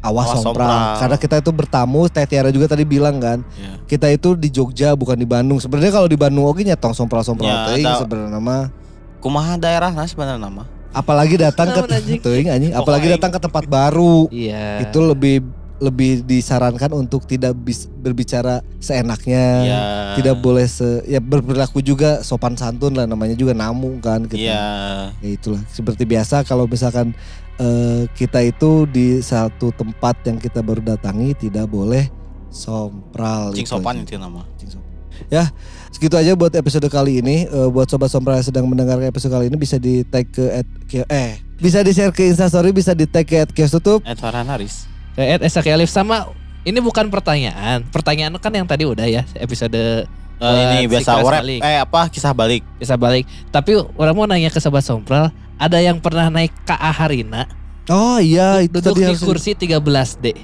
awas, 0.00 0.26
Awas 0.28 0.42
sompral. 0.42 0.66
sompral. 0.66 0.98
Karena 0.98 1.16
kita 1.16 1.36
itu 1.38 1.50
bertamu 1.50 2.00
Teh 2.08 2.26
Tiara 2.26 2.50
juga 2.50 2.66
tadi 2.66 2.82
bilang 2.82 3.16
kan 3.16 3.40
Iya. 3.54 3.72
kita 3.86 4.10
itu 4.10 4.34
di 4.34 4.50
Jogja 4.50 4.92
bukan 4.92 5.14
di 5.14 5.24
Bandung. 5.24 5.56
Sebenarnya 5.56 5.94
kalau 5.94 6.10
di 6.10 6.18
Bandung 6.18 6.44
oke 6.44 6.60
nyetong 6.60 6.92
sompral-sompral 6.92 7.46
Ya, 7.46 7.64
teuing 7.70 7.86
sebenarnya 7.96 8.36
mah. 8.36 8.68
Kumaha 9.16 9.56
daerah 9.56 9.88
nah 9.88 10.04
sebenarnya 10.04 10.36
nama. 10.36 10.66
Apalagi 10.90 11.34
datang 11.36 11.70
ke 11.70 11.80
Naon, 11.80 11.90
anjing? 11.92 12.18
teuing 12.20 12.48
anjing, 12.48 12.72
apalagi 12.72 13.06
datang 13.08 13.30
ke 13.30 13.40
tempat 13.40 13.64
baru. 13.64 14.28
Iya. 14.28 14.84
Itu 14.84 15.02
lebih 15.02 15.42
lebih 15.82 16.22
disarankan 16.22 16.94
untuk 16.94 17.26
tidak 17.26 17.54
bis- 17.58 17.90
berbicara 17.90 18.62
seenaknya. 18.78 19.44
Iya. 19.66 19.82
Tidak 20.20 20.36
boleh 20.38 20.66
se 20.70 21.02
ya 21.04 21.18
berperilaku 21.18 21.82
juga 21.82 22.22
sopan 22.22 22.54
santun 22.54 22.94
lah 22.94 23.06
namanya 23.06 23.34
juga 23.34 23.52
namu 23.52 23.98
kan 23.98 24.22
gitu. 24.30 24.46
Iya. 24.46 25.10
Ya 25.18 25.30
itulah 25.34 25.62
seperti 25.70 26.06
biasa 26.06 26.46
kalau 26.46 26.70
misalkan 26.70 27.10
eh, 27.58 28.06
kita 28.14 28.42
itu 28.42 28.86
di 28.86 29.18
satu 29.18 29.74
tempat 29.74 30.18
yang 30.26 30.38
kita 30.38 30.62
baru 30.62 30.78
datangi 30.82 31.34
tidak 31.34 31.66
boleh 31.66 32.06
sompral. 32.54 33.50
Cing 33.50 33.66
sopan 33.66 34.06
itu 34.06 34.14
nama. 34.14 34.46
Cing 34.56 34.70
sopan. 34.70 34.86
Ya, 35.30 35.46
segitu 35.94 36.18
aja 36.18 36.34
buat 36.34 36.50
episode 36.54 36.86
kali 36.90 37.22
ini. 37.22 37.46
Eh, 37.46 37.68
buat 37.70 37.86
sobat 37.90 38.10
sompral 38.10 38.38
yang 38.38 38.46
sedang 38.46 38.66
mendengarkan 38.70 39.10
episode 39.10 39.30
kali 39.30 39.50
ini 39.50 39.58
bisa 39.58 39.78
di 39.78 40.02
tag 40.06 40.26
ke 40.30 40.62
at, 40.62 40.66
Kio- 40.86 41.06
eh 41.10 41.38
bisa 41.58 41.82
di 41.82 41.94
share 41.94 42.10
ke 42.10 42.26
Instastory, 42.26 42.70
bisa 42.74 42.94
di 42.94 43.06
tag 43.06 43.26
ke 43.26 43.42
at 43.42 43.50
Kios 43.50 43.70
Tutup. 43.70 44.02
Ed 44.02 44.18
Farhan 44.18 44.46
Haris. 44.46 44.90
Kayak 45.14 45.28
Ed 45.30 45.42
Esaki 45.46 45.70
Alif 45.70 45.88
sama 45.88 46.30
ini 46.62 46.78
bukan 46.78 47.06
pertanyaan. 47.08 47.86
Pertanyaan 47.88 48.34
kan 48.36 48.50
yang 48.50 48.66
tadi 48.66 48.84
udah 48.84 49.04
ya 49.04 49.22
episode 49.34 50.06
Eh, 50.34 50.42
Buat 50.42 50.66
ini 50.74 50.90
biasa 50.90 51.22
balik. 51.22 51.60
Eh 51.62 51.78
apa 51.78 52.00
kisah 52.10 52.34
balik? 52.34 52.66
bisa 52.76 52.98
balik. 52.98 53.22
Tapi 53.48 53.78
orang 53.94 54.14
mau 54.14 54.26
nanya 54.26 54.50
ke 54.50 54.58
sobat 54.58 54.82
Sompral, 54.82 55.30
ada 55.56 55.78
yang 55.78 56.02
pernah 56.02 56.26
naik 56.26 56.50
KA 56.66 56.90
Harina 56.90 57.46
Oh 57.86 58.18
iya, 58.18 58.58
itu 58.58 58.74
duduk 58.74 58.96
tadi 58.96 59.00
di 59.00 59.06
harus 59.06 59.22
kursi 59.22 59.54
13D. 59.54 60.34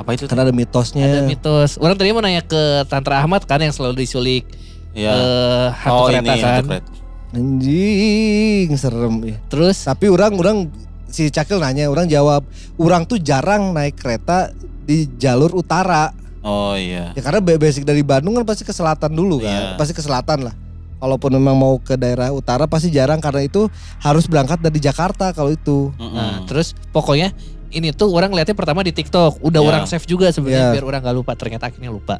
Apa 0.00 0.16
itu? 0.16 0.24
karena 0.24 0.48
ada 0.48 0.54
mitosnya. 0.54 1.04
Ada 1.04 1.20
mitos. 1.28 1.76
Orang 1.76 2.00
tadi 2.00 2.14
mau 2.14 2.22
nanya 2.22 2.40
ke 2.40 2.88
Tantra 2.88 3.20
Ahmad 3.20 3.44
kan 3.44 3.60
yang 3.60 3.70
selalu 3.70 4.00
disulik 4.00 4.48
Iya. 4.94 5.10
eh 5.12 5.66
hantu 5.76 5.92
oh 5.92 6.06
kereta 6.08 6.32
ini 6.32 6.40
kan. 6.40 6.64
Anjing, 7.34 8.68
serem 8.78 9.14
ya. 9.26 9.36
Terus 9.50 9.76
Tapi 9.82 10.06
orang 10.06 10.32
orang 10.38 10.58
si 11.14 11.30
Cakil 11.30 11.62
nanya, 11.62 11.86
orang 11.86 12.10
jawab, 12.10 12.42
orang 12.74 13.06
tuh 13.06 13.22
jarang 13.22 13.70
naik 13.70 13.94
kereta 13.94 14.50
di 14.82 15.06
jalur 15.14 15.54
utara. 15.54 16.10
Oh 16.42 16.74
iya. 16.74 17.14
Ya 17.14 17.22
karena 17.22 17.38
ba- 17.38 17.56
basic 17.56 17.86
dari 17.86 18.02
Bandung 18.02 18.34
kan 18.34 18.42
pasti 18.42 18.66
ke 18.66 18.74
selatan 18.74 19.14
dulu 19.14 19.38
kan, 19.38 19.48
Iya. 19.48 19.78
pasti 19.78 19.94
ke 19.94 20.02
selatan 20.02 20.50
lah. 20.50 20.54
Kalaupun 20.98 21.30
memang 21.30 21.54
mau 21.54 21.78
ke 21.78 21.94
daerah 21.94 22.32
utara 22.32 22.66
pasti 22.66 22.88
jarang 22.88 23.22
karena 23.22 23.44
itu 23.44 23.70
harus 24.00 24.26
berangkat 24.26 24.58
dari 24.58 24.76
Jakarta 24.76 25.30
kalau 25.30 25.52
itu. 25.52 25.94
Mm-mm. 25.94 26.12
Nah, 26.12 26.42
terus 26.44 26.72
pokoknya 26.90 27.30
ini 27.70 27.92
tuh 27.92 28.08
orang 28.08 28.30
lihatnya 28.30 28.52
pertama 28.52 28.80
di 28.80 28.90
TikTok, 28.90 29.38
udah 29.38 29.60
Ya. 29.60 29.66
orang 29.66 29.84
save 29.84 30.04
juga 30.04 30.28
sebenarnya 30.28 30.68
Ya. 30.68 30.72
biar 30.72 30.84
orang 30.84 31.00
gak 31.00 31.14
lupa, 31.14 31.32
ternyata 31.34 31.68
akhirnya 31.68 31.90
lupa. 31.90 32.18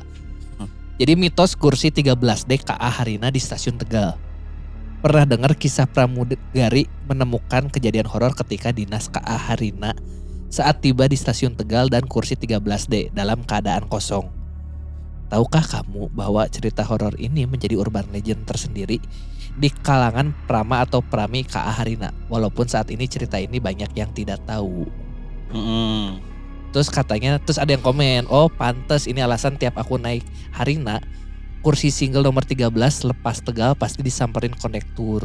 Hmm. 0.56 0.68
Jadi 0.96 1.12
mitos 1.14 1.54
kursi 1.54 1.88
13D 1.88 2.60
KA 2.60 2.90
Harina 2.90 3.28
di 3.28 3.38
stasiun 3.38 3.74
Tegal. 3.76 4.14
Pernah 5.04 5.28
dengar 5.28 5.52
kisah 5.52 5.84
pramugari 5.84 6.88
menemukan 7.04 7.68
kejadian 7.68 8.08
horor 8.08 8.32
ketika 8.40 8.72
dinas 8.72 9.12
KA 9.12 9.36
Harina 9.36 9.92
saat 10.48 10.80
tiba 10.80 11.04
di 11.04 11.12
stasiun 11.12 11.52
Tegal 11.52 11.92
dan 11.92 12.08
kursi 12.08 12.40
13D 12.40 13.12
dalam 13.12 13.44
keadaan 13.44 13.84
kosong. 13.84 14.32
Tahukah 15.28 15.60
kamu 15.60 16.08
bahwa 16.08 16.48
cerita 16.48 16.80
horor 16.88 17.12
ini 17.20 17.44
menjadi 17.44 17.76
urban 17.76 18.08
legend 18.16 18.48
tersendiri 18.48 18.96
di 19.52 19.68
kalangan 19.84 20.32
prama 20.48 20.80
atau 20.80 21.04
prami 21.04 21.44
KA 21.44 21.68
Harina? 21.68 22.08
Walaupun 22.32 22.64
saat 22.64 22.88
ini 22.88 23.04
cerita 23.04 23.36
ini 23.36 23.60
banyak 23.60 23.92
yang 23.92 24.08
tidak 24.16 24.40
tahu. 24.48 24.88
Mm-mm. 25.52 26.16
Terus 26.72 26.88
katanya, 26.88 27.36
terus 27.44 27.60
ada 27.60 27.76
yang 27.76 27.84
komen, 27.84 28.24
oh 28.32 28.48
pantes 28.48 29.04
ini 29.04 29.20
alasan 29.20 29.60
tiap 29.60 29.76
aku 29.76 30.00
naik 30.00 30.24
Harina, 30.56 31.04
kursi 31.64 31.88
single 31.88 32.20
nomor 32.20 32.44
13 32.44 32.68
lepas 33.06 33.40
Tegal 33.40 33.72
pasti 33.72 34.00
disamperin 34.00 34.52
konektur. 34.52 35.24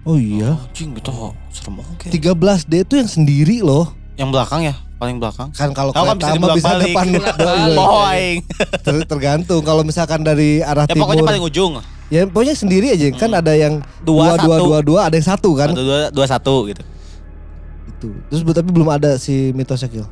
Oh 0.00 0.16
iya. 0.16 0.56
Oh, 0.56 0.64
Cing 0.72 0.96
gitu 0.96 1.12
serem 1.50 1.76
oke. 1.78 2.08
13D 2.08 2.72
itu 2.80 2.94
yang 2.96 3.04
sendiri 3.06 3.60
loh. 3.60 3.92
Yang 4.16 4.28
belakang 4.32 4.60
ya, 4.62 4.74
paling 4.96 5.20
belakang. 5.20 5.52
Kan 5.52 5.70
kalau 5.70 5.92
Oh, 5.92 6.02
kan 6.02 6.16
bisa 6.16 6.32
mah 6.34 6.48
bisa 6.50 6.72
dibalik-balik. 6.72 6.88
depan 6.88 7.06
Bolak-balik. 7.36 7.76
Oh 7.78 8.00
aing. 8.02 8.38
Ter- 8.84 9.06
tergantung 9.06 9.60
kalau 9.60 9.82
misalkan 9.82 10.20
dari 10.20 10.60
arah 10.60 10.84
Ya 10.84 10.96
timur. 10.96 11.04
pokoknya 11.04 11.24
paling 11.26 11.44
ujung. 11.44 11.72
Ya 12.08 12.24
pokoknya 12.24 12.56
sendiri 12.56 12.90
aja 12.90 13.06
kan 13.12 13.28
Hmm. 13.28 13.38
ada 13.38 13.52
yang 13.54 13.74
Dua, 14.00 14.34
dua, 14.34 14.40
dua, 14.40 14.56
satu. 14.56 14.64
dua, 14.64 14.78
dua, 14.80 15.00
ada 15.04 15.14
yang 15.14 15.28
satu 15.28 15.50
kan. 15.54 15.68
Atau 15.70 15.84
dua, 15.84 15.98
dua 16.10 16.26
satu 16.26 16.54
gitu. 16.66 16.82
Itu. 17.86 18.08
Terus 18.26 18.40
tapi 18.50 18.68
belum 18.68 18.88
ada 18.88 19.14
si 19.14 19.52
mitosnya 19.52 19.86
Kil. 19.86 20.08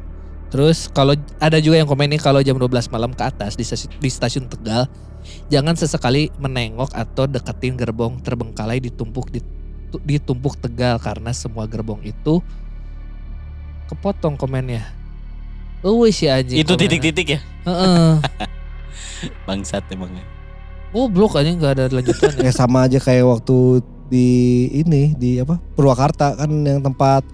Terus 0.49 0.89
kalau 0.89 1.13
ada 1.37 1.61
juga 1.61 1.77
yang 1.77 1.89
komen 1.89 2.17
nih 2.17 2.21
kalau 2.21 2.41
jam 2.41 2.57
12 2.57 2.89
malam 2.89 3.13
ke 3.13 3.21
atas 3.21 3.53
di 3.53 3.65
stasiun, 3.69 3.93
di 4.01 4.09
stasiun 4.09 4.47
Tegal, 4.49 4.89
jangan 5.53 5.77
sesekali 5.77 6.33
menengok 6.41 6.97
atau 6.97 7.29
deketin 7.29 7.77
gerbong 7.77 8.17
terbengkalai 8.25 8.81
ditumpuk 8.81 9.29
di 9.29 9.45
ditumpuk 10.05 10.57
Tegal 10.57 10.97
karena 11.01 11.33
semua 11.37 11.69
gerbong 11.69 12.01
itu 12.01 12.41
kepotong 13.93 14.37
komennya. 14.41 14.85
Oh 15.85 16.05
si 16.11 16.27
anjing. 16.27 16.59
Itu 16.59 16.75
titik-titik 16.75 17.39
ya. 17.39 17.41
Heeh. 17.69 18.19
Bangsat 19.47 19.85
emangnya. 19.93 20.25
Goblok 20.91 21.37
aja 21.37 21.53
nggak 21.53 21.73
ada 21.77 21.85
lanjutannya. 21.93 22.41
Ya 22.49 22.53
sama 22.53 22.89
aja 22.89 22.97
kayak 22.97 23.25
waktu 23.29 23.85
di 24.09 24.29
ini 24.73 25.13
di 25.13 25.37
apa 25.37 25.61
Purwakarta 25.77 26.33
kan 26.33 26.49
yang 26.65 26.81
tempat 26.81 27.29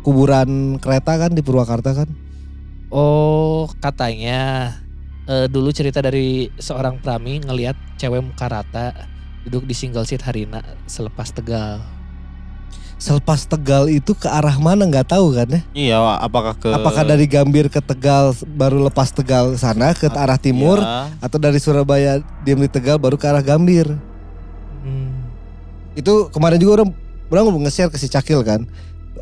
kuburan 0.00 0.80
kereta 0.80 1.20
kan 1.20 1.30
di 1.36 1.44
Purwakarta 1.44 1.92
kan. 1.92 2.08
Oh 2.94 3.66
katanya 3.82 4.70
eh, 5.26 5.50
dulu 5.50 5.74
cerita 5.74 5.98
dari 5.98 6.46
seorang 6.62 7.02
prami 7.02 7.42
ngelihat 7.42 7.74
cewek 7.98 8.22
muka 8.22 8.46
rata 8.46 8.94
duduk 9.42 9.66
di 9.66 9.74
single 9.74 10.06
seat 10.06 10.22
Harina 10.22 10.62
selepas 10.86 11.34
Tegal. 11.34 11.82
Selepas 12.94 13.50
Tegal 13.50 13.90
itu 13.90 14.14
ke 14.14 14.30
arah 14.30 14.54
mana 14.62 14.86
nggak 14.86 15.10
tahu 15.10 15.34
kan 15.34 15.50
ya? 15.50 15.60
Iya, 15.74 15.98
apakah 16.22 16.54
ke 16.54 16.70
Apakah 16.70 17.02
dari 17.02 17.26
Gambir 17.26 17.66
ke 17.66 17.82
Tegal 17.82 18.30
baru 18.54 18.86
lepas 18.86 19.10
Tegal 19.10 19.58
sana 19.58 19.90
ke 19.90 20.06
arah 20.14 20.38
timur 20.38 20.78
Iya. 20.78 21.10
atau 21.18 21.42
dari 21.42 21.58
Surabaya 21.58 22.22
diam 22.46 22.62
di 22.62 22.70
Tegal 22.70 23.02
baru 23.02 23.18
ke 23.18 23.26
arah 23.26 23.42
Gambir? 23.42 23.90
Hmm. 24.86 25.34
Itu 25.98 26.30
kemarin 26.30 26.62
juga 26.62 26.78
orang 26.78 26.94
orang 27.26 27.66
nge-share 27.66 27.90
ke 27.90 27.98
si 27.98 28.06
Cakil 28.06 28.46
kan. 28.46 28.62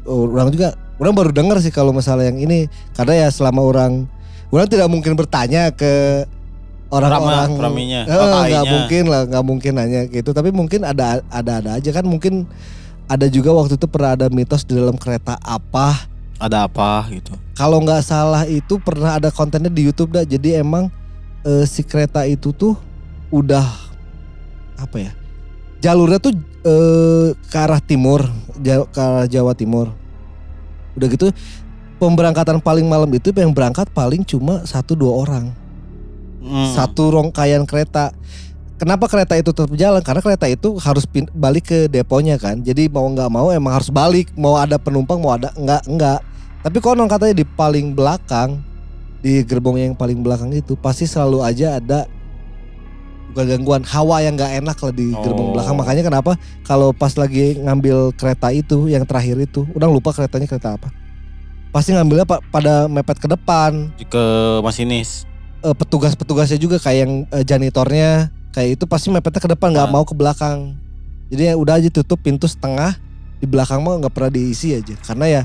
Oh, 0.05 0.29
Orang 0.29 0.53
juga 0.53 0.77
orang 1.03 1.15
baru 1.19 1.31
dengar 1.35 1.59
sih 1.59 1.75
kalau 1.75 1.91
masalah 1.91 2.23
yang 2.23 2.39
ini. 2.39 2.71
Karena 2.95 3.27
ya 3.27 3.29
selama 3.35 3.59
orang 3.67 4.07
orang 4.55 4.71
tidak 4.71 4.87
mungkin 4.87 5.19
bertanya 5.19 5.75
ke 5.75 6.23
orang-orang. 6.89 7.51
Praminya. 7.59 8.01
Eh, 8.07 8.15
Oh, 8.15 8.43
nggak 8.47 8.65
mungkin 8.71 9.05
lah 9.11 9.23
nggak 9.27 9.45
mungkin 9.45 9.73
nanya 9.75 10.03
gitu. 10.07 10.31
Tapi 10.31 10.55
mungkin 10.55 10.87
ada 10.87 11.19
ada 11.27 11.59
ada 11.59 11.71
aja 11.77 11.91
kan. 11.91 12.07
Mungkin 12.07 12.47
ada 13.11 13.27
juga 13.27 13.51
waktu 13.51 13.75
itu 13.75 13.91
pernah 13.91 14.15
ada 14.15 14.31
mitos 14.31 14.63
di 14.63 14.79
dalam 14.79 14.95
kereta 14.95 15.35
apa. 15.43 16.09
Ada 16.39 16.67
apa 16.67 17.07
gitu. 17.15 17.39
kalau 17.55 17.79
nggak 17.79 18.03
salah 18.03 18.43
itu 18.51 18.75
pernah 18.83 19.15
ada 19.15 19.31
kontennya 19.31 19.71
di 19.71 19.87
YouTube 19.87 20.11
dah 20.11 20.27
jadi 20.27 20.59
emang 20.59 20.91
eh, 21.47 21.63
si 21.71 21.87
kereta 21.87 22.27
itu 22.27 22.51
tuh 22.51 22.75
udah 23.31 23.63
apa 24.75 24.97
ya 24.99 25.13
jalurnya 25.79 26.19
tuh 26.19 26.35
eh, 26.67 27.39
ke 27.47 27.55
arah 27.55 27.79
timur 27.79 28.27
ke 28.91 28.99
arah 28.99 29.31
Jawa 29.31 29.55
Timur 29.55 29.95
udah 30.97 31.07
gitu 31.09 31.27
pemberangkatan 31.97 32.59
paling 32.59 32.85
malam 32.89 33.09
itu 33.15 33.31
yang 33.33 33.55
berangkat 33.55 33.87
paling 33.93 34.27
cuma 34.27 34.67
satu 34.67 34.99
dua 34.99 35.13
orang 35.23 35.55
Hmm. 36.43 36.75
satu 36.75 37.15
rangkaian 37.15 37.63
kereta. 37.63 38.11
Kenapa 38.75 39.07
kereta 39.07 39.39
itu 39.39 39.55
tetap 39.55 39.71
jalan? 39.79 40.03
Karena 40.03 40.19
kereta 40.19 40.51
itu 40.51 40.75
harus 40.83 41.07
pin- 41.07 41.31
balik 41.31 41.71
ke 41.71 41.79
deponya 41.87 42.35
kan. 42.35 42.59
Jadi 42.59 42.91
mau 42.91 43.07
nggak 43.07 43.31
mau 43.31 43.55
emang 43.55 43.79
harus 43.79 43.95
balik. 43.95 44.35
Mau 44.35 44.59
ada 44.59 44.75
penumpang 44.75 45.23
mau 45.23 45.39
ada 45.39 45.55
enggak 45.55 45.87
enggak. 45.87 46.19
Tapi 46.67 46.79
konon 46.83 47.07
katanya 47.07 47.39
di 47.39 47.47
paling 47.47 47.95
belakang 47.95 48.59
di 49.23 49.39
gerbong 49.47 49.79
yang 49.79 49.95
paling 49.95 50.19
belakang 50.19 50.51
itu 50.51 50.75
pasti 50.75 51.07
selalu 51.07 51.47
aja 51.47 51.79
ada 51.79 52.11
bukan 53.33 53.45
gangguan 53.49 53.83
hawa 53.83 54.21
yang 54.21 54.37
nggak 54.37 54.61
enak 54.61 54.77
lah 54.77 54.93
di 54.93 55.11
gerbong 55.11 55.49
Oh. 55.49 55.53
belakang. 55.53 55.75
Makanya 55.75 56.03
kenapa 56.05 56.33
kalau 56.63 56.93
pas 56.93 57.11
lagi 57.13 57.57
ngambil 57.57 58.13
kereta 58.13 58.49
itu 58.49 58.87
yang 58.87 59.03
terakhir 59.03 59.41
itu, 59.41 59.65
udah 59.71 59.89
lupa 59.89 60.13
keretanya 60.13 60.45
kereta 60.45 60.77
apa. 60.77 60.93
Pasti 61.69 61.91
ngambilnya 61.91 62.23
pa- 62.23 62.45
pada 62.45 62.85
mepet 62.85 63.17
ke 63.17 63.27
depan 63.27 63.89
ke 64.05 64.25
masinis. 64.61 65.25
eh, 65.59 65.73
petugas-petugasnya 65.73 66.59
juga 66.59 66.77
kayak 66.77 66.99
yang 66.99 67.13
eh, 67.31 67.41
janitornya 67.41 68.11
kayak 68.51 68.77
itu 68.77 68.85
pasti 68.85 69.09
mepetnya 69.09 69.41
ke 69.41 69.49
depan 69.49 69.71
nggak 69.71 69.87
Ah. 69.87 69.91
mau 69.91 70.03
ke 70.03 70.13
belakang 70.13 70.75
jadi 71.27 71.49
ya 71.49 71.55
udah 71.55 71.79
aja 71.79 71.89
tutup 71.89 72.19
pintu 72.19 72.45
setengah 72.45 72.99
di 73.39 73.47
belakang 73.47 73.79
mah 73.79 73.97
nggak 73.97 74.11
pernah 74.11 74.29
diisi 74.29 74.75
aja 74.75 74.93
karena 75.01 75.25
ya 75.31 75.43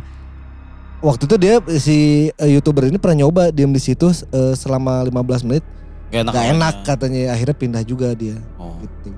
waktu 0.99 1.23
itu 1.23 1.35
dia 1.37 1.55
si 1.77 1.97
eh, 2.33 2.49
youtuber 2.49 2.83
ini 2.83 2.97
pernah 2.97 3.23
nyoba 3.23 3.49
diem 3.49 3.69
di 3.69 3.77
situ 3.77 4.09
eh, 4.09 4.53
selama 4.53 5.05
15 5.05 5.13
menit 5.45 5.63
Gak 6.07 6.21
enak. 6.21 6.31
awalnya. 6.31 6.51
enak 6.53 6.75
katanya 6.81 7.19
akhirnya 7.29 7.55
pindah 7.55 7.83
juga 7.83 8.07
dia 8.11 8.37
Oh. 8.55 8.75
gitu. 8.79 9.11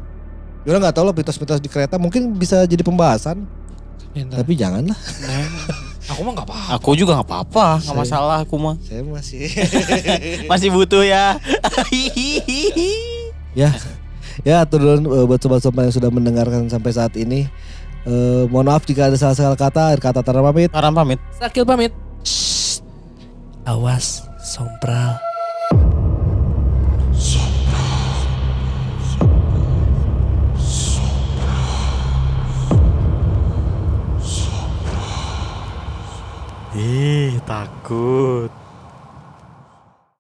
Ya 0.61 0.75
nggak 0.75 0.91
tahu 0.91 1.03
lah 1.03 1.13
mitos-mitos 1.13 1.57
di 1.57 1.67
kereta 1.67 1.95
mungkin 1.95 2.33
bisa 2.33 2.61
jadi 2.63 2.81
pembahasan 2.81 3.47
Pintar. 4.09 4.41
tapi 4.41 4.53
janganlah 4.53 4.97
Aku 6.09 6.25
mah 6.25 6.33
gak 6.33 6.41
apa 6.43 6.57
Aku 6.75 6.89
juga 6.93 7.13
nggak 7.13 7.27
apa-apa, 7.27 7.67
nggak 7.77 7.85
Saya- 7.85 8.01
masalah 8.01 8.37
aku 8.41 8.55
mah. 8.57 8.75
saya 8.79 9.01
masih 9.01 9.45
Masih 10.51 10.69
butuh 10.69 11.01
ya. 11.01 11.37
ya 13.55 13.69
ya 14.41 14.63
turun 14.63 15.05
eh, 15.05 15.25
buat 15.25 15.37
sobat-sobat 15.37 15.85
yang 15.85 15.95
sudah 15.95 16.09
mendengarkan 16.09 16.65
sampai 16.65 16.91
saat 16.91 17.13
ini 17.15 17.45
Eh, 18.01 18.43
mohon 18.47 18.63
maaf 18.65 18.83
jika 18.83 19.05
ada 19.05 19.13
salah-salah 19.13 19.53
kata 19.53 19.91
akhir 19.91 19.99
kata 20.01 20.19
Tara 20.21 20.39
pamit 20.41 20.71
Saran 20.71 20.95
pamit. 20.95 21.19
Sakil 21.35 21.67
pamit. 21.67 21.91
Shh. 22.23 22.79
Awas, 23.61 24.23
sompral. 24.39 25.19
Ih, 36.79 37.35
takut. 37.43 38.58